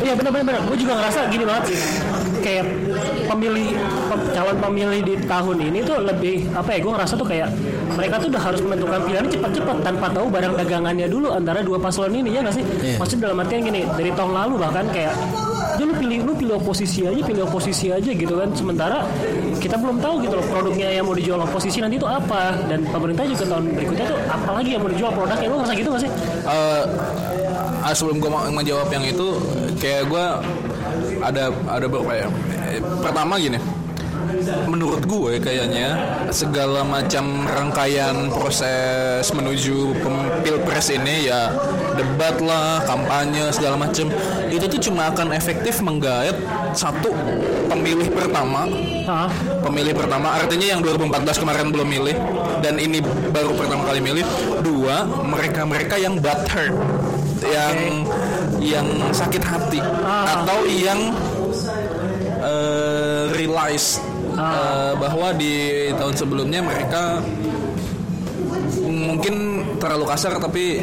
Iya 0.00 0.12
benar-benar. 0.16 0.64
Gue 0.64 0.76
juga 0.78 0.96
ngerasa 0.96 1.28
gini 1.28 1.44
banget 1.44 1.64
sih. 1.68 1.78
Kayak 2.40 2.64
pemilih 3.28 3.76
pem- 4.08 4.28
calon 4.32 4.56
pemilih 4.58 5.00
di 5.04 5.14
tahun 5.28 5.56
ini 5.60 5.78
tuh 5.84 5.96
lebih 6.00 6.48
apa 6.56 6.70
ya? 6.74 6.78
Gue 6.80 6.92
ngerasa 6.96 7.14
tuh 7.16 7.28
kayak 7.28 7.48
mereka 7.94 8.14
tuh 8.22 8.28
udah 8.32 8.42
harus 8.42 8.60
menentukan 8.64 9.00
pilihannya 9.04 9.30
cepat-cepat 9.30 9.76
tanpa 9.84 10.06
tahu 10.10 10.26
barang 10.32 10.54
dagangannya 10.56 11.06
dulu 11.10 11.28
antara 11.34 11.60
dua 11.60 11.76
paslon 11.76 12.12
ini 12.14 12.32
ya 12.32 12.40
nggak 12.40 12.56
sih? 12.56 12.64
Iya. 12.64 12.96
Maksudnya 12.96 13.30
dalam 13.30 13.38
artian 13.44 13.60
gini 13.62 13.80
dari 13.94 14.10
tahun 14.16 14.32
lalu 14.32 14.54
bahkan 14.56 14.86
kayak 14.90 15.14
ya 15.80 15.88
lu 15.88 15.96
pilih 15.96 16.18
lu 16.28 16.32
pilih 16.36 16.54
oposisi 16.60 17.08
aja 17.08 17.24
pilih 17.24 17.48
oposisi 17.48 17.88
aja 17.88 18.10
gitu 18.12 18.36
kan 18.36 18.52
sementara 18.52 19.00
kita 19.64 19.80
belum 19.80 19.96
tahu 20.04 20.20
gitu 20.28 20.36
loh 20.36 20.44
produknya 20.52 20.92
yang 20.92 21.08
mau 21.08 21.16
dijual 21.16 21.40
oposisi 21.40 21.80
nanti 21.80 21.96
itu 21.96 22.04
apa 22.04 22.52
dan 22.68 22.84
pemerintah 22.84 23.24
juga 23.24 23.48
tahun 23.48 23.64
berikutnya 23.72 24.06
tuh 24.12 24.18
apalagi 24.28 24.76
yang 24.76 24.84
mau 24.84 24.92
dijual 24.92 25.08
produknya 25.16 25.48
lu 25.48 25.56
ngerasa 25.56 25.74
gitu 25.80 25.88
gak 25.96 26.02
sih 26.04 26.10
ah, 27.80 27.94
sebelum 27.96 28.20
gue 28.20 28.28
menjawab 28.28 28.88
yang 28.92 29.04
itu, 29.08 29.28
kayak 29.80 30.04
gue 30.06 30.24
ada 31.22 31.52
ada 31.68 31.86
beberapa 31.86 32.12
ya. 32.16 32.28
Eh, 32.70 32.80
Pertama 33.00 33.36
gini, 33.40 33.58
menurut 34.70 35.02
gue 35.04 35.42
kayaknya 35.42 35.98
segala 36.30 36.86
macam 36.86 37.44
rangkaian 37.46 38.30
proses 38.30 39.26
menuju 39.34 39.96
pilpres 40.46 40.94
ini 40.94 41.28
ya 41.28 41.50
debat 41.98 42.38
lah, 42.40 42.80
kampanye 42.86 43.50
segala 43.50 43.76
macam 43.76 44.08
itu 44.48 44.64
tuh 44.66 44.80
cuma 44.90 45.10
akan 45.10 45.34
efektif 45.34 45.82
menggait 45.82 46.34
satu 46.72 47.10
pemilih 47.66 48.08
pertama 48.14 48.66
Hah? 49.06 49.28
pemilih 49.62 49.94
pertama 49.94 50.38
artinya 50.38 50.66
yang 50.78 50.80
2014 50.82 51.42
kemarin 51.42 51.66
belum 51.74 51.88
milih 51.88 52.16
dan 52.62 52.78
ini 52.78 53.02
baru 53.34 53.52
pertama 53.58 53.86
kali 53.90 54.00
milih 54.02 54.24
dua 54.62 55.06
mereka 55.26 55.66
mereka 55.66 55.94
yang 55.98 56.18
butthurt 56.18 56.74
yang 57.44 58.04
yang 58.60 58.86
sakit 59.10 59.42
hati 59.42 59.80
atau 60.04 60.58
yang 60.68 61.12
eh, 62.40 63.24
realize 63.34 64.00
eh, 64.36 64.92
bahwa 64.96 65.32
di 65.36 65.88
tahun 65.96 66.14
sebelumnya 66.16 66.60
mereka 66.60 67.20
mungkin 68.90 69.34
terlalu 69.80 70.04
kasar 70.08 70.36
tapi 70.36 70.80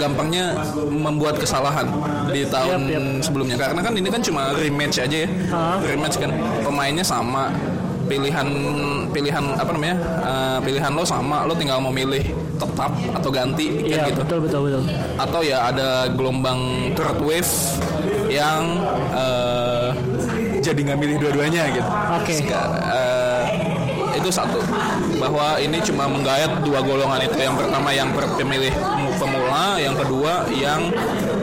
gampangnya 0.00 0.56
membuat 0.88 1.36
kesalahan 1.36 1.88
di 2.32 2.44
tahun 2.48 2.88
Yap, 2.88 2.92
yap. 2.96 3.24
sebelumnya. 3.24 3.56
Karena 3.60 3.80
kan 3.84 3.92
ini 3.92 4.08
kan 4.08 4.22
cuma 4.24 4.56
rematch 4.56 5.04
aja 5.04 5.18
ya. 5.26 5.28
Ah. 5.52 5.76
rematch 5.84 6.16
kan 6.16 6.30
pemainnya 6.64 7.04
sama 7.04 7.52
pilihan 8.08 8.48
pilihan 9.12 9.44
apa 9.54 9.70
namanya 9.70 9.96
eh, 10.24 10.58
pilihan 10.64 10.90
lo 10.96 11.04
sama 11.04 11.44
lo 11.44 11.52
tinggal 11.52 11.78
mau 11.78 11.92
milih 11.92 12.24
tetap 12.58 12.90
atau 12.90 13.30
ganti 13.30 13.66
kan 13.70 13.86
Iya 13.86 14.02
gitu 14.08 14.20
betul 14.20 14.38
betul 14.42 14.60
betul. 14.66 14.82
atau 15.16 15.40
ya 15.40 15.58
ada 15.64 15.88
gelombang 16.10 16.60
third 16.92 17.18
wave 17.20 17.52
yang 18.28 18.62
eh, 19.10 19.88
jadi 20.58 20.80
nggak 20.84 20.98
milih 20.98 21.16
dua-duanya 21.18 21.62
gitu. 21.70 21.88
Oke. 22.12 22.34
Seka- 22.36 22.76
eh, 22.84 23.42
itu 24.12 24.28
satu 24.28 24.58
bahwa 25.16 25.56
ini 25.56 25.78
cuma 25.80 26.04
menggayat 26.04 26.60
dua 26.60 26.82
golongan 26.82 27.22
itu 27.22 27.38
yang 27.38 27.54
pertama 27.54 27.88
yang 27.88 28.08
pemilih 28.34 28.74
mu- 28.98 29.14
pemula 29.14 29.78
yang 29.78 29.94
kedua 29.94 30.42
yang 30.50 30.90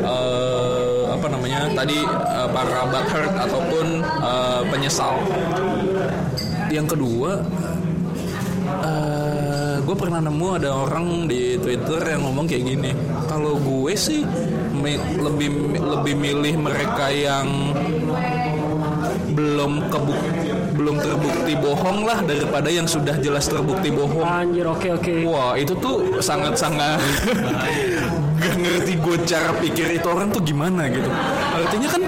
eh, 0.03 1.01
apa 1.07 1.25
namanya 1.25 1.71
tadi 1.73 2.03
eh, 2.03 2.47
para 2.47 2.83
butthurt 2.85 3.33
ataupun 3.33 3.85
eh, 4.03 4.61
penyesal 4.67 5.15
yang 6.67 6.85
kedua 6.85 7.39
gue 9.95 10.11
pernah 10.11 10.19
nemu 10.19 10.59
ada 10.59 10.75
orang 10.75 11.23
di 11.23 11.55
Twitter 11.55 12.03
yang 12.03 12.27
ngomong 12.27 12.51
kayak 12.51 12.67
gini 12.67 12.91
kalau 13.31 13.55
gue 13.55 13.95
sih 13.95 14.27
mi- 14.75 14.99
lebih 14.99 15.47
lebih 15.71 16.19
milih 16.19 16.55
mereka 16.59 17.07
yang 17.07 17.71
belum 19.31 19.87
kebuk 19.87 20.19
belum 20.75 20.99
terbukti 20.99 21.55
bohong 21.55 22.03
lah 22.03 22.19
daripada 22.27 22.67
yang 22.67 22.83
sudah 22.83 23.15
jelas 23.23 23.47
terbukti 23.47 23.87
bohong 23.87 24.19
Anjir 24.19 24.67
oke 24.67 24.99
oke. 24.99 25.15
Wah 25.23 25.55
itu 25.55 25.71
tuh 25.79 26.19
sangat-sangat 26.19 26.99
Gak 28.43 28.55
ngerti 28.59 28.99
gue 28.99 29.15
cara 29.23 29.55
pikir 29.55 29.95
itu 29.95 30.07
orang 30.11 30.27
tuh 30.27 30.43
gimana 30.43 30.91
gitu 30.91 31.07
Artinya 31.55 31.87
kan 31.87 32.01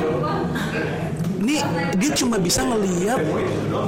ini 1.48 1.64
dia 1.96 2.12
cuma 2.12 2.36
bisa 2.36 2.60
ngelihat 2.68 3.24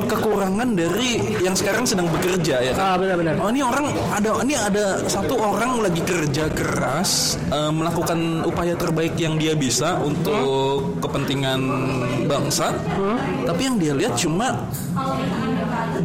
kekurangan 0.08 0.80
dari 0.80 1.36
yang 1.44 1.52
sekarang 1.52 1.84
sedang 1.84 2.08
bekerja 2.08 2.64
ya 2.64 2.72
kan. 2.72 2.84
Ah 2.84 2.96
benar-benar. 2.96 3.36
Oh 3.44 3.52
ini 3.52 3.60
orang 3.60 3.92
ada 4.16 4.32
ini 4.48 4.56
ada 4.56 5.04
satu 5.12 5.36
orang 5.36 5.84
lagi 5.84 6.00
kerja 6.08 6.48
keras 6.56 7.36
eh, 7.52 7.72
melakukan 7.76 8.48
upaya 8.48 8.80
terbaik 8.80 9.20
yang 9.20 9.36
dia 9.36 9.60
bisa 9.60 10.00
untuk 10.00 10.96
kepentingan 11.04 11.60
bangsa. 12.32 12.72
Tapi 13.44 13.62
yang 13.68 13.76
dia 13.76 13.92
lihat 13.92 14.16
cuma 14.16 14.56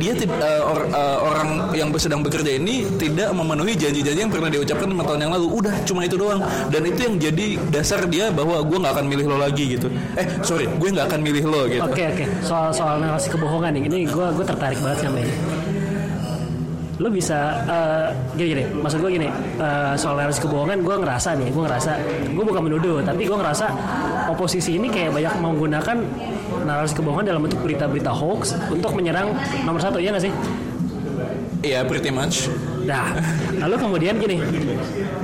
dia 0.05 0.13
eh, 0.29 0.61
or- 0.61 0.89
eh, 0.93 1.19
orang 1.25 1.49
yang 1.73 1.89
sedang 1.97 2.21
bekerja 2.21 2.61
ini 2.61 2.85
tidak 3.01 3.33
memenuhi 3.33 3.73
janji-janji 3.73 4.21
yang 4.21 4.29
pernah 4.29 4.53
diucapkan 4.53 4.85
lima 4.93 5.01
tahun 5.09 5.21
yang 5.25 5.33
lalu. 5.33 5.47
Udah 5.65 5.75
cuma 5.89 6.05
itu 6.05 6.21
doang. 6.21 6.45
Dan 6.69 6.85
itu 6.85 7.01
yang 7.09 7.17
jadi 7.17 7.47
dasar 7.73 8.05
dia 8.05 8.29
bahwa 8.29 8.61
gue 8.61 8.77
nggak 8.77 8.93
akan 9.01 9.07
milih 9.09 9.25
lo 9.33 9.37
lagi 9.41 9.81
gitu. 9.81 9.89
Eh 10.21 10.27
sorry, 10.45 10.69
gue 10.69 10.89
nggak 10.93 11.09
akan 11.09 11.21
milih 11.25 11.45
lo 11.49 11.61
gitu. 11.65 11.81
Oke 11.81 12.05
oke 12.13 12.25
soal 12.45 12.69
soal 12.69 13.01
narasi 13.01 13.33
kebohongan 13.33 13.73
nih 13.81 13.83
ini 13.89 13.99
gue 14.05 14.27
gue 14.37 14.45
tertarik 14.45 14.77
banget 14.85 15.09
sama 15.09 15.25
ini. 15.25 15.35
Lo 17.03 17.11
bisa 17.11 17.59
eh, 17.67 18.07
gini 18.39 18.49
gini, 18.55 18.65
maksud 18.79 19.03
gue 19.03 19.11
gini 19.19 19.27
eh, 19.59 19.93
soal 19.99 20.15
narasi 20.15 20.39
kebohongan 20.47 20.79
gue 20.79 20.95
ngerasa 20.95 21.35
nih, 21.35 21.49
gue 21.51 21.63
ngerasa 21.67 21.91
gue 22.31 22.45
bukan 22.45 22.63
menuduh 22.71 23.03
tapi 23.03 23.27
gue 23.27 23.35
ngerasa 23.35 23.67
oposisi 24.35 24.77
ini 24.77 24.91
kayak 24.91 25.15
banyak 25.15 25.35
menggunakan 25.39 25.97
narasi 26.67 26.99
kebohongan 26.99 27.31
dalam 27.31 27.41
bentuk 27.47 27.63
berita-berita 27.63 28.11
hoax 28.11 28.59
untuk 28.69 28.93
menyerang 28.99 29.33
nomor 29.63 29.81
satu 29.81 30.03
ya 30.03 30.11
nggak 30.11 30.25
sih? 30.27 30.35
Iya 31.65 31.81
pretty 31.89 32.13
much. 32.13 32.53
Nah, 32.85 33.17
lalu 33.57 33.81
kemudian 33.81 34.21
gini, 34.21 34.37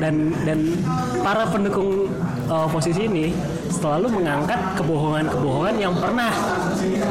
dan 0.01 0.33
dan 0.49 0.73
para 1.21 1.45
pendukung 1.53 2.09
uh, 2.49 2.65
oposisi 2.65 3.05
ini 3.05 3.37
selalu 3.69 4.09
mengangkat 4.09 4.57
kebohongan-kebohongan 4.81 5.77
yang 5.77 5.93
pernah 5.93 6.33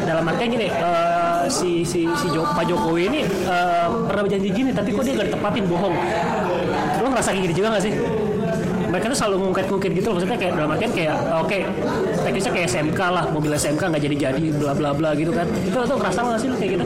dalam 0.09 0.25
artian 0.25 0.49
gini, 0.49 0.73
uh, 0.81 1.45
si 1.45 1.85
si 1.85 2.09
si 2.17 2.27
Jo- 2.33 2.49
Pak 2.49 2.65
Jokowi 2.65 3.13
ini 3.13 3.21
uh, 3.45 4.09
pernah 4.09 4.25
berjanji 4.25 4.49
gini, 4.49 4.73
tapi 4.73 4.89
kok 4.89 5.05
dia 5.05 5.13
gak 5.13 5.29
ditepatin 5.29 5.65
bohong. 5.69 5.93
Lo 6.97 7.07
ngerasa 7.13 7.29
kayak 7.29 7.43
gini 7.45 7.53
juga 7.53 7.77
gak 7.77 7.85
sih? 7.85 7.93
Mereka 8.99 9.15
tuh 9.15 9.19
selalu 9.23 9.35
ngungkit-ngungkit 9.47 9.91
gitu, 9.95 10.07
maksudnya 10.11 10.35
kayak 10.35 10.53
dalam 10.59 10.75
artian 10.75 10.91
kayak 10.91 11.15
oke, 11.39 11.57
teknisnya 12.27 12.51
kayak 12.51 12.67
SMK 12.67 12.99
lah, 12.99 13.23
mobil 13.31 13.51
SMK 13.55 13.79
nggak 13.79 14.03
jadi-jadi, 14.03 14.43
bla 14.59 14.75
bla 14.75 14.91
bla 14.91 15.15
gitu 15.15 15.31
kan. 15.31 15.47
Itu 15.63 15.79
tuh 15.87 15.95
ngerasa 15.95 16.19
nggak 16.19 16.39
sih 16.43 16.47
lo 16.51 16.55
kayak 16.59 16.71
gitu? 16.75 16.85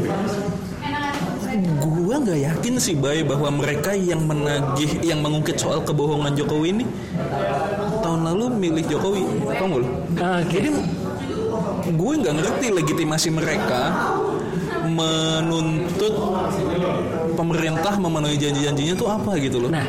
Gua 1.82 2.16
nggak 2.22 2.40
yakin 2.54 2.74
sih 2.78 2.94
Bay 2.94 3.26
bahwa 3.26 3.50
mereka 3.50 3.98
yang 3.98 4.30
menagih, 4.30 5.02
yang 5.02 5.26
mengungkit 5.26 5.58
soal 5.58 5.82
kebohongan 5.82 6.38
Jokowi 6.38 6.78
ini 6.78 6.86
tahun 8.06 8.30
lalu 8.30 8.46
milih 8.62 8.86
Jokowi, 8.86 9.26
tau 9.58 9.66
nggak 9.66 9.82
lo? 9.82 9.88
Ah, 10.22 10.40
Jadi 10.46 10.70
gitu. 10.70 10.82
gue 11.98 12.14
nggak 12.22 12.36
ngerti 12.38 12.68
legitimasi 12.78 13.34
mereka 13.34 13.82
menuntut 14.86 16.14
pemerintah 17.34 17.98
memenuhi 17.98 18.38
janji-janjinya 18.38 18.94
tuh 18.94 19.08
apa 19.10 19.32
gitu 19.42 19.58
loh. 19.66 19.70
Nah, 19.74 19.88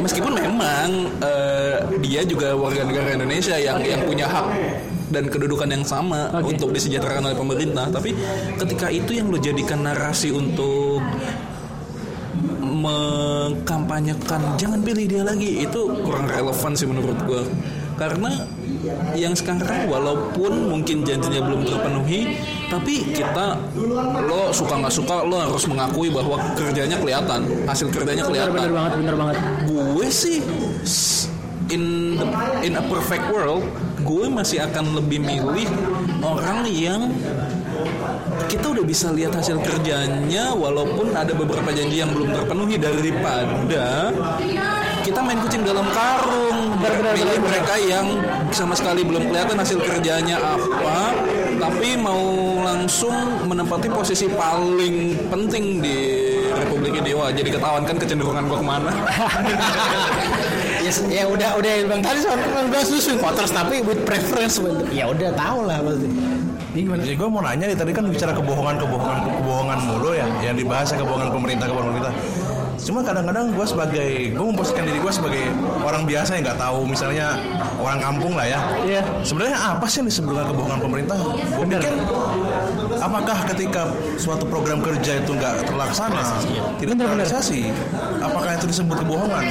Meskipun 0.00 0.32
memang 0.32 0.88
eh, 1.20 1.76
dia 2.00 2.24
juga 2.24 2.56
warga 2.56 2.82
negara 2.84 3.12
Indonesia 3.14 3.56
yang 3.60 3.84
yang 3.84 4.00
punya 4.08 4.26
hak 4.26 4.46
dan 5.10 5.26
kedudukan 5.26 5.68
yang 5.68 5.84
sama 5.84 6.30
Oke. 6.38 6.54
untuk 6.56 6.70
disejahterakan 6.72 7.30
oleh 7.30 7.38
pemerintah, 7.38 7.90
tapi 7.90 8.14
ketika 8.56 8.88
itu 8.88 9.18
yang 9.18 9.28
lo 9.28 9.36
jadikan 9.36 9.82
narasi 9.82 10.30
untuk 10.30 11.02
mengkampanyekan 12.60 14.56
jangan 14.56 14.80
pilih 14.80 15.04
dia 15.04 15.22
lagi 15.26 15.66
itu 15.66 15.80
kurang 16.06 16.30
relevan 16.30 16.72
sih 16.72 16.86
menurut 16.88 17.18
gue 17.26 17.42
karena 17.98 18.46
yang 19.12 19.36
sekarang 19.36 19.88
walaupun 19.88 20.72
mungkin 20.72 21.04
janjinya 21.04 21.40
belum 21.44 21.68
terpenuhi 21.68 22.40
tapi 22.72 23.12
kita 23.12 23.58
lo 24.24 24.54
suka 24.54 24.80
nggak 24.80 24.94
suka 24.94 25.16
lo 25.26 25.36
harus 25.36 25.64
mengakui 25.68 26.08
bahwa 26.08 26.40
kerjanya 26.56 26.96
kelihatan 26.96 27.44
hasil 27.68 27.92
kerjanya 27.92 28.24
bener 28.24 28.48
kelihatan 28.48 28.54
bener 28.56 28.72
banget, 28.72 28.92
bener 28.96 29.16
banget. 29.16 29.36
gue 29.68 30.06
sih 30.08 30.38
in 31.70 32.16
the, 32.18 32.26
in 32.66 32.72
a 32.74 32.84
perfect 32.90 33.24
world 33.30 33.62
gue 34.00 34.26
masih 34.32 34.64
akan 34.64 34.96
lebih 34.96 35.20
milih 35.22 35.68
orang 36.24 36.64
yang 36.72 37.12
kita 38.48 38.66
udah 38.72 38.84
bisa 38.84 39.12
lihat 39.14 39.36
hasil 39.36 39.60
kerjanya 39.62 40.56
walaupun 40.56 41.14
ada 41.14 41.30
beberapa 41.36 41.70
janji 41.70 42.02
yang 42.02 42.10
belum 42.10 42.34
terpenuhi 42.34 42.76
daripada 42.80 44.10
kita 45.10 45.26
main 45.26 45.42
kucing 45.42 45.66
dalam 45.66 45.86
karung. 45.90 46.78
Pilih 47.10 47.38
mereka 47.42 47.74
yang 47.82 48.06
sama 48.54 48.78
sekali 48.78 49.02
belum 49.02 49.26
kelihatan 49.26 49.58
hasil 49.58 49.82
kerjanya 49.82 50.38
apa 50.38 51.12
tapi 51.60 51.98
mau 51.98 52.56
langsung 52.62 53.12
menempati 53.44 53.90
posisi 53.90 54.30
paling 54.30 55.28
penting 55.28 55.82
di 55.82 55.98
Republik 56.50 57.02
ini 57.02 57.12
wah 57.12 57.28
jadi 57.34 57.52
ketahuan 57.52 57.84
kan 57.84 57.98
kecenderungan 57.98 58.46
gua 58.46 58.58
ke 58.62 58.66
mana. 58.66 58.90
Ya, 60.80 60.88
ya 61.12 61.24
udah 61.28 61.60
udah 61.60 61.70
yang 61.76 61.92
bilang 61.92 62.00
tadi 62.00 62.24
soal 62.24 62.40
kan 62.40 62.72
bilang 62.72 62.88
susu 62.88 63.12
voters 63.20 63.52
tapi 63.52 63.84
with 63.84 64.00
preference 64.08 64.56
ya 64.88 65.12
udah 65.12 65.28
tau 65.36 65.68
lah 65.68 65.76
pasti. 65.84 66.08
Ini 66.72 66.80
gimana? 66.88 67.00
Jadi 67.04 67.16
gue 67.20 67.28
mau 67.28 67.42
nanya 67.44 67.64
nih 67.68 67.76
tadi 67.76 67.92
kan 67.92 68.08
bicara 68.08 68.32
kebohongan 68.32 68.80
kebohongan 68.80 69.18
kebohongan 69.28 69.78
mulu 69.90 70.10
ya. 70.16 70.26
Yang 70.40 70.64
dibahas 70.64 70.88
ya 70.88 70.96
kebohongan 71.04 71.28
pemerintah 71.36 71.66
kebohongan 71.68 71.90
pemerintah. 71.92 72.14
Cuma 72.80 73.04
kadang-kadang 73.04 73.52
gue 73.52 73.66
sebagai 73.66 74.08
gue 74.32 74.46
memposisikan 74.46 74.84
diri 74.84 74.98
gue 74.98 75.12
sebagai 75.12 75.44
orang 75.80 76.02
biasa 76.04 76.30
yang 76.34 76.42
nggak 76.48 76.58
tahu 76.58 76.80
misalnya 76.84 77.26
orang 77.76 77.98
kampung 78.00 78.32
lah 78.34 78.46
ya. 78.46 78.60
Iya. 78.82 79.02
Sebenarnya 79.20 79.56
apa 79.56 79.84
sih 79.84 80.00
yang 80.00 80.08
disebut 80.08 80.32
dengan 80.32 80.46
kebohongan 80.48 80.80
pemerintah? 80.80 81.16
Gue 81.20 81.66
pikir 81.68 81.92
apakah 83.00 83.38
ketika 83.48 83.82
suatu 84.16 84.44
program 84.44 84.80
kerja 84.80 85.20
itu 85.20 85.32
nggak 85.32 85.64
terlaksana, 85.64 86.20
tidak 86.76 86.92
Bener, 86.92 87.06
bener. 87.08 87.24
terrealisasi, 87.26 87.60
apakah 88.20 88.50
itu 88.56 88.66
disebut 88.68 88.96
kebohongan? 89.00 89.44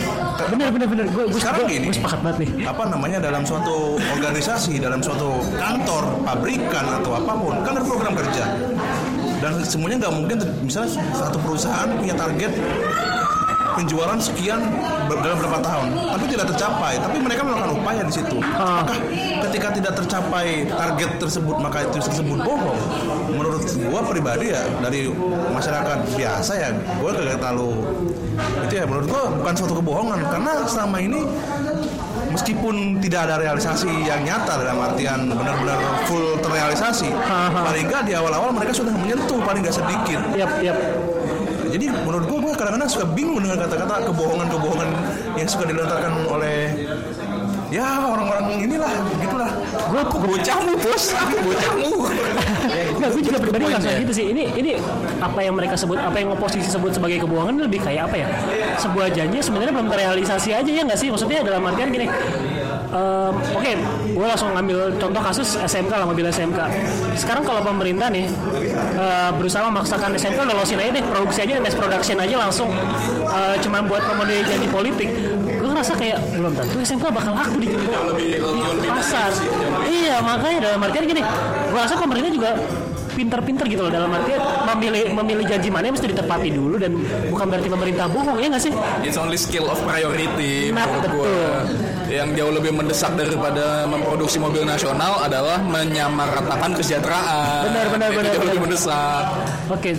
Bener 0.50 0.68
bener 0.70 0.88
bener, 0.88 1.06
gue 1.10 1.24
gue 1.30 1.40
Sekarang 1.42 1.66
gini. 1.66 1.86
gue 1.90 1.96
sepakat 1.96 2.20
banget 2.22 2.38
nih. 2.46 2.50
apa 2.66 2.84
namanya 2.86 3.18
dalam 3.20 3.42
suatu 3.42 3.98
organisasi 3.98 4.78
dalam 4.78 5.02
suatu 5.02 5.42
kantor 5.58 6.04
pabrikan 6.24 6.86
atau 7.02 7.12
apa 7.18 7.34
pun 7.34 7.56
kan 7.66 7.74
ada 7.74 7.86
program 7.86 8.14
kerja 8.14 8.44
dan 9.40 9.52
semuanya 9.64 10.08
nggak 10.08 10.14
mungkin 10.16 10.38
misalnya 10.64 10.92
satu 11.16 11.40
perusahaan 11.40 11.88
punya 11.96 12.16
target 12.16 12.52
penjualan 13.80 14.20
sekian 14.20 14.60
dalam 15.08 15.36
beberapa 15.40 15.60
tahun. 15.64 15.88
Tapi 15.96 16.26
tidak 16.28 16.46
tercapai. 16.52 16.94
Tapi 17.00 17.18
mereka 17.24 17.42
melakukan 17.48 17.72
upaya 17.80 18.02
di 18.04 18.14
situ. 18.14 18.38
Ah. 18.44 18.84
maka 18.84 18.96
ketika 19.48 19.68
tidak 19.72 19.94
tercapai 19.96 20.68
target 20.68 21.12
tersebut 21.16 21.56
maka 21.64 21.88
itu 21.88 21.98
tersebut 22.04 22.38
bohong. 22.44 22.80
Menurut 23.32 23.64
gua 23.88 24.02
pribadi 24.04 24.52
ya 24.52 24.64
dari 24.84 25.08
masyarakat 25.56 25.98
biasa 26.16 26.52
ya 26.60 26.70
gua 27.00 27.12
kagak 27.16 27.40
terlalu 27.40 27.72
itu 28.40 28.74
ya 28.80 28.84
menurut 28.88 29.08
gua 29.08 29.24
bukan 29.40 29.54
suatu 29.56 29.74
kebohongan. 29.80 30.20
Karena 30.28 30.52
selama 30.68 30.98
ini 31.00 31.20
meskipun 32.40 33.04
tidak 33.04 33.28
ada 33.28 33.36
realisasi 33.44 33.92
yang 34.08 34.24
nyata 34.24 34.64
dalam 34.64 34.80
artian 34.80 35.28
benar-benar 35.28 35.76
full 36.08 36.40
terrealisasi 36.40 37.12
Aha. 37.12 37.68
paling 37.68 37.84
nggak 37.92 38.08
di 38.08 38.16
awal-awal 38.16 38.56
mereka 38.56 38.72
sudah 38.72 38.96
menyentuh 38.96 39.44
paling 39.44 39.60
nggak 39.60 39.76
sedikit 39.76 40.24
Yap, 40.40 40.64
yap. 40.64 40.80
jadi 41.68 41.92
menurut 42.08 42.32
gua 42.32 42.40
gua 42.40 42.54
kadang-kadang 42.56 42.88
suka 42.88 43.12
bingung 43.12 43.44
dengan 43.44 43.60
kata-kata 43.68 44.08
kebohongan-kebohongan 44.08 44.90
yang 45.36 45.52
suka 45.52 45.68
dilontarkan 45.68 46.14
oleh 46.32 46.72
ya 47.70 47.86
orang-orang 48.10 48.66
inilah 48.66 48.92
gitulah 49.22 49.50
Gue 49.90 50.04
bocahmu 50.06 50.74
bos, 50.86 51.04
bocahmu. 51.18 51.90
Nggak, 53.00 53.10
gue 53.10 53.24
juga 53.26 53.38
pribadi 53.42 53.64
nggak 53.66 53.96
gitu 54.06 54.14
sih. 54.14 54.26
Ini 54.30 54.44
ini 54.54 54.72
apa 55.18 55.40
yang 55.42 55.58
mereka 55.58 55.74
sebut, 55.74 55.98
apa 55.98 56.14
yang 56.22 56.30
oposisi 56.30 56.70
sebut 56.70 56.94
sebagai 56.94 57.26
kebohongan 57.26 57.66
lebih 57.66 57.82
kayak 57.82 58.06
apa 58.06 58.16
ya? 58.22 58.28
Sebuah 58.78 59.10
janji 59.10 59.42
sebenarnya 59.42 59.74
belum 59.74 59.90
terrealisasi 59.90 60.54
aja 60.54 60.70
ya 60.70 60.82
nggak 60.86 61.00
sih? 61.00 61.10
Maksudnya 61.10 61.42
dalam 61.42 61.66
artian 61.66 61.90
gini. 61.90 62.06
em, 62.90 63.34
Oke, 63.58 63.74
gue 64.14 64.26
langsung 64.26 64.54
ngambil 64.54 64.98
contoh 65.02 65.22
kasus 65.22 65.58
SMK 65.58 65.94
lah 65.94 66.06
mobil 66.06 66.26
SMK. 66.30 66.60
Sekarang 67.18 67.42
kalau 67.42 67.62
pemerintah 67.66 68.14
nih 68.14 68.30
eh, 68.94 69.30
berusaha 69.34 69.66
memaksakan 69.66 70.14
SMK 70.14 70.40
lolosin 70.46 70.78
aja 70.78 71.02
deh 71.02 71.04
produksi 71.06 71.40
aja 71.50 71.58
mass 71.62 71.74
production 71.74 72.18
aja 72.22 72.36
langsung 72.38 72.70
eh, 73.26 73.56
cuma 73.62 73.82
buat 73.82 74.06
memenuhi 74.06 74.42
janji 74.46 74.68
politik. 74.70 75.10
Ngerasa 75.80 75.96
kayak 75.96 76.20
belum 76.36 76.52
tentu 76.60 76.76
SMK 76.84 77.06
bakal 77.08 77.32
laku 77.32 77.56
di, 77.64 77.72
di 77.72 78.90
pasar. 78.92 79.32
Iya 79.88 80.20
makanya 80.20 80.60
dalam 80.68 80.84
artian 80.84 81.08
gini, 81.08 81.24
gue 81.72 81.80
rasa 81.80 81.96
pemerintah 81.96 82.28
juga 82.28 82.52
pinter-pinter 83.10 83.64
gitu 83.68 83.82
loh 83.84 83.92
dalam 83.92 84.12
artian 84.12 84.40
memilih 84.70 85.12
memilih 85.14 85.44
janji 85.44 85.68
mana 85.68 85.88
yang 85.88 85.96
mesti 85.96 86.08
ditepati 86.08 86.50
dulu 86.52 86.76
dan 86.76 86.96
bukan 87.28 87.46
berarti 87.48 87.68
pemerintah 87.68 88.06
bohong 88.08 88.38
ya 88.38 88.48
nggak 88.48 88.64
sih? 88.64 88.74
It's 89.04 89.16
only 89.16 89.36
skill 89.36 89.68
of 89.68 89.80
priority 89.82 90.76
Nah, 90.76 90.84
betul. 90.84 91.16
gua. 91.16 91.64
Yang 92.10 92.42
jauh 92.42 92.52
lebih 92.52 92.72
mendesak 92.74 93.14
daripada 93.14 93.86
memproduksi 93.86 94.36
mobil 94.36 94.66
nasional 94.66 95.22
adalah 95.22 95.62
menyamaratakan 95.62 96.74
kesejahteraan. 96.74 97.70
Benar, 97.70 97.86
benar, 97.88 98.08
Itu 98.10 98.18
benar, 98.18 98.26
jauh 98.26 98.36
benar. 98.36 98.48
lebih 98.50 98.62
mendesak. 98.66 99.24
Oke, 99.70 99.90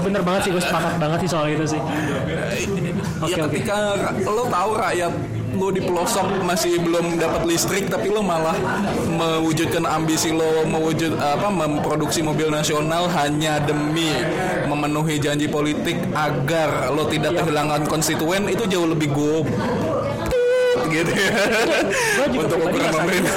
bener 0.00 0.22
banget 0.22 0.40
sih 0.40 0.50
gue 0.54 0.62
sepakat 0.62 0.94
banget 0.96 1.18
sih 1.20 1.28
soal 1.28 1.46
itu 1.50 1.66
sih. 1.66 1.80
Oke 3.18 3.30
ya 3.30 3.44
ketika 3.44 3.76
ra- 3.94 4.14
lo 4.20 4.46
tahu 4.46 4.70
rakyat 4.74 5.12
lo 5.50 5.68
di 5.68 5.80
pelosok 5.80 6.44
masih 6.44 6.78
belum 6.78 7.16
dapat 7.16 7.42
listrik 7.42 7.88
tapi 7.88 8.08
lo 8.08 8.20
malah 8.20 8.54
mewujudkan 9.08 9.82
ambisi 9.82 10.30
lo 10.30 10.62
mewujud 10.64 11.16
apa 11.16 11.48
memproduksi 11.48 12.20
mobil 12.20 12.46
nasional 12.48 13.10
hanya 13.10 13.58
demi 13.58 14.12
memenuhi 14.64 15.18
janji 15.18 15.46
politik 15.46 15.98
agar 16.12 16.90
lo 16.90 17.06
tidak 17.06 17.32
Iya. 17.32 17.40
kehilangan 17.42 17.82
konstituen 17.86 18.46
itu 18.46 18.64
jauh 18.66 18.86
lebih 18.86 19.10
go 19.10 19.42
gitu 20.88 21.10
ya. 21.10 21.30
Gue 22.28 22.40
untuk 22.40 22.58
ukuran 22.62 22.88
pemerintah 22.88 23.36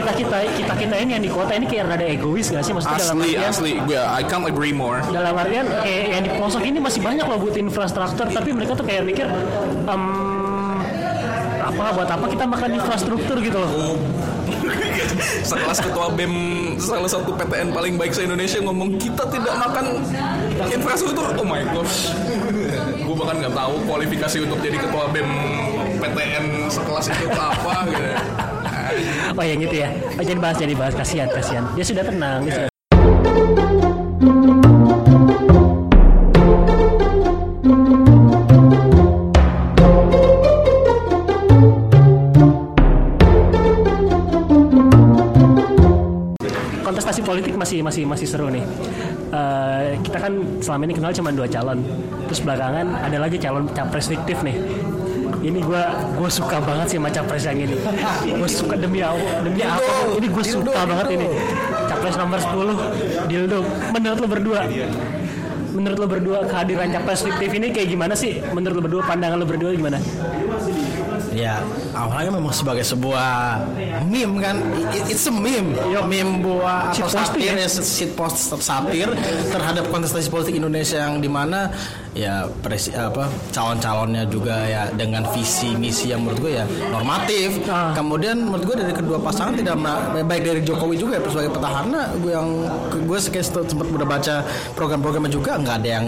kita 0.00 0.12
kita 0.16 0.36
kita 0.56 0.74
kita 0.80 0.94
ini 0.96 1.10
yang 1.20 1.24
di 1.24 1.30
kota 1.30 1.52
ini 1.52 1.68
kayak 1.68 1.92
rada 1.92 2.06
egois 2.08 2.48
gak 2.48 2.64
sih? 2.64 2.72
Maksudnya 2.72 2.98
dalam 3.04 3.16
asli 3.20 3.30
artian 3.36 3.52
asli. 3.52 3.72
Gue 3.84 4.00
I 4.00 4.22
can't 4.24 4.46
agree 4.48 4.72
more. 4.72 5.04
Dalam 5.12 5.36
artian 5.36 5.68
kayak 5.68 6.04
yang 6.08 6.22
di 6.24 6.30
pelosok 6.32 6.62
ini 6.64 6.78
masih 6.80 7.00
banyak 7.04 7.24
loh 7.28 7.36
buat 7.36 7.56
infrastruktur 7.60 8.26
tapi 8.32 8.50
mereka 8.56 8.72
tuh 8.72 8.86
kayak 8.88 9.04
mikir 9.04 9.28
em, 9.84 10.02
apa 11.60 11.84
buat 11.92 12.08
apa 12.08 12.24
kita 12.32 12.44
makan 12.48 12.70
infrastruktur 12.80 13.36
gitu 13.44 13.58
loh? 13.60 13.70
Sekelas 15.50 15.78
ketua 15.84 16.08
BEM 16.16 16.34
salah 16.80 17.10
satu 17.10 17.36
PTN 17.36 17.76
paling 17.76 17.94
baik 18.00 18.16
se 18.16 18.24
Indonesia 18.24 18.58
ngomong 18.64 18.96
kita 18.96 19.28
tidak 19.28 19.54
makan 19.60 20.00
infrastruktur. 20.72 21.28
Oh 21.36 21.44
my 21.44 21.60
gosh. 21.76 22.16
Gue 23.04 23.14
bahkan 23.18 23.36
nggak 23.42 23.54
tahu 23.54 23.74
kualifikasi 23.84 24.36
untuk 24.48 24.58
jadi 24.64 24.80
ketua 24.80 25.04
BEM 25.12 25.30
PTN 26.00 26.44
sekelas 26.72 27.06
itu 27.12 27.26
apa 27.36 27.74
gitu 27.92 28.59
oh 29.36 29.44
yang 29.44 29.58
gitu 29.62 29.76
ya 29.86 29.88
oh, 29.92 30.24
jadi 30.24 30.38
bahas 30.38 30.56
jadi 30.58 30.74
bahas 30.74 30.94
kasihan 30.94 31.28
kasihan 31.30 31.64
dia 31.74 31.84
sudah 31.86 32.04
tenang 32.06 32.44
dia 32.46 32.52
sudah 32.56 32.70
kontestasi 46.90 47.22
politik 47.22 47.54
masih 47.54 47.78
masih 47.86 48.02
masih 48.02 48.26
seru 48.26 48.50
nih. 48.50 48.66
Eh, 49.30 49.98
kita 50.02 50.18
kan 50.18 50.32
selama 50.58 50.82
ini 50.90 50.94
kenal 50.98 51.14
cuma 51.14 51.30
dua 51.30 51.46
calon. 51.46 51.78
Terus 52.26 52.40
belakangan 52.42 52.86
ada 53.06 53.18
lagi 53.18 53.38
calon 53.38 53.66
capres 53.70 54.10
fiktif 54.10 54.42
nih. 54.42 54.58
Ini 55.40 55.56
gue 55.64 55.82
gue 56.20 56.30
suka 56.30 56.60
banget 56.60 56.86
sih 56.92 56.98
sama 57.00 57.08
capres 57.08 57.48
yang 57.48 57.56
ini. 57.56 57.76
Gue 58.28 58.50
suka 58.50 58.76
demi 58.76 59.00
Allah, 59.00 59.40
demi 59.40 59.64
apa? 59.64 60.12
Ini 60.12 60.26
gue 60.28 60.44
suka 60.44 60.84
banget 60.84 61.08
ini. 61.16 61.26
Capres 61.88 62.14
nomor 62.20 62.38
10 62.38 63.24
Dildo. 63.28 63.60
Menurut 63.96 64.18
lo 64.20 64.28
berdua? 64.28 64.60
Menurut 65.70 65.98
lo 66.02 66.06
berdua 66.10 66.38
kehadiran 66.44 66.92
capres 66.92 67.24
fiktif 67.24 67.50
ini 67.56 67.72
kayak 67.72 67.88
gimana 67.88 68.12
sih? 68.12 68.42
Menurut 68.52 68.74
lo 68.76 68.82
berdua 68.84 69.02
pandangan 69.08 69.40
lo 69.40 69.46
berdua 69.48 69.72
gimana? 69.72 69.96
Ya, 71.30 71.62
awalnya 71.94 72.34
memang 72.34 72.50
sebagai 72.50 72.82
sebuah 72.82 73.62
meme 74.06 74.42
kan, 74.42 74.56
It- 74.90 75.14
it's 75.14 75.26
a 75.26 75.34
meme, 75.34 75.74
meme 76.06 76.42
buah 76.42 76.90
atau 76.90 77.06
satir, 77.06 77.54
ya? 77.54 77.64
ya, 77.64 77.68
shit 77.70 78.12
post 78.18 78.50
satir 78.58 79.06
terhadap 79.48 79.86
kontestasi 79.88 80.26
politik 80.26 80.58
Indonesia 80.58 81.06
yang 81.06 81.22
di 81.22 81.30
mana 81.30 81.70
ya 82.10 82.50
presi, 82.58 82.90
apa 82.90 83.30
calon-calonnya 83.54 84.26
juga 84.26 84.66
ya 84.66 84.90
dengan 84.90 85.22
visi 85.30 85.78
misi 85.78 86.10
yang 86.10 86.26
menurut 86.26 86.38
gue 86.42 86.52
ya 86.58 86.64
normatif. 86.90 87.62
Ah. 87.70 87.94
Kemudian 87.94 88.42
menurut 88.42 88.66
gue 88.66 88.76
dari 88.82 88.90
kedua 88.90 89.22
pasangan 89.22 89.54
tidak 89.54 89.78
baik 90.26 90.42
dari 90.42 90.60
Jokowi 90.66 90.98
juga 90.98 91.22
ya 91.22 91.30
sebagai 91.30 91.54
petahana, 91.54 92.10
gue 92.18 92.32
yang 92.34 92.48
gue 93.06 93.18
sempat 93.22 93.86
udah 93.86 94.08
baca 94.08 94.34
program-programnya 94.74 95.30
juga 95.30 95.54
nggak 95.62 95.76
ada 95.84 95.88
yang 96.02 96.06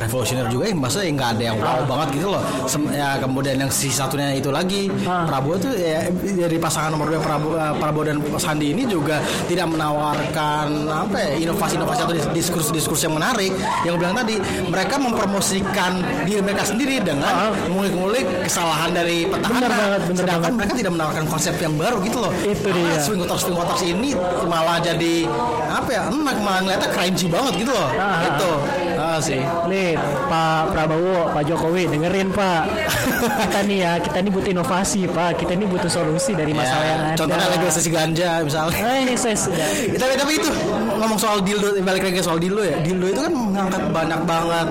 revolusioner 0.00 0.48
juga, 0.48 0.72
yang 0.72 0.80
maksudnya 0.80 1.12
nggak 1.12 1.30
ada 1.36 1.42
yang 1.52 1.56
wow 1.60 1.80
banget 1.84 2.08
gitu 2.16 2.28
loh. 2.32 2.42
Sem- 2.64 2.88
ya 2.88 3.20
kemudian 3.20 3.56
yang 3.60 3.68
si 3.68 3.92
satunya 3.92 4.32
itu 4.32 4.48
lagi 4.48 4.61
Ah. 5.02 5.26
Prabowo 5.26 5.56
tuh 5.56 5.72
ya 5.72 6.06
dari 6.14 6.56
pasangan 6.56 6.90
nomor 6.90 7.08
dua 7.08 7.18
Prabowo, 7.18 7.54
eh, 7.54 7.74
Prabowo 7.74 8.04
dan 8.04 8.16
Sandi 8.36 8.70
ini 8.70 8.84
juga 8.84 9.18
tidak 9.44 9.66
menawarkan 9.68 10.66
apa 10.86 11.16
ya 11.18 11.30
inovasi-inovasi 11.40 12.00
atau 12.00 12.14
diskurs-diskurs 12.30 13.02
yang 13.02 13.14
menarik 13.14 13.52
yang 13.82 13.96
bilang 13.96 14.14
tadi 14.14 14.38
mereka 14.64 14.96
mempromosikan 14.96 15.98
diri 16.22 16.40
mereka 16.40 16.62
sendiri 16.64 16.98
dengan 16.98 17.50
ngulik-ngulik 17.68 18.22
kesalahan 18.44 18.90
dari 18.90 19.24
petahana 19.24 19.58
Bener 19.58 19.72
banget, 19.72 20.00
bener 20.02 20.16
sedangkan 20.18 20.40
banget. 20.42 20.56
mereka 20.58 20.72
tidak 20.74 20.92
menawarkan 20.92 21.24
konsep 21.26 21.54
yang 21.56 21.74
baru 21.74 21.96
gitu 22.00 22.18
loh 22.18 22.32
Itu 22.38 22.68
dia. 22.68 22.86
Ah, 22.88 22.98
swing 22.98 23.20
voters 23.20 23.40
swing 23.40 23.56
voters 23.56 23.82
ini 23.82 24.10
malah 24.44 24.78
jadi 24.78 25.26
apa 25.68 25.90
ya 25.90 26.02
enak 26.06 26.36
malah 26.38 26.60
ngeliatnya 26.62 26.88
cringy 26.90 27.26
banget 27.26 27.52
gitu 27.58 27.72
loh 27.72 27.88
Ah. 27.92 28.24
itu 28.26 28.50
ah, 28.96 29.18
sih 29.18 29.40
Nih 29.64 29.94
Pak 30.24 30.72
Prabowo, 30.72 31.30
Pak 31.30 31.42
Jokowi 31.44 31.86
dengerin 31.86 32.28
Pak. 32.30 32.62
kita 33.42 33.60
nih 33.62 33.78
ya, 33.80 33.92
kita 33.98 34.18
nih 34.18 34.30
butuh 34.30 34.51
inovasi 34.52 35.04
Pak. 35.06 35.36
Kita 35.36 35.52
nih 35.52 35.66
butuh 35.66 35.88
solusi 35.88 36.32
dari 36.32 36.52
masalah 36.52 36.84
yang 36.84 36.90
Ya, 36.92 37.08
ada. 37.08 37.16
contohnya 37.16 37.46
legalisasi 37.48 37.88
ganja 37.88 38.28
misalnya 38.40 38.76
Eh, 38.76 39.16
saya 39.16 39.34
sudah. 39.34 39.66
tapi 40.02 40.12
tapi 40.14 40.32
itu 40.36 40.48
ngomong 40.94 41.16
soal 41.16 41.40
dildo 41.40 41.72
balik 41.80 42.04
lagi 42.04 42.20
soal 42.20 42.36
dildo 42.36 42.62
ya 42.62 42.76
dildo 42.78 43.06
itu 43.06 43.20
kan 43.20 43.32
mengangkat 43.32 43.82
banyak 43.88 44.20
banget 44.22 44.66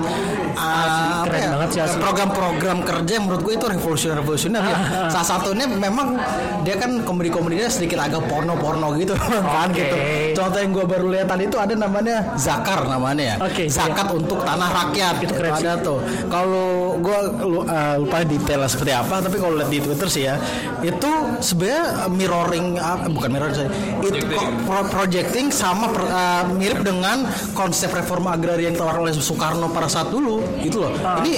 uh, 0.54 1.22
keren 1.24 1.38
ya, 1.38 1.48
banget 1.50 1.68
sih 1.70 1.80
asli. 1.82 1.98
program-program 1.98 2.78
kerja 2.80 3.12
yang 3.12 3.24
menurut 3.26 3.42
gue 3.42 3.54
itu 3.54 3.66
revolusioner 3.68 4.16
revolusioner 4.16 4.62
ya 4.62 4.76
salah 5.12 5.28
satunya 5.28 5.66
memang 5.66 6.16
dia 6.62 6.76
kan 6.76 7.02
komedi 7.02 7.28
komedinya 7.28 7.66
sedikit 7.66 7.98
agak 8.00 8.22
porno 8.24 8.54
porno 8.56 8.94
gitu 8.94 9.12
kan 9.54 9.68
Oke. 9.68 9.78
gitu 9.78 9.96
contoh 10.34 10.58
yang 10.58 10.72
gue 10.72 10.84
baru 10.86 11.06
lihat 11.10 11.26
tadi 11.26 11.44
itu 11.44 11.56
ada 11.56 11.74
namanya 11.74 12.16
zakar 12.34 12.86
namanya 12.86 13.24
ya 13.24 13.36
Oke, 13.42 13.64
zakat 13.68 14.06
untuk 14.08 14.38
tanah 14.40 14.68
rakyat 14.72 15.14
Itu 15.18 15.24
itu 15.24 15.32
keren 15.34 15.52
sih. 15.52 15.64
ada 15.64 15.72
tuh 15.78 15.98
kalau 16.28 16.68
gue 16.98 17.18
uh, 17.64 17.94
lupa 17.98 18.22
detailnya 18.22 18.68
seperti 18.68 18.92
apa 18.92 19.14
tapi 19.18 19.36
kalau 19.36 19.54
lihat 19.54 19.70
di 19.72 19.80
twitter 19.80 20.08
sih 20.12 20.22
ya. 20.28 20.36
Itu 20.84 21.40
sebenarnya 21.40 22.12
mirroring 22.12 22.76
uh, 22.76 23.08
bukan 23.08 23.28
mirroring 23.32 23.54
sorry. 23.56 23.70
itu 23.72 24.20
Projecting. 24.20 24.50
pro- 24.68 24.88
projecting 24.92 25.46
sama 25.48 25.88
per- 25.88 26.10
uh, 26.12 26.44
mirip 26.52 26.84
dengan 26.84 27.24
konsep 27.56 27.88
reforma 27.88 28.36
agraria 28.36 28.68
yang 28.68 28.76
ditawarkan 28.76 29.08
oleh 29.08 29.14
Soekarno 29.16 29.72
pada 29.72 29.88
saat 29.88 30.12
dulu. 30.12 30.44
Gitu 30.60 30.76
loh. 30.76 30.92
Ini 31.24 31.32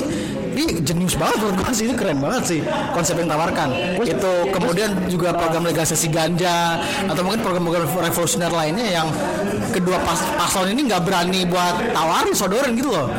ini 0.55 0.87
jenius 0.87 1.19
banget 1.19 1.43
menurut 1.43 1.67
gue 1.67 1.73
sih 1.75 1.85
itu 1.91 1.95
keren 1.99 2.23
banget 2.23 2.43
sih 2.47 2.61
konsep 2.95 3.19
yang 3.19 3.27
tawarkan 3.27 3.75
itu 3.99 4.33
kemudian 4.55 4.95
juga 5.11 5.35
program 5.35 5.67
legalisasi 5.67 6.07
ganja 6.15 6.79
atau 7.11 7.27
mungkin 7.27 7.43
program-program 7.43 7.91
revolusioner 7.91 8.55
lainnya 8.55 9.03
yang 9.03 9.11
kedua 9.75 9.99
pas 10.07 10.15
paslon 10.39 10.71
ini 10.71 10.87
nggak 10.87 11.03
berani 11.03 11.43
buat 11.51 11.91
tawarin 11.91 12.35
sodorin 12.39 12.79
gitu 12.79 12.95
loh 12.95 13.11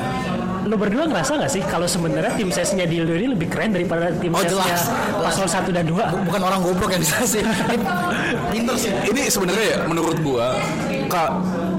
Lo 0.66 0.76
berdua 0.76 1.06
ngerasa 1.06 1.38
nggak 1.38 1.52
sih 1.52 1.62
kalau 1.64 1.86
sebenarnya 1.86 2.34
tim 2.34 2.50
sesnya 2.50 2.84
Dildo 2.84 3.14
ini 3.14 3.28
lebih 3.30 3.48
keren 3.48 3.70
daripada 3.70 4.10
tim 4.12 4.34
Oh, 4.34 4.42
sesnya 4.42 4.66
jelas. 4.66 4.82
paslon 5.16 5.46
1 5.48 5.70
dan 5.72 5.86
2? 5.86 6.26
bukan 6.26 6.42
orang 6.42 6.60
goblok 6.60 6.90
yang 6.90 7.02
bisa 7.02 7.22
sih 7.24 7.46
Ini 7.46 7.78
pinter 8.52 8.76
sih 8.76 8.90
ini 9.06 9.22
sebenarnya 9.26 9.66
ya 9.68 9.80
menurut 9.84 10.18
gua 10.20 10.58
kak 11.06 11.32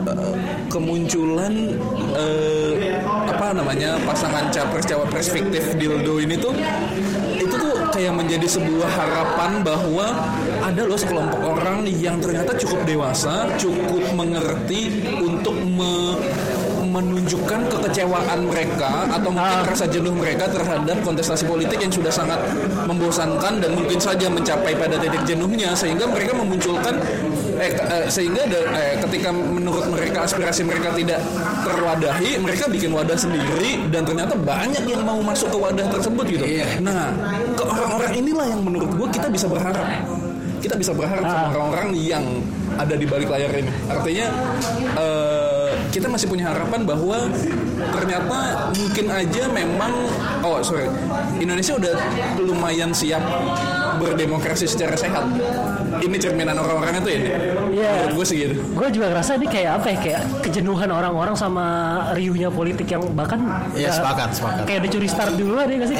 eh, 0.06 0.34
kemunculan 0.68 1.74
eh, 2.14 2.94
apa 3.26 3.46
namanya 3.52 3.98
pasangan 4.02 4.46
capres 4.48 4.86
cawapres 4.86 5.28
fiktif 5.28 5.74
dildo 5.74 6.18
ini 6.18 6.38
tuh 6.38 6.54
itu 7.36 7.52
tuh 7.52 7.74
kayak 7.90 8.14
menjadi 8.14 8.46
sebuah 8.48 8.86
harapan 8.88 9.62
bahwa 9.62 10.14
ada 10.58 10.82
loh 10.82 10.96
sekelompok 10.96 11.42
orang 11.42 11.84
yang 11.92 12.16
ternyata 12.16 12.54
cukup 12.56 12.80
dewasa 12.84 13.50
cukup 13.56 14.02
mengerti 14.12 14.90
untuk 15.18 15.58
me- 15.58 16.18
menunjukkan 16.96 17.60
kekecewaan 17.68 18.40
mereka 18.48 19.04
atau 19.12 19.28
mungkin 19.28 19.60
rasa 19.68 19.84
jenuh 19.84 20.16
mereka 20.16 20.48
terhadap 20.48 20.96
kontestasi 21.04 21.44
politik 21.44 21.76
yang 21.76 21.92
sudah 21.92 22.08
sangat 22.08 22.40
membosankan 22.88 23.60
dan 23.60 23.70
mungkin 23.76 24.00
saja 24.00 24.32
mencapai 24.32 24.72
pada 24.72 24.96
titik 24.96 25.20
jenuhnya 25.28 25.76
sehingga 25.76 26.08
mereka 26.08 26.32
memunculkan 26.32 26.96
eh, 27.60 27.72
eh, 27.72 28.04
sehingga 28.08 28.48
da- 28.48 28.68
eh, 28.72 28.96
ketika 29.04 29.28
menurut 29.28 29.84
mereka 29.92 30.24
aspirasi 30.24 30.64
mereka 30.64 30.88
tidak 30.96 31.20
terwadahi 31.68 32.40
mereka 32.40 32.64
bikin 32.72 32.96
wadah 32.96 33.18
sendiri 33.18 33.84
dan 33.92 34.08
ternyata 34.08 34.32
banyak 34.32 34.84
yang 34.88 35.04
mau 35.04 35.20
masuk 35.20 35.52
ke 35.52 35.58
wadah 35.60 35.86
tersebut 35.92 36.24
gitu. 36.32 36.44
Nah, 36.80 37.12
ke 37.52 37.62
orang-orang 37.64 38.12
inilah 38.16 38.46
yang 38.48 38.60
menurut 38.64 38.90
gua 38.96 39.08
kita 39.12 39.28
bisa 39.28 39.44
berharap 39.48 39.84
kita 40.56 40.74
bisa 40.74 40.92
berharap 40.96 41.22
sama 41.22 41.52
orang-orang 41.52 41.88
yang 41.94 42.24
ada 42.74 42.94
di 42.96 43.06
balik 43.06 43.28
layar 43.30 43.52
ini. 43.54 43.70
Artinya 43.86 44.26
eh, 44.98 45.45
kita 45.96 46.06
masih 46.06 46.28
punya 46.28 46.52
harapan 46.52 46.84
bahwa 46.84 47.24
ternyata 47.96 48.38
mungkin 48.76 49.06
aja 49.08 49.42
memang 49.48 49.92
oh 50.44 50.60
sorry 50.60 50.84
Indonesia 51.40 51.72
udah 51.72 51.92
lumayan 52.36 52.92
siap 52.92 53.24
berdemokrasi 53.96 54.68
secara 54.68 54.92
sehat. 54.92 55.24
Ini 55.96 56.16
cerminan 56.20 56.60
orang-orang 56.60 57.00
itu 57.00 57.08
ya. 57.08 57.20
Iya. 57.72 57.90
Menurut 57.96 58.12
gue 58.12 58.26
sih 58.28 58.36
gitu. 58.36 58.54
Gue 58.76 58.92
juga 58.92 59.08
ngerasa 59.08 59.40
ini 59.40 59.48
kayak 59.48 59.72
apa 59.80 59.86
ya 59.88 59.96
kayak 59.96 60.20
kejenuhan 60.44 60.90
orang-orang 60.92 61.32
sama 61.32 61.64
riuhnya 62.12 62.52
politik 62.52 62.84
yang 62.92 63.00
bahkan 63.16 63.40
Iya, 63.72 63.88
ya, 63.88 63.90
sepakat, 63.96 64.36
sepakat. 64.36 64.64
kayak 64.68 64.78
udah 64.84 64.90
curi 64.92 65.08
start 65.08 65.32
dulu 65.34 65.56
ada 65.56 65.72
nggak 65.72 65.88
sih 65.88 65.98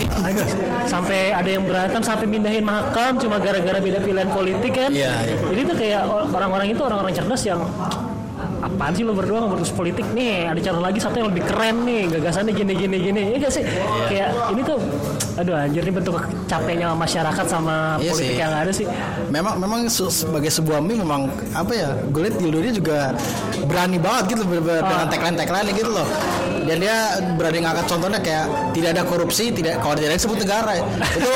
sampai 0.85 1.33
ada 1.33 1.49
yang 1.49 1.65
berantem 1.65 2.03
sampai 2.05 2.27
mindahin 2.29 2.65
makam 2.69 3.17
cuma 3.17 3.41
gara-gara 3.41 3.81
beda 3.81 4.05
pilihan 4.05 4.29
politik 4.29 4.73
kan 4.77 4.91
Iya, 4.93 5.13
iya. 5.25 5.37
jadi 5.41 5.61
tuh 5.65 5.77
kayak 5.81 6.01
orang-orang 6.37 6.69
itu 6.69 6.83
orang-orang 6.85 7.13
cerdas 7.17 7.43
yang 7.49 7.61
apaan 8.67 8.93
sih 8.93 9.07
lo 9.07 9.15
berdua 9.15 9.41
ngurus 9.43 9.71
politik? 9.71 10.03
Nih 10.11 10.45
ada 10.45 10.59
cara 10.59 10.79
lagi 10.83 10.99
satu 10.99 11.17
yang 11.17 11.31
lebih 11.31 11.47
keren 11.47 11.87
nih 11.87 12.11
gagasannya 12.11 12.53
gini 12.53 12.73
gini 12.75 12.97
gini. 13.01 13.23
Ya 13.33 13.37
gak 13.39 13.53
sih? 13.55 13.65
Kayak 14.11 14.29
ini 14.51 14.63
tuh 14.63 14.79
aduh 15.37 15.55
anjir 15.55 15.83
ini 15.85 15.93
bentuk 15.93 16.17
capeknya 16.47 16.97
masyarakat 16.97 17.47
sama 17.47 18.01
Iya 18.01 18.11
politik 18.11 18.35
sih. 18.35 18.43
yang 18.43 18.53
ada 18.53 18.73
sih. 18.73 18.87
Memang 19.29 19.55
memang 19.57 19.81
sebagai 19.89 20.51
sebuah 20.51 20.83
meme 20.83 21.01
memang 21.01 21.29
apa 21.53 21.73
ya 21.73 21.89
gue 22.09 22.21
liat 22.27 22.37
dia 22.41 22.73
juga 22.75 22.99
berani 23.69 24.01
banget 24.01 24.35
gitu 24.35 24.43
ber- 24.45 24.65
ber- 24.65 24.83
dengan 24.83 25.07
tagline 25.07 25.37
tagline 25.37 25.71
gitu 25.71 25.91
loh 25.93 26.09
dan 26.67 26.77
dia 26.83 26.97
berani 27.35 27.63
ngangkat 27.63 27.87
contohnya 27.87 28.19
kayak 28.21 28.45
tidak 28.75 28.91
ada 28.99 29.03
korupsi 29.07 29.55
tidak 29.55 29.79
kalau 29.81 29.95
tidak 29.95 30.19
disebut 30.19 30.39
negara 30.43 30.73
itu 30.77 31.33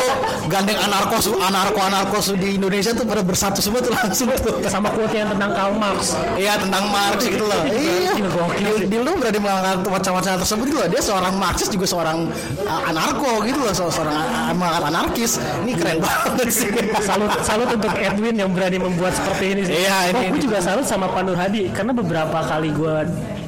gandeng 0.51 0.79
anarkos 0.79 1.25
anarko 1.33 1.81
anarkos 1.81 2.27
di 2.35 2.59
Indonesia 2.59 2.91
tuh 2.91 3.07
pada 3.07 3.23
bersatu 3.23 3.63
semua 3.63 3.81
tuh 3.81 3.95
langsung 3.95 4.29
tuh 4.37 4.59
sama 4.67 4.91
quote 4.91 5.15
yang 5.15 5.31
tentang 5.31 5.55
Karl 5.55 5.75
Marx 5.75 6.13
Iya 6.35 6.57
tentang 6.57 6.89
Marx 6.89 7.21
gitu 7.23 7.45
loh. 7.45 7.63
Iya. 7.69 8.17
Sih. 8.17 8.89
Dildo 8.89 9.13
berani 9.21 9.39
mengangkat 9.39 9.85
wacana-wacana 9.85 10.37
tersebut 10.41 10.65
gitu 10.73 10.79
loh. 10.81 10.89
Dia 10.89 11.03
seorang 11.05 11.35
Marxis 11.37 11.69
juga 11.69 11.85
seorang 11.87 12.19
uh, 12.65 12.89
anarko 12.91 13.45
gitu 13.45 13.61
loh, 13.61 13.73
se- 13.77 13.93
seorang 13.93 14.17
uh, 14.17 14.55
mengangkat 14.57 14.85
anarkis. 14.89 15.33
Ini 15.67 15.73
keren 15.77 15.99
banget 16.01 16.49
sih. 16.49 16.69
salut 17.05 17.31
salut 17.45 17.69
untuk 17.69 17.93
Edwin 17.95 18.41
yang 18.41 18.51
berani 18.57 18.81
membuat 18.81 19.13
seperti 19.13 19.45
ini 19.53 19.63
sih. 19.69 19.75
Iya, 19.85 19.97
ini- 20.17 20.33
gue 20.33 20.41
juga 20.49 20.59
salut 20.65 20.87
sama 20.89 21.13
Pak 21.13 21.23
Nur 21.29 21.37
Hadi 21.37 21.69
karena 21.71 21.93
beberapa 21.93 22.39
kali 22.41 22.73
gue 22.73 22.95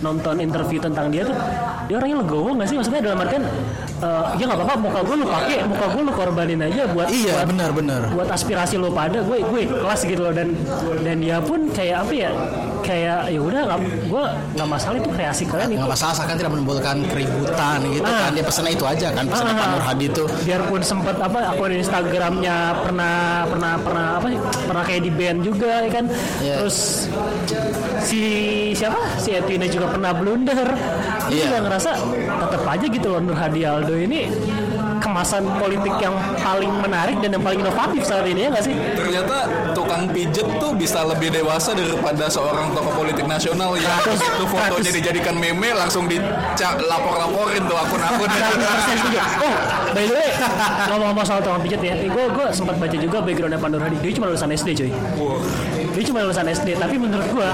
nonton 0.03 0.34
interview 0.38 0.78
tentang 0.78 1.09
dia 1.09 1.22
tuh 1.22 1.36
dia 1.86 1.94
orangnya 1.98 2.22
legowo 2.22 2.50
nggak 2.55 2.68
sih 2.68 2.76
maksudnya 2.78 3.00
dalam 3.03 3.18
artian 3.22 3.42
eh, 4.03 4.24
ya 4.36 4.44
nggak 4.44 4.59
apa-apa 4.59 4.74
muka 4.78 5.00
gue 5.03 5.16
lu 5.16 5.26
pakai 5.26 5.57
muka 5.64 5.86
gue 5.88 6.03
lu 6.03 6.12
korbanin 6.12 6.61
aja 6.62 6.82
buat 6.90 7.09
Iya 7.09 7.46
benar-benar. 7.46 8.00
buat 8.11 8.28
aspirasi 8.28 8.76
lo 8.76 8.90
pada 8.90 9.22
gue 9.22 9.38
gue 9.40 9.62
kelas 9.70 10.00
gitu 10.03 10.20
loh 10.20 10.34
dan 10.34 10.55
dan 11.07 11.16
dia 11.18 11.38
pun 11.38 11.70
kayak 11.70 12.03
apa 12.07 12.12
ya 12.12 12.30
kayak 12.83 13.30
ya 13.30 13.41
udah 13.41 13.62
gue 13.80 14.24
nggak 14.53 14.68
masalah 14.68 14.97
itu 14.97 15.09
kreasi 15.09 15.43
kalian 15.45 15.70
itu 15.70 15.78
Nggak 15.78 15.93
masalah 15.93 16.14
kan 16.22 16.37
tidak 16.37 16.51
menimbulkan 16.51 16.97
keributan 17.07 17.78
gitu 17.87 18.05
Ah. 18.05 18.18
kan. 18.20 18.30
Dia 18.33 18.45
pesannya 18.45 18.72
itu 18.72 18.85
aja 18.85 19.09
kan. 19.11 19.24
Pesannya 19.24 19.55
Pak 19.55 19.66
Nur 19.68 19.83
Hadi 19.83 20.05
itu. 20.05 20.24
biarpun 20.43 20.80
sempat 20.83 21.16
apa 21.16 21.39
akun 21.49 21.72
Instagramnya 21.72 22.57
pernah 22.78 23.16
pernah 23.45 23.72
pernah 23.78 24.07
apa 24.16 24.26
sih 24.28 24.39
pernah 24.64 24.83
kayak 24.83 25.03
di 25.03 25.11
band 25.11 25.39
juga 25.41 25.72
ya 25.80 25.91
kan 25.91 26.05
Iya. 26.39 26.55
terus 26.59 27.07
si 28.01 28.20
siapa 28.72 28.99
si 29.16 29.33
Edwin 29.33 29.62
juga 29.66 29.87
pernah 29.89 30.11
blunder 30.12 30.68
Iya. 31.28 31.47
juga 31.47 31.59
ngerasa 31.62 31.91
tetap 32.43 32.62
aja 32.66 32.87
gitu 32.87 33.07
loh 33.09 33.20
Nur 33.20 33.37
Hadi 33.37 33.61
Aldo 33.62 33.95
ini 33.95 34.26
kemasan 35.03 35.42
politik 35.59 35.94
yang 35.98 36.14
paling 36.38 36.70
menarik 36.78 37.18
dan 37.18 37.34
yang 37.34 37.42
paling 37.42 37.59
inovatif 37.59 38.07
saat 38.07 38.22
ini 38.24 38.46
ya 38.46 38.48
nggak 38.55 38.64
sih 38.64 38.74
Ternyata 38.94 39.36
tukang 39.74 40.07
pijet 40.14 40.46
tuh 40.62 40.70
bisa 40.78 41.03
lebih 41.03 41.34
dewasa 41.34 41.74
daripada 41.74 42.30
seorang 42.30 42.70
tokoh 42.70 42.94
politik 42.94 43.26
nasional 43.26 43.74
yang 43.74 43.90
Ratus- 43.98 44.22
itu 44.22 44.44
fotonya 44.46 44.92
dijadikan 44.94 45.34
meme 45.34 45.74
langsung 45.74 46.07
dilapor-laporin 46.07 47.62
tuh 47.66 47.76
akun-akun. 47.76 48.28
100% 48.30 49.00
setuju. 49.03 49.18
Oh, 49.42 49.55
by 49.92 50.05
the 50.07 50.14
way, 50.14 50.30
ngomong-ngomong 50.88 51.26
soal 51.26 51.40
tukang 51.42 51.62
pijat 51.64 51.80
ya, 51.82 51.94
gue 51.98 52.24
gue 52.30 52.46
sempat 52.55 52.76
baca 52.78 52.96
juga 52.96 53.18
backgroundnya 53.24 53.59
Hadi. 53.59 53.96
Dia 53.98 54.12
cuma 54.14 54.26
lulusan 54.30 54.50
SD 54.55 54.68
cuy. 54.78 54.90
Dia 55.93 56.05
cuma 56.09 56.18
lulusan 56.24 56.47
SD, 56.49 56.68
tapi 56.80 56.97
menurut 56.97 57.28
gue 57.28 57.49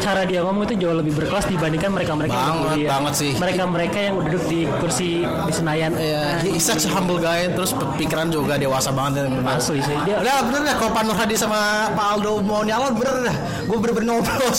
cara 0.00 0.24
dia 0.24 0.40
ngomong 0.40 0.64
itu 0.64 0.74
jauh 0.80 0.96
lebih 0.96 1.12
berkelas 1.12 1.44
dibandingkan 1.46 1.92
mereka-mereka 1.92 2.32
yang 2.32 2.58
Banget, 2.64 2.88
banget 2.88 3.14
sih. 3.14 3.32
Mereka-mereka 3.36 3.98
yang 4.00 4.14
duduk 4.24 4.44
di 4.48 4.60
kursi 4.80 5.24
di 5.24 5.52
Senayan. 5.52 5.92
Iya, 5.94 6.40
he 6.40 6.56
is 6.56 6.64
such 6.64 6.88
a 6.88 6.90
humble 6.90 7.20
guy 7.20 7.46
terus 7.52 7.76
pikiran 8.00 8.32
juga 8.32 8.56
dewasa 8.56 8.90
banget. 8.90 9.28
Asli 9.44 9.84
sih 9.84 9.96
dia. 10.08 10.24
Udah 10.24 10.40
bener 10.48 10.60
dah 10.72 10.74
kalau 10.80 10.90
Pak 10.96 11.02
Nur 11.04 11.16
Hadi 11.16 11.36
sama 11.36 11.92
Pak 11.92 12.06
Aldo 12.16 12.40
mau 12.40 12.64
nyalon 12.64 12.96
bener 12.96 13.28
dah. 13.28 13.36
Gue 13.68 13.76
bener-bener 13.78 14.08
ngobros. 14.16 14.58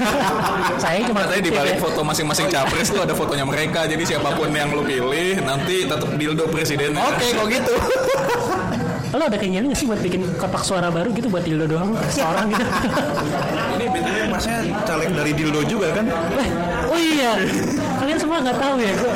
Saya 0.82 1.04
cuma 1.04 1.26
Katanya 1.26 1.42
di 1.42 1.52
balik 1.52 1.76
foto 1.82 2.00
masing-masing 2.06 2.48
capres 2.48 2.88
tuh 2.88 3.02
ada 3.02 3.12
fotonya 3.12 3.44
mereka. 3.44 3.84
Jadi 3.84 4.02
siapa 4.06 4.32
pun 4.32 4.48
yang 4.54 4.72
lu 4.72 4.86
pilih 4.86 5.42
nanti 5.44 5.84
tetap 5.84 6.08
dildo 6.16 6.46
presidennya. 6.48 7.02
Oke, 7.02 7.26
kalau 7.34 7.48
gitu. 7.50 7.74
Lo 9.14 9.22
ada 9.26 9.38
keinginan 9.38 9.70
nggak 9.70 9.78
sih 9.78 9.86
buat 9.86 10.00
bikin 10.02 10.22
kotak 10.40 10.62
suara 10.66 10.88
baru 10.90 11.14
gitu 11.14 11.30
buat 11.30 11.46
Dildo 11.46 11.66
doang 11.70 11.94
seorang 12.10 12.50
gitu? 12.50 12.64
Ini 13.76 13.84
btw 13.92 14.16
masnya 14.32 14.56
caleg 14.82 15.10
dari 15.14 15.32
Dildo 15.36 15.60
juga 15.68 15.94
kan? 15.94 16.04
Eh, 16.10 16.48
oh 16.90 16.98
iya, 16.98 17.32
kalian 18.02 18.18
semua 18.18 18.38
nggak 18.42 18.58
tahu 18.58 18.74
ya 18.82 18.92
gue. 18.96 19.12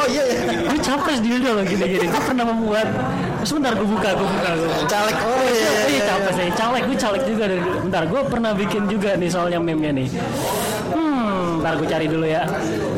oh 0.00 0.06
iya 0.08 0.22
ya. 0.24 0.38
Gue 0.70 0.80
capres 0.80 1.20
Dildo 1.20 1.50
loh 1.60 1.64
gini-gini. 1.64 2.06
Gue 2.08 2.22
pernah 2.22 2.44
membuat. 2.48 2.88
Sebentar 3.40 3.72
gue 3.72 3.88
buka, 3.88 4.12
gue 4.12 4.28
buka, 4.28 4.50
gue. 4.52 4.68
Caleg. 4.84 5.16
Oh 5.24 5.42
iya. 5.44 5.52
Iya, 5.56 5.80
iya. 5.88 6.02
capres 6.08 6.36
ya. 6.36 6.44
Caleg, 6.56 6.82
gue 6.88 6.96
caleg 6.96 7.22
juga 7.24 7.44
dari 7.48 7.62
Bentar, 7.62 8.02
gue 8.06 8.20
pernah 8.28 8.52
bikin 8.52 8.82
juga 8.86 9.10
nih 9.16 9.30
soalnya 9.32 9.58
meme-nya 9.60 9.92
nih. 9.96 10.08
Hmm, 10.92 11.19
ntar 11.60 11.76
gue 11.76 11.86
cari 11.86 12.06
dulu 12.06 12.24
ya. 12.24 12.42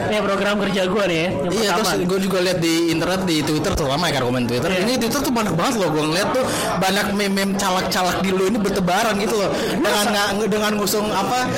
Ini 0.02 0.18
program 0.20 0.54
kerja 0.58 0.82
gue 0.86 1.04
nih 1.04 1.18
ya. 1.18 1.28
Yang 1.28 1.52
Iya 1.52 1.68
pertama. 1.68 1.76
terus 1.82 2.06
gue 2.06 2.18
juga 2.22 2.38
lihat 2.40 2.58
di 2.58 2.74
internet 2.88 3.20
di 3.22 3.36
Twitter 3.40 3.72
tuh 3.72 3.86
lama 3.86 4.06
ya 4.06 4.18
komen 4.18 4.42
Twitter. 4.44 4.68
Iya. 4.68 4.80
Ini 4.82 4.92
Twitter 4.96 5.20
tuh 5.20 5.32
banyak 5.32 5.52
banget 5.52 5.74
loh 5.76 5.88
gue 5.90 6.02
ngeliat 6.04 6.28
tuh 6.30 6.44
banyak 6.78 7.06
meme-meme 7.12 7.52
calak-calak 7.54 8.16
di 8.20 8.30
lu 8.30 8.44
ini 8.46 8.56
bertebaran 8.56 9.14
gitu 9.16 9.34
loh. 9.36 9.50
Dengan 9.72 10.06
nga- 10.08 10.32
dengan 10.42 10.72
ngusung 10.74 11.06
apa 11.06 11.50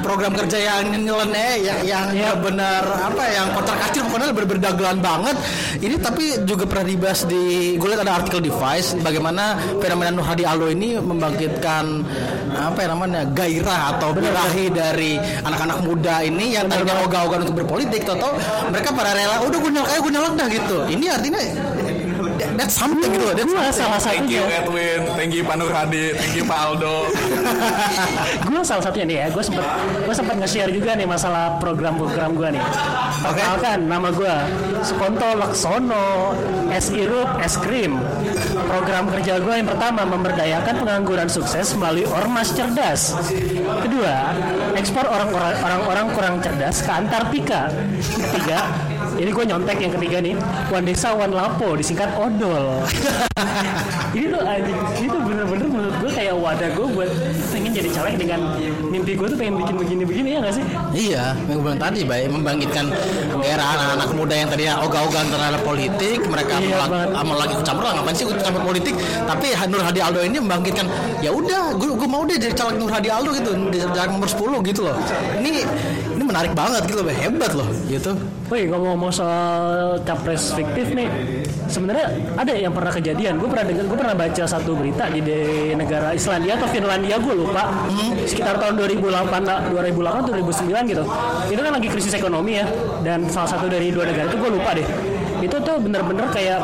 program 0.00 0.32
kerja 0.34 0.58
yang 0.58 0.92
nyeleneh 0.96 1.52
yang 1.62 1.80
yang 1.84 2.06
Iya. 2.10 2.32
benar 2.40 2.82
apa 2.84 3.22
yang 3.30 3.46
kotor 3.54 3.76
kacir 3.78 4.02
pokoknya 4.08 4.32
berberdagelan 4.34 4.98
banget. 4.98 5.36
Ini 5.80 5.96
tapi 6.00 6.42
juga 6.44 6.64
pernah 6.66 6.86
dibahas 6.88 7.20
di 7.28 7.76
gue 7.76 7.88
lihat 7.88 8.02
ada 8.02 8.20
artikel 8.20 8.40
di 8.42 8.52
Vice 8.52 8.98
bagaimana 9.00 9.56
fenomena 9.78 10.10
Nur 10.12 10.26
Hadi 10.26 10.44
Aldo 10.44 10.68
ini 10.72 10.98
membangkitkan 10.98 11.84
apa 12.50 12.78
ya 12.82 12.88
namanya 12.92 13.22
gairah 13.30 13.96
atau 13.96 14.10
birahi 14.12 14.66
dari 14.74 15.16
anak-anak 15.46 15.78
muda 15.86 16.20
ini 16.26 16.58
yang 16.58 16.66
tadinya 16.66 17.00
ogah-ogah 17.06 17.46
untuk 17.46 17.62
berpolitik 17.64 18.02
atau 18.04 18.34
mereka 18.68 18.90
pada 18.90 19.14
rela 19.14 19.46
udah 19.46 19.58
gue 19.60 19.70
nyalak 19.70 19.90
aja 19.94 20.00
gue 20.02 20.12
nyalak 20.12 20.32
dah 20.34 20.46
gitu 20.50 20.76
ini 20.90 21.06
artinya 21.08 21.40
that's 22.60 22.76
something 22.76 23.08
gitu 23.08 23.24
loh. 23.24 23.32
That's 23.32 23.48
gue 23.48 23.72
salah 23.72 23.96
Thank 23.96 24.28
you 24.28 24.44
satunya 24.44 24.60
Edwin, 24.60 25.00
thank 25.16 25.32
you 25.32 25.42
Pak 25.48 25.56
Nur 25.56 25.72
Hadi, 25.72 26.12
thank 26.12 26.36
you 26.36 26.44
Pak 26.44 26.58
Aldo. 26.60 27.08
gue 28.44 28.60
salah 28.60 28.82
satunya 28.84 29.06
nih 29.08 29.16
ya. 29.16 29.26
Gue 29.32 29.40
sempat 29.40 29.66
gue 30.04 30.14
sempat 30.14 30.36
nge-share 30.36 30.68
juga 30.68 30.92
nih 30.92 31.08
masalah 31.08 31.56
program-program 31.56 32.36
gue 32.36 32.48
nih. 32.60 32.64
Perkenalkan 33.24 33.78
nama 33.88 34.08
gue 34.12 34.34
Sukonto 34.84 35.28
Laksono 35.40 36.36
es 36.68 36.92
irup 36.92 37.40
es 37.40 37.56
krim. 37.56 37.96
Program 38.68 39.08
kerja 39.08 39.40
gue 39.40 39.54
yang 39.56 39.68
pertama 39.68 40.04
memberdayakan 40.04 40.74
pengangguran 40.84 41.28
sukses 41.32 41.72
melalui 41.80 42.04
ormas 42.04 42.52
cerdas. 42.52 43.16
Kedua 43.80 44.36
ekspor 44.76 45.08
orang-orang 45.08 45.56
orang-orang 45.64 46.06
kurang 46.12 46.34
cerdas 46.44 46.84
ke 46.84 46.90
Antartika. 46.92 47.72
Ketiga 48.00 48.60
ini 49.18 49.30
gue 49.32 49.44
nyontek 49.48 49.78
yang 49.80 49.92
ketiga 49.98 50.18
nih. 50.22 50.34
Wan 50.70 50.84
Desa 50.86 51.10
Wan 51.16 51.32
Lapo 51.34 51.74
disingkat 51.74 52.14
Odol. 52.14 52.84
Ini 54.10 54.26
tuh 54.26 54.42
anjing 54.42 54.74
ini 54.98 55.06
tuh 55.06 55.22
bener-bener 55.22 55.66
menurut 55.70 55.94
gue 56.02 56.10
kayak 56.10 56.34
wadah 56.34 56.66
gue 56.74 56.86
buat 56.98 57.10
pengen 57.54 57.70
jadi 57.70 57.88
caleg 57.94 58.18
dengan 58.18 58.40
mimpi 58.90 59.14
gue 59.14 59.26
tuh 59.30 59.38
pengen 59.38 59.54
bikin 59.62 59.74
begini-begini 59.78 60.28
ya 60.34 60.38
gak 60.42 60.54
sih? 60.58 60.64
Iya, 60.90 61.24
yang 61.46 61.62
gue 61.62 61.64
bilang 61.70 61.78
tadi 61.78 62.02
baik 62.02 62.26
membangkitkan 62.34 62.90
gairah 63.38 63.68
anak-anak 63.78 64.10
muda 64.18 64.34
yang 64.34 64.48
tadinya 64.50 64.74
ogah-ogahan 64.82 65.28
terhadap 65.30 65.60
politik, 65.62 66.18
mereka 66.26 66.54
Iya, 66.58 66.90
ah, 66.90 67.22
mau 67.22 67.38
lagi 67.38 67.54
ikut 67.54 67.62
campur. 67.62 67.86
Lah 67.86 68.02
ngapain 68.02 68.14
sih 68.18 68.26
ikut 68.26 68.42
campur 68.42 68.62
politik? 68.66 68.94
Tapi 68.98 69.46
Nur 69.70 69.82
Hadi 69.86 70.00
Aldo 70.02 70.20
ini 70.26 70.42
membangkitkan, 70.42 70.86
ya 71.22 71.30
udah, 71.30 71.78
gue 71.78 71.90
gue 71.94 72.08
mau 72.10 72.26
deh 72.26 72.34
jadi 72.34 72.54
caleg 72.58 72.82
Nur 72.82 72.90
Hadi 72.90 73.08
Aldo 73.14 73.30
gitu, 73.38 73.50
caleg 73.94 74.10
nomor 74.10 74.26
10 74.26 74.68
gitu 74.74 74.80
loh. 74.90 74.98
Ini 75.38 75.62
ini 76.20 76.28
menarik 76.28 76.52
banget 76.52 76.84
gitu 76.84 77.00
loh, 77.00 77.16
hebat 77.16 77.52
loh, 77.56 77.64
gitu. 77.88 78.12
Woi 78.52 78.68
ngomong-ngomong 78.68 79.08
soal 79.08 79.96
capres 80.04 80.52
fiktif 80.52 80.92
nih 80.92 81.08
sebenarnya 81.64 82.12
ada 82.36 82.52
yang 82.52 82.76
pernah 82.76 82.92
kejadian. 82.92 83.40
Gue 83.40 83.48
pernah 83.48 83.64
dengar 83.64 83.88
gue 83.88 83.98
pernah 84.04 84.12
baca 84.12 84.44
satu 84.44 84.76
berita 84.76 85.08
di, 85.08 85.22
negara 85.72 86.12
Islandia 86.12 86.60
atau 86.60 86.68
Finlandia 86.68 87.16
gue 87.16 87.32
lupa. 87.32 87.72
Sekitar 88.28 88.60
tahun 88.60 88.76
2008 88.76 89.48
lah, 89.48 89.64
2008 89.72 90.28
atau 90.28 90.32
2009 90.36 90.92
gitu. 90.92 91.04
Itu 91.56 91.60
kan 91.64 91.72
lagi 91.72 91.88
krisis 91.88 92.12
ekonomi 92.12 92.60
ya 92.60 92.68
dan 93.00 93.24
salah 93.32 93.56
satu 93.56 93.72
dari 93.72 93.88
dua 93.88 94.04
negara 94.04 94.28
itu 94.28 94.36
gue 94.36 94.50
lupa 94.52 94.76
deh. 94.76 94.84
Itu 95.40 95.56
tuh 95.64 95.80
bener-bener 95.80 96.28
kayak 96.28 96.60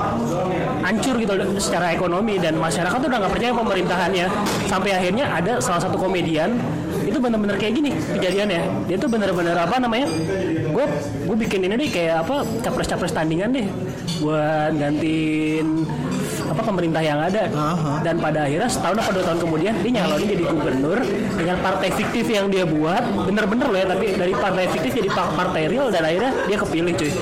hancur 0.85 1.17
gitu 1.17 1.33
secara 1.57 1.97
ekonomi 1.97 2.37
dan 2.37 2.61
masyarakat 2.61 2.93
tuh 3.01 3.09
udah 3.09 3.25
nggak 3.25 3.33
percaya 3.33 3.53
pemerintahannya. 3.57 4.27
Sampai 4.69 4.93
akhirnya 4.93 5.33
ada 5.33 5.65
salah 5.65 5.81
satu 5.81 5.97
komedian 5.97 6.61
itu 7.07 7.19
bener-bener 7.23 7.57
kayak 7.57 7.75
gini 7.79 7.91
kejadiannya. 7.95 8.91
Dia 8.91 8.97
tuh 8.99 9.09
bener-bener 9.09 9.55
apa 9.55 9.79
namanya? 9.79 10.11
Gue 10.75 10.85
gue 11.23 11.37
bikin 11.39 11.63
ini 11.63 11.75
nih 11.87 11.89
kayak 11.89 12.17
apa 12.27 12.43
capres-capres 12.61 13.15
tandingan 13.15 13.55
deh. 13.55 13.67
Buat 14.21 14.75
gantiin 14.75 15.87
apa 16.47 16.63
pemerintah 16.63 17.03
yang 17.03 17.23
ada. 17.23 17.47
Dan 18.03 18.19
pada 18.19 18.51
akhirnya 18.51 18.67
setahun 18.67 18.99
atau 19.03 19.13
dua 19.15 19.25
tahun 19.25 19.39
kemudian 19.47 19.75
dia 19.83 19.93
nyalonin 20.03 20.29
jadi 20.35 20.45
gubernur 20.51 20.99
dengan 21.39 21.57
partai 21.63 21.89
fiktif 21.95 22.27
yang 22.27 22.51
dia 22.51 22.67
buat. 22.67 23.03
Bener-bener 23.25 23.67
loh 23.71 23.79
ya 23.79 23.87
tapi 23.87 24.07
dari 24.13 24.35
partai 24.35 24.67
fiktif 24.69 24.91
jadi 24.99 25.09
pa- 25.15 25.33
partai 25.33 25.71
real 25.71 25.89
dan 25.95 26.03
akhirnya 26.03 26.33
dia 26.51 26.57
kepilih 26.59 26.93
cuy 26.99 27.13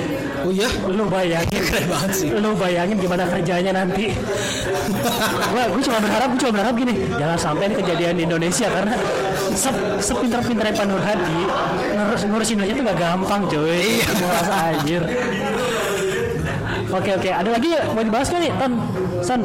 Oh 0.44 0.52
iya, 0.52 0.68
lu 0.92 1.08
bayangin. 1.08 1.56
Keren 1.56 1.88
banget 1.88 2.10
sih. 2.12 2.28
lu 2.28 2.52
bayangin 2.52 3.00
gimana 3.00 3.24
kerjanya 3.24 3.72
nanti. 3.72 4.12
Gua 5.48 5.64
gue 5.72 5.82
cuma 5.88 5.98
berharap 6.04 6.28
gue 6.36 6.40
cuma 6.44 6.52
berharap 6.60 6.74
gini. 6.76 6.94
Jangan 7.16 7.38
sampai 7.40 7.64
ini 7.72 7.74
kejadian 7.80 8.14
di 8.20 8.22
Indonesia 8.28 8.68
karena 8.68 8.92
se 9.56 9.70
sepinter-pinternya 10.04 10.74
Pak 10.76 10.84
Nur 10.84 11.00
Hadi 11.00 11.40
ngurus 11.96 12.22
ngurusin 12.28 12.60
aja 12.60 12.72
tuh 12.76 12.84
gak 12.84 12.98
gampang 13.00 13.42
cuy. 13.48 13.72
Iya. 13.72 14.08
Merasa 14.20 14.52
anjir. 14.68 15.02
Oke 16.92 17.10
oke. 17.16 17.30
Ada 17.32 17.48
lagi 17.48 17.68
ya 17.72 17.80
mau 17.96 18.04
dibahas 18.04 18.28
kan 18.28 18.40
nih 18.44 18.52
Ton? 18.60 18.72
San 19.24 19.40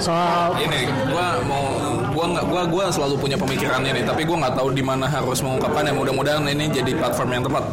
soal 0.00 0.56
Ini 0.56 0.88
gua 1.12 1.38
mau 1.44 1.62
gua 2.10 2.26
nggak 2.32 2.44
gua 2.48 2.62
gua 2.66 2.84
selalu 2.88 3.20
punya 3.20 3.36
pemikiran 3.36 3.84
ini, 3.84 4.00
tapi 4.02 4.24
gua 4.24 4.48
nggak 4.48 4.56
tahu 4.58 4.72
di 4.74 4.82
mana 4.82 5.06
harus 5.06 5.38
mengungkapkannya. 5.44 5.92
Mudah-mudahan 5.94 6.42
ini 6.50 6.72
jadi 6.72 6.90
platform 6.98 7.30
yang 7.38 7.44
tepat. 7.46 7.64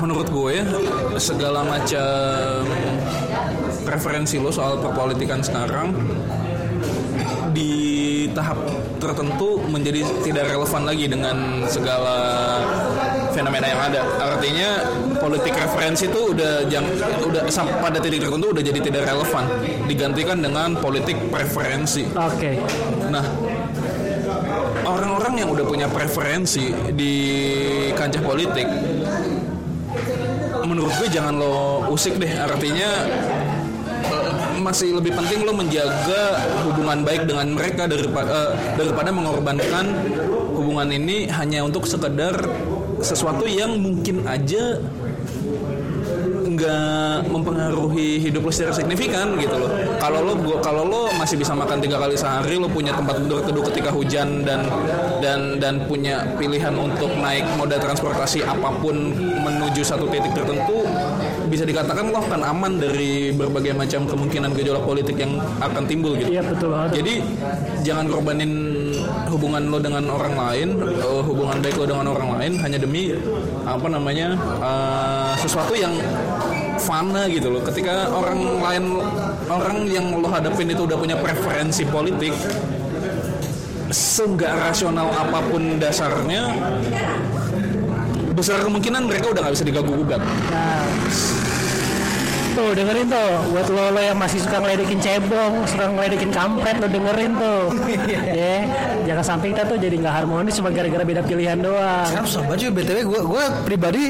Menurut 0.00 0.28
gue 0.32 0.56
segala 1.20 1.60
macam 1.60 2.64
referensi 3.84 4.40
lo 4.40 4.48
soal 4.48 4.80
perpolitikan 4.80 5.44
sekarang 5.44 5.92
di 7.52 8.24
tahap 8.32 8.56
tertentu 9.02 9.60
menjadi 9.66 10.06
tidak 10.22 10.54
relevan 10.54 10.82
lagi 10.86 11.06
dengan 11.10 11.36
segala 11.66 12.16
fenomena 13.34 13.66
yang 13.68 13.80
ada. 13.92 14.00
Artinya 14.20 14.68
politik 15.18 15.52
referensi 15.56 16.08
itu 16.08 16.20
udah 16.32 16.64
jang, 16.70 16.86
udah 17.26 17.42
pada 17.80 17.98
titik 17.98 18.24
tertentu 18.24 18.46
udah 18.56 18.62
jadi 18.62 18.80
tidak 18.80 19.02
relevan, 19.04 19.44
digantikan 19.84 20.38
dengan 20.40 20.78
politik 20.78 21.16
preferensi. 21.28 22.06
oke 22.12 22.52
Nah, 23.10 23.24
orang-orang 24.86 25.34
yang 25.42 25.48
udah 25.50 25.64
punya 25.66 25.86
preferensi 25.90 26.70
di 26.94 27.14
kancah 27.94 28.22
politik, 28.22 28.66
menurut 30.80 30.96
gue 30.96 31.08
jangan 31.12 31.36
lo 31.36 31.84
usik 31.92 32.16
deh. 32.16 32.32
Artinya 32.40 32.88
eh, 34.08 34.32
masih 34.64 34.96
lebih 34.96 35.12
penting 35.12 35.44
lo 35.44 35.52
menjaga 35.52 36.40
hubungan 36.64 37.04
baik 37.04 37.28
dengan 37.28 37.52
mereka 37.52 37.84
daripada 37.84 38.56
daripada 38.80 39.12
mengorbankan 39.12 39.92
hubungan 40.56 40.88
ini 40.88 41.28
hanya 41.28 41.68
untuk 41.68 41.84
sekedar 41.84 42.32
sesuatu 43.04 43.44
yang 43.44 43.76
mungkin 43.76 44.24
aja 44.24 44.80
nggak 46.60 47.32
mempengaruhi 47.32 48.20
hidup 48.20 48.44
lo 48.44 48.52
secara 48.52 48.76
signifikan 48.76 49.32
gitu 49.40 49.56
loh. 49.56 49.72
Kalau 49.96 50.20
lo 50.20 50.36
gua 50.36 50.60
kalau 50.60 50.84
lo 50.84 51.02
masih 51.16 51.40
bisa 51.40 51.56
makan 51.56 51.80
tiga 51.80 51.96
kali 51.96 52.14
sehari, 52.20 52.60
lo 52.60 52.68
punya 52.68 52.92
tempat 52.92 53.16
berteduh 53.24 53.64
ketika 53.72 53.88
hujan 53.88 54.44
dan 54.44 54.68
dan 55.24 55.56
dan 55.56 55.74
punya 55.88 56.20
pilihan 56.36 56.76
untuk 56.76 57.08
naik 57.16 57.48
moda 57.56 57.80
transportasi 57.80 58.44
apa 58.44 58.68
pun 58.76 59.16
menuju 59.16 59.80
satu 59.80 60.04
titik 60.12 60.36
tertentu, 60.36 60.84
bisa 61.48 61.64
dikatakan 61.64 62.12
lo 62.12 62.20
akan 62.20 62.40
aman 62.44 62.72
dari 62.76 63.32
berbagai 63.32 63.72
macam 63.72 64.04
kemungkinan 64.04 64.52
gejolak 64.52 64.84
politik 64.84 65.16
yang 65.16 65.40
akan 65.58 65.82
timbul 65.88 66.12
gitu. 66.14 66.28
iya 66.28 66.44
betul 66.44 66.76
banget 66.76 67.00
Jadi 67.00 67.14
jangan 67.82 68.06
korbanin 68.12 68.52
hubungan 69.32 69.62
lo 69.70 69.78
dengan 69.80 70.04
orang 70.12 70.34
lain, 70.36 70.68
eh, 70.84 71.22
hubungan 71.24 71.56
baik 71.64 71.76
lo 71.80 71.86
dengan 71.88 72.06
orang 72.12 72.30
lain 72.36 72.52
hanya 72.60 72.78
demi 72.78 73.16
apa 73.64 73.86
namanya 73.88 74.36
eh, 74.60 75.32
sesuatu 75.40 75.72
yang 75.72 75.94
fana 76.80 77.28
gitu 77.28 77.52
loh. 77.52 77.60
Ketika 77.60 78.08
orang 78.08 78.40
lain 78.58 78.84
orang 79.52 79.78
yang 79.84 80.06
lo 80.16 80.28
hadapin 80.32 80.72
itu 80.72 80.88
udah 80.88 80.96
punya 80.96 81.16
preferensi 81.20 81.84
politik, 81.84 82.32
seenggak 83.92 84.56
rasional 84.56 85.12
apa 85.12 85.44
pun 85.52 85.76
dasarnya, 85.76 86.56
besar 88.32 88.64
kemungkinan 88.64 89.04
mereka 89.04 89.36
udah 89.36 89.40
nggak 89.44 89.54
bisa 89.60 89.66
diganggu 89.68 89.92
gugat. 89.92 90.22
Nah, 90.48 90.79
tuh 92.52 92.68
dengerin 92.72 93.06
tuh 93.06 93.28
buat 93.48 93.66
lo, 93.66 93.84
lo 93.90 94.00
yang 94.00 94.14
masih 94.14 94.38
suka 94.38 94.58
ngeledekin 94.58 94.98
cebong, 94.98 95.64
suka 95.64 95.88
ngeledekin 95.88 96.30
kampret 96.30 96.76
lo 96.76 96.86
dengerin 96.86 97.32
tuh. 97.34 97.62
ya, 98.36 98.54
jangan 99.04 99.24
sampai 99.26 99.50
kita 99.50 99.64
tuh 99.64 99.76
jadi 99.76 99.94
nggak 99.96 100.14
harmonis 100.16 100.54
cuma 100.54 100.68
gara-gara 100.68 101.02
beda 101.02 101.22
pilihan 101.22 101.56
doang. 101.56 102.06
Sekarang 102.06 102.26
susah 102.26 102.42
banget 102.44 102.58
juga 102.60 102.72
btw 102.76 102.98
gue 103.02 103.20
gue 103.22 103.44
pribadi 103.64 104.04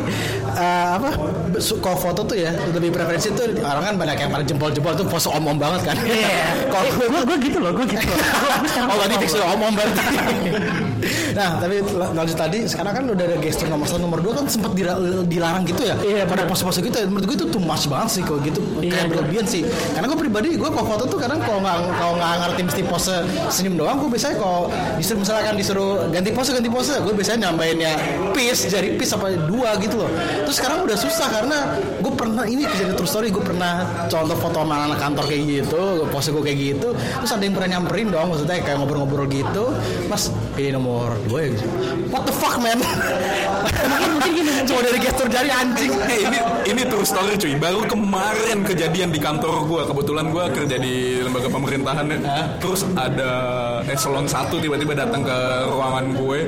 eh, 0.51 0.89
apa 0.95 1.09
su- 1.57 1.79
kalau 1.79 1.97
foto 1.97 2.25
tuh 2.25 2.37
ya 2.37 2.51
lebih 2.71 2.91
preferensi 2.91 3.31
tuh 3.31 3.47
orang 3.61 3.85
kan 3.85 3.95
banyak 3.97 4.17
yang 4.19 4.31
pada 4.31 4.45
jempol-jempol 4.45 4.93
tuh 4.95 5.07
pose 5.07 5.29
om-om 5.29 5.57
banget 5.57 5.93
kan. 5.93 5.97
Iya, 6.01 6.43
Kalau 6.73 6.89
gue 6.91 7.07
gue 7.25 7.37
gitu 7.43 7.59
loh, 7.59 7.73
gue 7.73 7.87
gitu. 7.87 8.05
Loh. 8.05 8.19
Gua- 8.41 8.59
gua 8.59 8.69
sekarang 8.69 8.89
Oh 8.91 8.97
tadi 8.99 9.15
fix 9.19 9.31
omong 9.37 9.73
berarti. 9.75 10.03
Nah 11.33 11.57
tapi 11.59 11.81
la- 11.95 12.13
lanjut 12.13 12.37
tadi 12.37 12.65
sekarang 12.67 12.93
kan 12.93 13.05
udah 13.11 13.25
ada 13.25 13.37
gestur 13.41 13.67
nomor 13.67 13.87
satu 13.87 14.01
nomor 14.01 14.21
dua 14.21 14.33
kan 14.37 14.45
sempat 14.47 14.73
dilarang 15.27 15.65
gitu 15.65 15.83
ya. 15.85 15.95
Iya, 16.01 16.23
pada 16.27 16.45
pose-pose 16.45 16.81
gitu 16.81 16.97
ya. 16.97 17.07
Menurut 17.07 17.27
gue 17.27 17.37
itu 17.41 17.47
too 17.49 17.63
much 17.63 17.87
banget 17.87 18.21
sih 18.21 18.23
kalau 18.25 18.41
gitu. 18.43 18.61
Iya, 18.81 18.93
Kayak 19.01 19.07
berlebihan 19.13 19.47
sih. 19.47 19.63
Karena 19.93 20.07
gue 20.11 20.19
pribadi 20.19 20.49
gue 20.55 20.69
kalau 20.69 20.87
foto 20.87 21.05
tuh 21.07 21.19
kadang 21.19 21.41
kalau 21.41 21.61
nggak 21.63 21.77
kalau 21.97 22.15
nggak 22.17 22.33
ngerti 22.45 22.61
mesti 22.67 22.83
pose 22.85 23.15
senyum 23.49 23.75
doang. 23.79 23.97
Gue 24.01 24.11
biasanya 24.13 24.37
kalau 24.39 24.69
disuruh 24.97 25.21
misalkan 25.21 25.55
disuruh 25.57 25.91
ganti 26.11 26.31
pose 26.33 26.51
ganti 26.53 26.71
pose, 26.71 26.95
gue 27.01 27.15
biasanya 27.15 27.51
nyampein 27.51 27.79
ya 27.79 27.95
peace 28.33 28.69
jari 28.69 28.97
peace 28.97 29.13
apa 29.15 29.33
dua 29.47 29.77
gitu 29.81 29.97
loh. 30.01 30.11
Terus 30.47 30.57
sekarang 30.57 30.85
udah 30.85 30.97
susah 30.99 31.29
karena 31.31 31.59
gue 32.01 32.13
pernah 32.13 32.45
ini 32.45 32.65
kejadian 32.67 32.97
true 32.97 33.09
story 33.09 33.29
gue 33.31 33.43
pernah 33.43 33.87
contoh 34.07 34.37
foto 34.37 34.63
sama 34.63 34.89
anak 34.89 34.99
kantor 35.01 35.25
kayak 35.27 35.43
gitu, 35.47 35.83
pose 36.11 36.29
gue 36.31 36.43
kayak 36.43 36.59
gitu. 36.59 36.89
Terus 36.95 37.31
ada 37.31 37.43
yang 37.45 37.55
pernah 37.57 37.79
nyamperin 37.79 38.09
dong, 38.11 38.27
maksudnya 38.33 38.61
kayak 38.61 38.77
ngobrol-ngobrol 38.81 39.27
gitu. 39.31 39.65
Mas, 40.09 40.29
ini 40.59 40.71
nomor 40.75 41.15
dua 41.31 41.47
ya. 41.47 41.55
What 42.11 42.27
the 42.27 42.35
fuck 42.35 42.59
man? 42.59 42.79
mungkin 42.81 44.11
mungkin 44.19 44.31
gini 44.35 44.51
cuma 44.67 44.81
dari 44.83 44.99
gestur 44.99 45.29
jari 45.31 45.51
anjing. 45.51 45.93
Eh, 46.11 46.21
ini 46.27 46.39
ini 46.67 46.83
true 46.87 47.07
story 47.07 47.39
cuy. 47.39 47.55
Baru 47.55 47.87
kemarin 47.87 48.67
kejadian 48.67 49.15
di 49.15 49.21
kantor 49.23 49.67
gue. 49.67 49.83
Kebetulan 49.87 50.27
gue 50.35 50.45
kerja 50.51 50.77
di 50.81 51.23
lembaga 51.23 51.49
pemerintahan 51.51 52.07
ya. 52.11 52.19
Terus 52.59 52.83
ada 52.99 53.33
eselon 53.87 54.27
satu 54.27 54.59
tiba-tiba 54.59 54.95
datang 54.97 55.23
ke 55.23 55.39
ruangan 55.71 56.07
gue. 56.17 56.41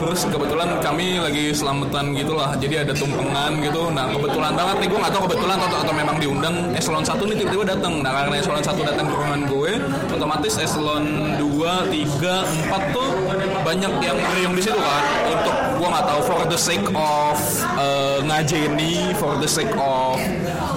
terus 0.00 0.24
kebetulan 0.32 0.80
kami 0.80 1.20
lagi 1.20 1.52
selamatan 1.52 2.16
gitulah 2.16 2.56
jadi 2.56 2.88
ada 2.88 2.96
tumpengan 2.96 3.52
gitu 3.60 3.92
nah 3.92 4.08
kebetulan 4.08 4.56
banget 4.56 4.76
nih 4.80 4.88
gue 4.88 4.98
nggak 4.98 5.12
tahu 5.12 5.22
kebetulan 5.28 5.58
atau, 5.60 5.78
atau 5.84 5.92
memang 5.92 6.16
diundang 6.16 6.56
eselon 6.72 7.04
1 7.04 7.20
nih 7.20 7.36
tiba-tiba 7.44 7.64
datang 7.76 8.00
nah 8.00 8.12
karena 8.16 8.40
eselon 8.40 8.64
1 8.64 8.80
datang 8.80 9.04
ke 9.04 9.12
ruangan 9.12 9.42
gue 9.44 9.72
otomatis 10.16 10.54
eselon 10.56 11.04
2, 11.36 11.92
3, 11.92 12.16
4 12.16 12.96
tuh 12.96 13.08
banyak 13.70 13.92
yang 14.02 14.18
ngeriung 14.18 14.54
di 14.58 14.62
situ 14.66 14.74
kan 14.82 15.02
untuk 15.30 15.54
gue 15.78 15.88
nggak 15.94 16.06
tahu 16.10 16.20
for 16.26 16.42
the 16.50 16.58
sake 16.58 16.88
of 16.90 17.38
eh, 17.78 18.18
ngajeni 18.26 19.14
for 19.14 19.38
the 19.38 19.46
sake 19.46 19.70
of 19.78 20.18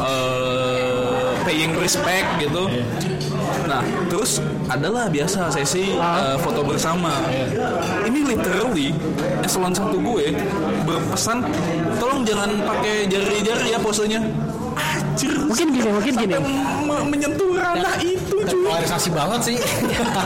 eh, 0.05 1.33
paying 1.41 1.73
respect 1.81 2.29
gitu 2.37 2.69
Nah, 3.63 3.79
terus 4.11 4.43
adalah 4.67 5.07
biasa 5.07 5.47
sesi 5.47 5.95
eh, 5.95 6.35
foto 6.39 6.67
bersama. 6.67 7.25
Ini 8.03 8.19
literally 8.35 8.91
eselon 9.39 9.71
satu 9.71 9.97
gue 10.03 10.35
berpesan, 10.83 11.47
tolong 11.97 12.27
jangan 12.27 12.59
pakai 12.67 13.07
jari-jari 13.07 13.71
ya 13.71 13.79
posenya. 13.79 14.19
Anjir. 14.75 15.31
Mungkin 15.47 15.67
gini, 15.69 15.89
mungkin 15.89 16.13
gini. 16.17 16.35
menyentuh 17.07 17.55
ranah 17.55 17.95
itu 18.03 18.22
Polarisasi 18.49 19.09
banget 19.09 19.39
sih. 19.43 19.57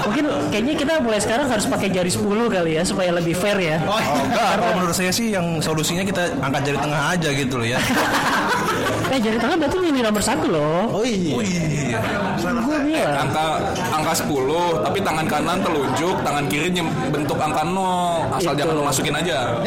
Mungkin 0.08 0.26
kayaknya 0.50 0.74
kita 0.74 0.94
mulai 1.00 1.20
sekarang 1.22 1.48
harus 1.48 1.66
pakai 1.66 1.90
jari 1.90 2.10
10 2.10 2.26
kali 2.50 2.72
ya 2.80 2.84
supaya 2.84 3.14
lebih 3.14 3.38
fair 3.38 3.58
ya. 3.60 3.78
Oh, 3.84 3.94
Oh, 3.98 4.24
enggak, 4.24 4.58
kalau 4.58 4.74
menurut 4.80 4.96
saya 4.96 5.12
sih 5.12 5.34
yang 5.34 5.60
solusinya 5.60 6.02
kita 6.02 6.32
angkat 6.40 6.72
jari 6.72 6.80
tengah 6.80 7.02
aja 7.14 7.30
gitu 7.34 7.56
loh 7.60 7.68
ya. 7.68 7.80
Eh 9.08 9.24
jari 9.24 9.40
tengah 9.40 9.56
berarti 9.56 9.80
ini 9.88 10.04
nomor 10.04 10.20
satu 10.20 10.52
loh. 10.52 10.92
oh 10.92 11.04
iya. 11.08 11.32
Oh 11.32 11.40
iya. 11.40 11.64
Gue 12.44 12.78
bilang. 12.84 13.24
Angka 13.24 13.46
angka 13.96 14.14
10, 14.28 14.84
tapi 14.84 15.00
tangan 15.00 15.26
kanan 15.32 15.64
telunjuk, 15.64 16.16
tangan 16.28 16.44
kiri 16.52 16.76
bentuk 17.08 17.40
angka 17.40 17.64
0. 17.64 18.36
Asal 18.36 18.52
Itu. 18.52 18.60
jangan 18.60 18.74
lo 18.76 18.84
masukin 18.84 19.16
aja. 19.16 19.38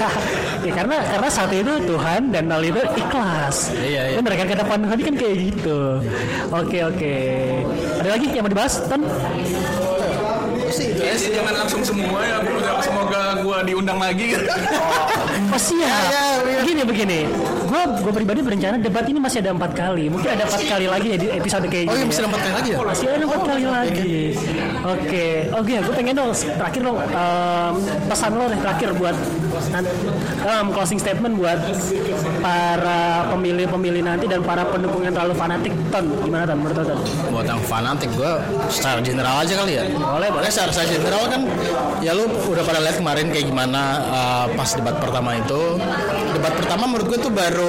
ya 0.60 0.72
karena 0.76 0.96
karena 1.08 1.28
satu 1.32 1.54
itu 1.56 1.72
Tuhan 1.88 2.22
dan 2.32 2.44
nol 2.48 2.62
itu 2.64 2.80
ikhlas. 2.96 3.72
Iya, 3.74 4.02
iya. 4.12 4.16
Bener 4.20 4.32
kan 4.36 4.46
kata 4.52 4.64
Pan 4.68 4.80
tadi 4.84 5.02
kan 5.02 5.14
kayak 5.16 5.36
gitu. 5.50 5.78
Oke 6.52 6.78
oke. 6.84 7.14
Ada 8.00 8.08
lagi 8.16 8.26
yang 8.32 8.44
mau 8.44 8.52
dibahas? 8.52 8.74
Ton? 8.88 9.02
Sih, 10.70 10.94
Ya 10.96 11.14
sih 11.18 11.34
jangan 11.34 11.54
langsung 11.66 11.82
semua 11.82 12.20
ya. 12.22 12.38
Semoga 12.80 13.42
gua 13.42 13.64
diundang 13.66 13.98
lagi. 13.98 14.38
Oh 15.50 15.60
siap. 15.60 16.46
Begini 16.62 16.82
begini. 16.86 17.20
Gue 17.70 17.82
gue 18.02 18.12
pribadi 18.12 18.40
berencana 18.42 18.76
debat 18.76 19.06
ini 19.06 19.22
masih 19.22 19.38
ada 19.40 19.54
empat 19.54 19.70
kali. 19.72 20.10
Mungkin 20.10 20.26
ada 20.26 20.42
empat 20.42 20.62
kali 20.66 20.86
lagi 20.90 21.06
ya 21.14 21.18
di 21.18 21.28
episode 21.30 21.64
kayak 21.70 21.86
Oh 21.86 21.94
iya 21.94 22.02
masih 22.02 22.18
ya. 22.18 22.18
ada 22.18 22.28
empat 22.28 22.40
kali 22.42 22.54
lagi 22.58 22.68
ya? 22.68 22.76
Masih 22.82 23.06
ada 23.06 23.24
empat 23.24 23.42
kali 23.46 23.64
lagi. 23.64 24.14
Oke, 24.82 25.26
oke. 25.54 25.74
Gue 25.86 25.94
pengen 25.94 26.14
dong 26.18 26.30
terakhir 26.34 26.80
dong 26.82 26.98
em, 26.98 27.74
pesan 28.10 28.30
lo 28.34 28.44
deh 28.44 28.58
terakhir 28.58 28.88
buat 28.98 29.16
em, 30.42 30.66
closing 30.72 30.98
statement 30.98 31.34
buat 31.38 31.58
para 32.42 32.98
pemilih-pemilih 33.30 34.02
nanti 34.02 34.26
dan 34.26 34.42
para 34.42 34.66
pendukung 34.66 35.06
yang 35.06 35.14
terlalu 35.14 35.34
fanatik. 35.38 35.72
Ton, 35.90 36.06
gimana 36.22 36.42
ton? 36.44 36.58
Menurut 36.58 36.76
lo, 36.76 36.84
ton? 36.90 36.98
buat 37.30 37.46
yang 37.46 37.62
fanatik 37.62 38.10
gue 38.14 38.32
secara 38.68 38.98
general 39.00 39.38
aja 39.38 39.54
kali 39.54 39.72
ya 39.74 39.84
Boleh, 39.90 40.28
boleh. 40.28 40.50
secara, 40.50 40.70
secara 40.70 40.88
general 40.90 41.22
kan 41.26 41.40
ya 41.98 42.10
lu 42.10 42.26
udah 42.26 42.62
pada 42.62 42.82
lihat 42.82 42.96
kemarin 42.98 43.26
kayak 43.30 43.46
gimana 43.46 43.82
uh, 44.06 44.44
pas 44.54 44.66
debat 44.74 44.96
pertama 44.98 45.38
itu 45.38 45.78
debat 46.32 46.52
pertama 46.52 46.84
menurut 46.86 47.06
gue 47.06 47.18
tuh 47.20 47.32
baru 47.32 47.59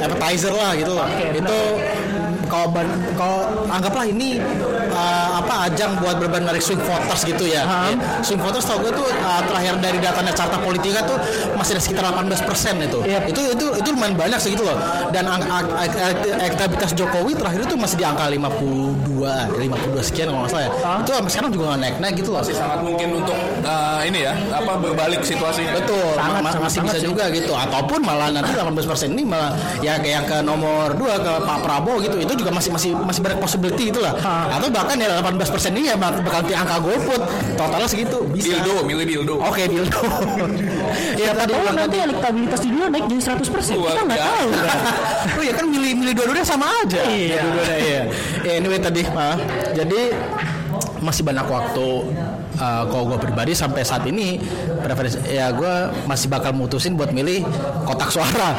appetizer 0.00 0.52
lah 0.52 0.72
gitu 0.76 0.92
loh 0.94 1.06
benar. 1.08 1.34
itu 1.36 1.58
kalau 2.46 2.66
kalau 3.18 3.40
anggaplah 3.70 4.06
ini 4.06 4.38
uh, 4.96 5.28
apa 5.38 5.68
ajang 5.68 6.00
buat 6.00 6.16
berbagai 6.16 6.44
menarik 6.48 6.62
swing 6.64 6.80
voters 6.80 7.22
gitu 7.22 7.44
ya. 7.44 7.62
Paham. 7.68 8.00
Ya, 8.00 8.24
Swing 8.24 8.40
voters 8.40 8.64
tau 8.64 8.80
gue 8.80 8.90
tuh 8.90 9.04
uh, 9.04 9.42
terakhir 9.44 9.74
dari 9.78 9.98
datanya 10.00 10.32
carta 10.32 10.56
politika 10.58 11.04
tuh 11.04 11.16
masih 11.54 11.76
ada 11.76 11.82
sekitar 11.84 12.04
18 12.08 12.48
persen 12.48 12.74
itu. 12.80 12.98
Yep. 13.04 13.22
Itu 13.30 13.40
itu 13.52 13.66
itu 13.76 13.88
lumayan 13.92 14.16
banyak 14.16 14.38
sih 14.40 14.56
gitu 14.56 14.64
loh. 14.64 14.76
Dan 15.12 15.28
elektabilitas 16.40 16.90
Jokowi 16.94 17.36
terakhir 17.36 17.60
itu 17.66 17.74
masih 17.76 17.96
di 17.98 18.04
angka 18.06 18.24
52, 18.30 19.60
52 19.60 20.08
sekian 20.08 20.26
kalau 20.30 20.40
nggak 20.44 20.52
salah 20.52 20.64
ya. 20.64 20.70
Ah. 20.82 20.98
Itu 21.02 21.10
sampai 21.12 21.30
sekarang 21.32 21.50
juga 21.52 21.64
nggak 21.72 21.80
naik-naik 21.82 22.14
gitu 22.20 22.30
loh. 22.32 22.42
sangat 22.46 22.80
mungkin 22.80 23.08
untuk 23.20 23.36
uh, 23.66 24.00
ini 24.00 24.24
ya 24.24 24.32
apa 24.54 24.72
berbalik 24.80 25.20
situasinya. 25.20 25.76
Betul, 25.76 26.08
Sangat, 26.16 26.40
ma- 26.40 26.52
sangat, 26.54 26.62
masih 26.64 26.78
sangat 26.80 26.92
bisa 26.94 26.98
sih. 27.02 27.08
juga 27.10 27.24
gitu. 27.34 27.52
Ataupun 27.52 28.00
malah 28.00 28.28
nanti 28.32 28.50
18% 28.54 29.12
ini 29.18 29.22
malah 29.26 29.50
ya 29.82 29.98
kayak 30.00 30.14
yang 30.22 30.24
ke 30.24 30.36
nomor 30.40 30.94
2 30.94 31.04
ke 31.26 31.32
Pak 31.42 31.58
Prabowo 31.60 31.98
gitu. 32.00 32.16
Itu 32.16 32.32
juga 32.38 32.50
masih 32.54 32.70
masih 32.72 32.90
masih 32.96 33.20
banyak 33.20 33.38
possibility 33.42 33.90
itulah. 33.90 34.14
Ah. 34.22 34.56
Atau 34.56 34.70
bahkan 34.70 34.85
ya 34.94 35.18
18% 35.18 35.74
ini 35.74 35.90
ya 35.90 35.96
bak- 35.98 36.22
bakal 36.22 36.40
di 36.46 36.54
angka 36.54 36.76
golput. 36.78 37.20
Totalnya 37.58 37.88
segitu 37.90 38.22
bisa. 38.30 38.62
Dildo, 38.62 38.86
milih 38.86 39.06
dildo. 39.06 39.34
Oke, 39.42 39.66
dildo. 39.66 40.00
ya 41.20 41.34
tadi 41.34 41.50
tahu 41.50 41.60
bilang 41.66 41.76
nanti 41.76 41.98
tadi. 41.98 42.06
elektabilitas 42.06 42.60
di 42.62 42.68
dunia 42.70 42.88
naik 42.88 43.04
jadi 43.10 43.22
100 43.34 43.54
persen. 43.54 43.74
Kita 43.74 44.02
nggak 44.06 44.20
tahu. 44.22 44.46
kan? 44.54 44.78
oh 45.36 45.42
iya 45.42 45.52
kan 45.58 45.64
milih 45.66 45.92
milih 45.98 46.12
dua-duanya 46.14 46.46
sama 46.46 46.66
aja. 46.86 47.00
Iya. 47.02 47.36
Dua-duanya 47.42 47.76
iya. 47.82 48.02
Ya, 48.46 48.52
anyway 48.62 48.78
tadi 48.78 49.02
Pak. 49.02 49.34
Jadi 49.74 50.00
masih 51.02 51.22
banyak 51.22 51.46
waktu 51.46 51.88
uh, 52.56 52.84
kalau 52.84 53.04
gue 53.06 53.18
pribadi 53.20 53.52
sampai 53.52 53.82
saat 53.82 54.04
ini 54.04 54.36
preferensi 54.78 55.18
ya 55.26 55.50
gue 55.50 55.72
masih 56.04 56.26
bakal 56.26 56.52
mutusin 56.52 56.94
buat 56.94 57.10
milih 57.10 57.42
kotak 57.84 58.08
suara 58.08 58.54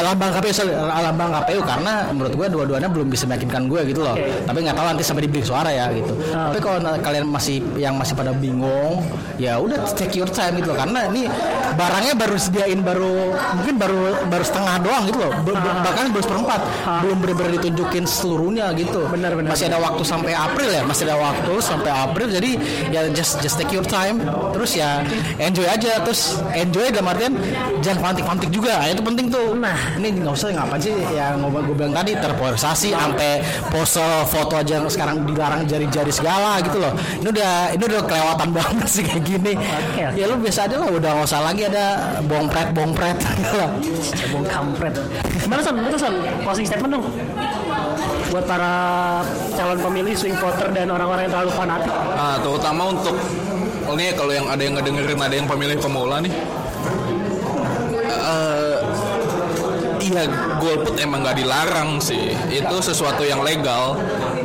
lambang 0.00 0.32
KPU 0.32 0.64
lambang 0.98 1.30
KPU 1.34 1.60
karena 1.62 1.92
menurut 2.10 2.32
gue 2.34 2.46
dua-duanya 2.48 2.88
belum 2.88 3.06
bisa 3.06 3.24
meyakinkan 3.24 3.66
gue 3.66 3.80
gitu 3.86 4.00
loh 4.00 4.14
Oke. 4.14 4.44
tapi 4.44 4.58
nggak 4.60 4.74
tahu 4.74 4.86
nanti 4.86 5.02
sampai 5.02 5.22
dibeli 5.24 5.42
suara 5.42 5.68
ya 5.68 5.92
gitu 5.92 6.12
Ah. 6.28 6.50
tapi 6.50 6.58
kalau 6.60 6.76
kalian 6.98 7.24
masih 7.26 7.60
yang 7.76 7.94
masih 7.94 8.12
pada 8.12 8.32
bingung 8.32 9.00
ya 9.36 9.56
udah 9.56 9.76
take 9.92 10.14
your 10.14 10.28
time 10.28 10.56
gitu 10.56 10.68
loh 10.68 10.78
karena 10.78 11.08
ini 11.08 11.28
barangnya 11.74 12.14
baru 12.14 12.36
sediain 12.36 12.80
baru 12.80 13.32
mungkin 13.54 13.74
baru 13.76 14.00
baru 14.26 14.44
setengah 14.44 14.74
doang 14.80 15.02
gitu 15.06 15.18
loh 15.18 15.32
be- 15.42 15.54
Ah. 15.54 15.82
bahkan 15.82 16.08
baru 16.08 16.22
seperempat 16.22 16.60
Ah. 16.82 17.00
belum 17.02 17.16
benar-benar 17.18 17.52
ditunjukin 17.58 18.04
seluruhnya 18.04 18.72
gitu 18.74 19.04
Benar, 19.08 19.32
benar. 19.34 19.50
masih 19.52 19.68
ada 19.68 19.78
waktu 19.78 20.02
sampai 20.02 20.32
April 20.32 20.68
ya 20.68 20.82
masih 20.82 21.04
ada 21.04 21.16
waktu 21.18 21.52
sampai 21.60 21.90
April 21.90 22.26
jadi 22.30 22.50
ya 22.88 23.00
just 23.12 23.40
just 23.40 23.56
take 23.56 23.70
your 23.70 23.84
time 23.84 24.20
terus 24.52 24.74
ya 24.74 25.04
enjoy 25.38 25.64
aja 25.64 26.00
terus 26.02 26.40
enjoy 26.52 26.88
dalam 26.90 27.10
artian 27.10 27.32
jangan 27.80 28.10
fantik-fantik 28.10 28.48
juga 28.48 28.84
itu 28.86 29.00
penting 29.00 29.26
tuh 29.28 29.54
Nah. 29.58 29.74
ini 29.98 30.22
nggak 30.22 30.32
usah 30.32 30.54
ngapain 30.54 30.80
sih 30.80 30.94
yang 31.12 31.42
gue 31.42 31.74
bilang 31.74 31.92
tadi 31.92 32.14
terpolarisasi 32.14 32.94
sampai 32.94 33.42
pose 33.68 34.00
foto 34.28 34.54
aja 34.54 34.78
yang 34.78 34.86
sekarang 34.86 35.26
dilarang 35.26 35.66
jari-jari 35.66 36.12
segala 36.14 36.62
gitu 36.62 36.78
loh 36.78 36.92
ini 37.18 37.28
udah 37.28 37.52
ini 37.74 37.82
udah 37.84 38.02
kelewatan 38.06 38.48
banget 38.58 38.88
sih 38.88 39.02
kayak 39.02 39.22
gini 39.24 39.52
ya 40.14 40.24
lu 40.26 40.38
biasa 40.38 40.66
aja 40.66 40.76
lah 40.78 40.88
udah 40.88 41.10
nggak 41.18 41.26
usah 41.26 41.40
lagi 41.42 41.62
ada 41.66 41.84
bongpret 42.24 42.70
bongpret 42.72 43.18
gitu 43.18 43.56
lah 43.58 43.70
Cebong 44.08 44.46
kampret. 44.46 44.94
Gimana 45.42 45.60
son? 45.60 45.74
Itu 45.84 45.98
son? 45.98 46.14
Closing 46.42 46.66
statement 46.66 46.92
dong. 46.96 47.04
Buat 48.28 48.44
para 48.44 48.72
calon 49.56 49.78
pemilih 49.80 50.12
swing 50.12 50.36
voter 50.36 50.68
dan 50.70 50.92
orang-orang 50.92 51.26
yang 51.26 51.32
terlalu 51.32 51.52
fanatik. 51.52 51.88
Nah, 51.90 52.36
terutama 52.38 52.82
untuk 52.92 53.16
ini 53.96 54.12
kalau 54.12 54.32
yang 54.32 54.46
ada 54.46 54.60
yang 54.60 54.74
ngedengerin 54.76 55.16
ada 55.16 55.34
yang 55.34 55.48
pemilih 55.48 55.76
pemula 55.78 56.20
nih. 56.20 56.32
Eh, 58.08 58.76
Iya, 59.98 60.24
golput 60.56 60.96
emang 60.96 61.20
nggak 61.20 61.36
dilarang 61.36 62.00
sih. 62.00 62.32
Itu 62.48 62.80
sesuatu 62.80 63.22
yang 63.22 63.44
legal, 63.44 63.98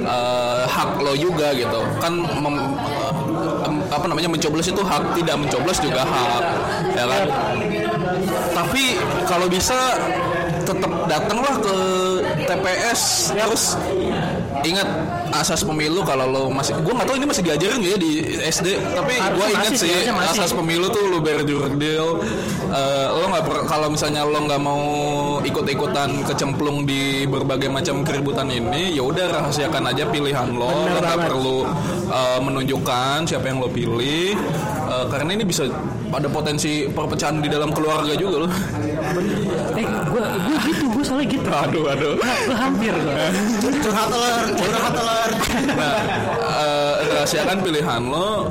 Eh, 0.04 0.64
hak 0.68 1.00
lo 1.00 1.16
juga 1.16 1.56
gitu. 1.56 1.80
Kan 2.04 2.20
mem- 2.20 2.76
em, 3.64 3.76
apa 3.88 4.04
namanya 4.04 4.28
mencoblos 4.28 4.68
itu 4.68 4.84
hak, 4.84 5.16
tidak 5.16 5.40
mencoblos 5.40 5.80
juga 5.80 6.04
hak, 6.04 6.44
ya 6.92 7.08
kan. 7.08 7.24
Tapi 8.52 9.00
kalau 9.24 9.48
bisa 9.48 9.96
tetap 10.60 10.92
datanglah 11.08 11.56
ke 11.56 11.76
TPS 12.46 13.02
terus 13.34 13.64
ingat 14.64 14.88
asas 15.34 15.66
pemilu 15.66 16.06
kalau 16.06 16.30
lo 16.30 16.44
masih 16.54 16.78
gue 16.78 16.94
nggak 16.94 17.08
tahu 17.10 17.16
ini 17.20 17.28
masih 17.28 17.44
diajarin 17.44 17.82
ya 17.82 17.96
di 17.98 18.12
SD 18.38 18.68
tapi 18.96 19.14
gue 19.18 19.48
ingat 19.50 19.74
sih, 19.76 19.92
asas 20.08 20.52
pemilu 20.54 20.88
tuh 20.94 21.04
lo 21.10 21.20
berdurdil 21.20 22.22
eh, 22.70 23.08
lo 23.12 23.26
nggak 23.28 23.68
kalau 23.68 23.88
misalnya 23.92 24.24
lo 24.24 24.40
nggak 24.46 24.62
mau 24.62 24.84
ikut-ikutan 25.44 26.24
kecemplung 26.24 26.88
di 26.88 27.28
berbagai 27.28 27.68
macam 27.68 28.02
keributan 28.02 28.48
ini 28.48 28.96
ya 28.96 29.04
udah 29.04 29.42
rahasiakan 29.42 29.92
aja 29.92 30.08
pilihan 30.08 30.50
lo. 30.56 30.72
Lo 30.72 31.00
nggak 31.00 31.20
perlu 31.30 31.58
eh, 32.08 32.40
menunjukkan 32.40 33.28
siapa 33.28 33.46
yang 33.52 33.60
lo 33.60 33.70
pilih. 33.70 34.34
Eh, 34.84 35.06
karena 35.12 35.30
ini 35.36 35.44
bisa 35.44 35.68
ada 36.14 36.30
potensi 36.30 36.86
perpecahan 36.88 37.42
di 37.42 37.50
dalam 37.50 37.74
keluarga 37.74 38.14
juga 38.14 38.46
Eh, 39.74 39.86
gue 39.86 40.24
gue 40.24 40.58
gitu, 40.70 40.86
gue 40.90 41.04
soalnya 41.06 41.28
gitu. 41.30 41.50
aduh 41.50 41.84
aduh. 41.94 42.14
Gue 42.18 42.58
hampir 42.58 42.94
gue. 42.94 43.16
curhat 43.84 44.08
telur 44.10 44.44
curhat 44.58 44.92
telur. 44.94 45.30
Nah, 45.78 45.96
eh, 46.58 46.94
rahasiakan 47.14 47.58
pilihan 47.62 48.02
lo. 48.10 48.50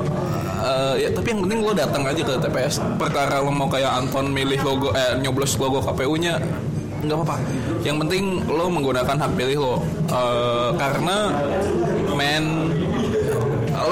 Eh, 0.63 0.93
ya 1.03 1.09
tapi 1.11 1.27
yang 1.35 1.41
penting 1.43 1.59
lo 1.59 1.71
datang 1.75 2.07
aja 2.07 2.21
ke 2.23 2.33
TPS 2.39 2.79
perkara 2.95 3.43
lo 3.43 3.51
mau 3.51 3.67
kayak 3.67 3.91
Anton 3.99 4.31
milih 4.31 4.63
logo 4.63 4.95
eh 4.95 5.19
nyoblos 5.19 5.59
logo 5.59 5.83
KPU-nya 5.83 6.39
nggak 7.03 7.17
apa-apa. 7.19 7.35
Yang 7.83 7.97
penting 8.07 8.23
lo 8.47 8.71
menggunakan 8.71 9.15
hak 9.19 9.31
pilih 9.35 9.57
lo. 9.59 9.75
Eh, 10.07 10.69
karena 10.79 11.35
men 12.15 12.71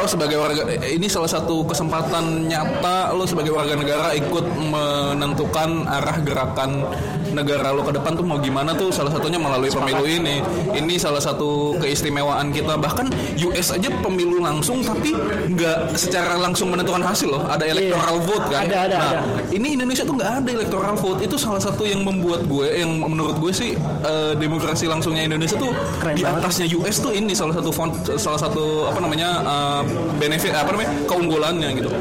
lo 0.02 0.10
sebagai 0.10 0.42
warga 0.42 0.66
ini 0.82 1.06
salah 1.06 1.30
satu 1.30 1.62
kesempatan 1.62 2.50
nyata 2.50 3.14
lo 3.14 3.22
sebagai 3.30 3.54
warga 3.54 3.78
negara 3.78 4.18
ikut 4.18 4.50
menentukan 4.74 5.86
arah 5.86 6.18
gerakan 6.26 6.90
negara 7.32 7.72
lo 7.72 7.82
ke 7.84 7.94
depan 7.96 8.14
tuh 8.16 8.26
mau 8.28 8.38
gimana 8.38 8.76
tuh 8.76 8.92
salah 8.94 9.12
satunya 9.12 9.40
melalui 9.40 9.72
pemilu 9.72 10.06
ini. 10.06 10.44
Ini 10.76 10.96
salah 11.00 11.20
satu 11.24 11.76
keistimewaan 11.80 12.52
kita 12.52 12.78
bahkan 12.78 13.08
US 13.42 13.74
aja 13.74 13.90
pemilu 14.04 14.44
langsung 14.44 14.84
tapi 14.84 15.16
nggak 15.52 15.96
secara 15.96 16.38
langsung 16.38 16.72
menentukan 16.72 17.02
hasil 17.02 17.32
loh. 17.32 17.44
Ada 17.48 17.66
electoral 17.68 18.18
vote 18.24 18.46
kan. 18.52 18.62
Ada, 18.68 18.78
ada, 18.88 18.98
nah, 18.98 19.10
ada. 19.16 19.20
ini 19.52 19.76
Indonesia 19.80 20.04
tuh 20.04 20.16
nggak 20.20 20.32
ada 20.44 20.50
electoral 20.52 20.96
vote. 21.00 21.20
Itu 21.24 21.36
salah 21.40 21.62
satu 21.64 21.84
yang 21.88 22.04
membuat 22.04 22.46
gue 22.46 22.68
yang 22.72 22.92
menurut 23.02 23.40
gue 23.40 23.52
sih 23.52 23.72
eh, 24.06 24.34
demokrasi 24.36 24.86
langsungnya 24.88 25.26
Indonesia 25.28 25.56
tuh 25.58 25.72
Keren 26.00 26.16
di 26.16 26.24
banget. 26.24 26.44
atasnya 26.44 26.66
US 26.80 26.96
tuh 27.00 27.12
ini 27.16 27.34
salah 27.34 27.56
satu 27.56 27.70
font, 27.72 27.94
salah 28.20 28.40
satu 28.40 28.92
apa 28.92 29.00
namanya 29.00 29.30
eh, 29.42 29.82
benefit 30.20 30.54
apa 30.54 30.76
namanya 30.76 30.92
keunggulannya 31.08 31.70
gitu. 31.80 31.92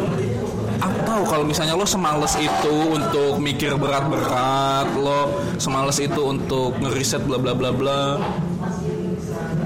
Atau 1.11 1.27
kalau 1.27 1.43
misalnya 1.43 1.75
lo 1.75 1.83
semales 1.83 2.39
itu 2.39 2.71
untuk 2.87 3.43
mikir 3.43 3.75
berat-berat, 3.75 4.95
lo 4.95 5.43
semales 5.59 5.99
itu 5.99 6.23
untuk 6.23 6.79
ngeriset 6.79 7.27
bla 7.27 7.35
bla 7.35 7.51
bla 7.51 7.75
bla. 7.75 8.15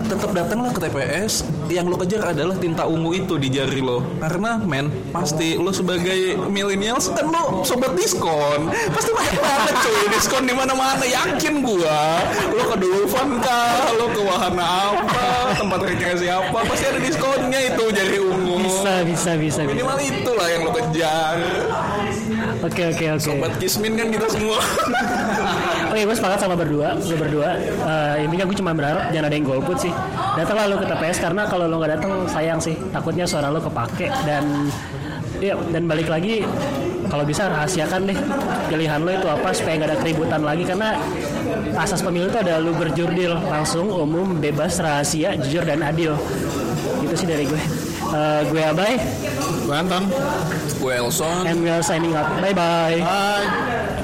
Tetap 0.09 0.33
datanglah 0.33 0.73
ke 0.73 0.89
TPS. 0.89 1.45
Yang 1.69 1.87
lo 1.91 1.97
kejar 1.97 2.23
adalah 2.37 2.57
tinta 2.61 2.85
ungu 2.85 3.17
itu 3.17 3.35
di 3.41 3.49
jari 3.49 3.81
lo. 3.81 4.05
Karena 4.21 4.61
men, 4.61 4.93
pasti 5.11 5.57
lo 5.57 5.73
sebagai 5.73 6.37
millennials 6.49 7.09
kan 7.13 7.29
lo 7.29 7.65
sobat 7.65 7.97
diskon. 7.97 8.69
Pasti 8.93 9.11
banyak 9.11 9.39
banget 9.41 9.75
cuy 9.81 10.05
diskon 10.13 10.45
di 10.45 10.55
mana-mana. 10.55 11.05
Yakin 11.05 11.65
gua. 11.65 12.21
Lo 12.53 12.65
ke 12.73 12.77
Dulufan 12.79 13.41
kah? 13.41 13.91
Lo 13.97 14.07
ke 14.13 14.21
wahana 14.23 14.67
apa? 14.93 15.27
Tempat 15.57 15.81
rekreasi 15.89 16.27
apa? 16.29 16.59
Pasti 16.69 16.85
ada 16.89 17.01
diskonnya 17.01 17.61
itu 17.73 17.85
jari 17.93 18.19
ungu. 18.21 18.55
Bisa, 18.65 18.93
bisa, 19.05 19.31
bisa, 19.41 19.61
bisa. 19.65 19.71
Minimal 19.73 19.99
itulah 20.01 20.47
yang 20.49 20.63
lo 20.69 20.73
kejar. 20.73 21.37
Oke, 22.65 22.83
oke, 22.93 23.05
oke. 23.17 23.25
Sobat 23.25 23.53
Kismin 23.61 23.97
kan 23.97 24.09
kita 24.09 24.27
semua. 24.29 24.61
Oke, 25.95 26.03
gue 26.03 26.17
sepakat 26.19 26.43
sama 26.43 26.59
berdua, 26.59 26.99
gue 26.99 27.15
berdua. 27.15 27.55
Eh, 27.55 28.27
intinya 28.27 28.51
gue 28.51 28.57
cuma 28.59 28.75
berharap 28.75 29.15
jangan 29.15 29.31
ada 29.31 29.37
yang 29.39 29.47
golput 29.47 29.79
sih. 29.79 29.95
Datanglah 30.35 30.67
lo 30.67 30.77
ke 30.83 30.91
TPS 30.91 31.23
karena 31.23 31.47
kalau 31.47 31.71
lo 31.71 31.79
nggak 31.79 32.03
datang 32.03 32.27
sayang 32.27 32.59
sih. 32.59 32.75
Takutnya 32.91 33.23
suara 33.31 33.47
lo 33.55 33.63
kepake 33.63 34.11
dan 34.27 34.67
Iya, 35.35 35.59
dan 35.75 35.91
balik 35.91 36.07
lagi 36.09 36.47
kalau 37.11 37.27
bisa 37.27 37.51
rahasiakan 37.51 38.07
deh 38.07 38.17
pilihan 38.71 39.03
lo 39.03 39.11
itu 39.13 39.27
apa 39.27 39.51
supaya 39.51 39.83
nggak 39.83 39.91
ada 39.93 39.99
keributan 39.99 40.41
lagi 40.41 40.63
karena 40.63 40.95
asas 41.75 42.01
pemilu 42.01 42.31
itu 42.31 42.39
ada 42.39 42.63
lu 42.63 42.71
berjurdil 42.73 43.35
langsung 43.51 43.91
umum 43.91 44.39
bebas 44.39 44.79
rahasia 44.79 45.35
jujur 45.37 45.67
dan 45.67 45.83
adil 45.83 46.15
gitu 47.03 47.15
sih 47.15 47.29
dari 47.29 47.47
gue 47.47 47.63
Eh, 48.15 48.41
gue 48.47 48.63
Abai 48.63 48.95
Gue 49.67 49.75
Anton. 49.75 50.07
Gue 50.79 50.93
Elson. 51.03 51.51
and 51.51 51.59
we 51.61 51.69
are 51.69 51.83
signing 51.83 52.15
out 52.15 52.31
bye 52.39 52.55
bye 52.55 53.03
Bye. 53.03 54.04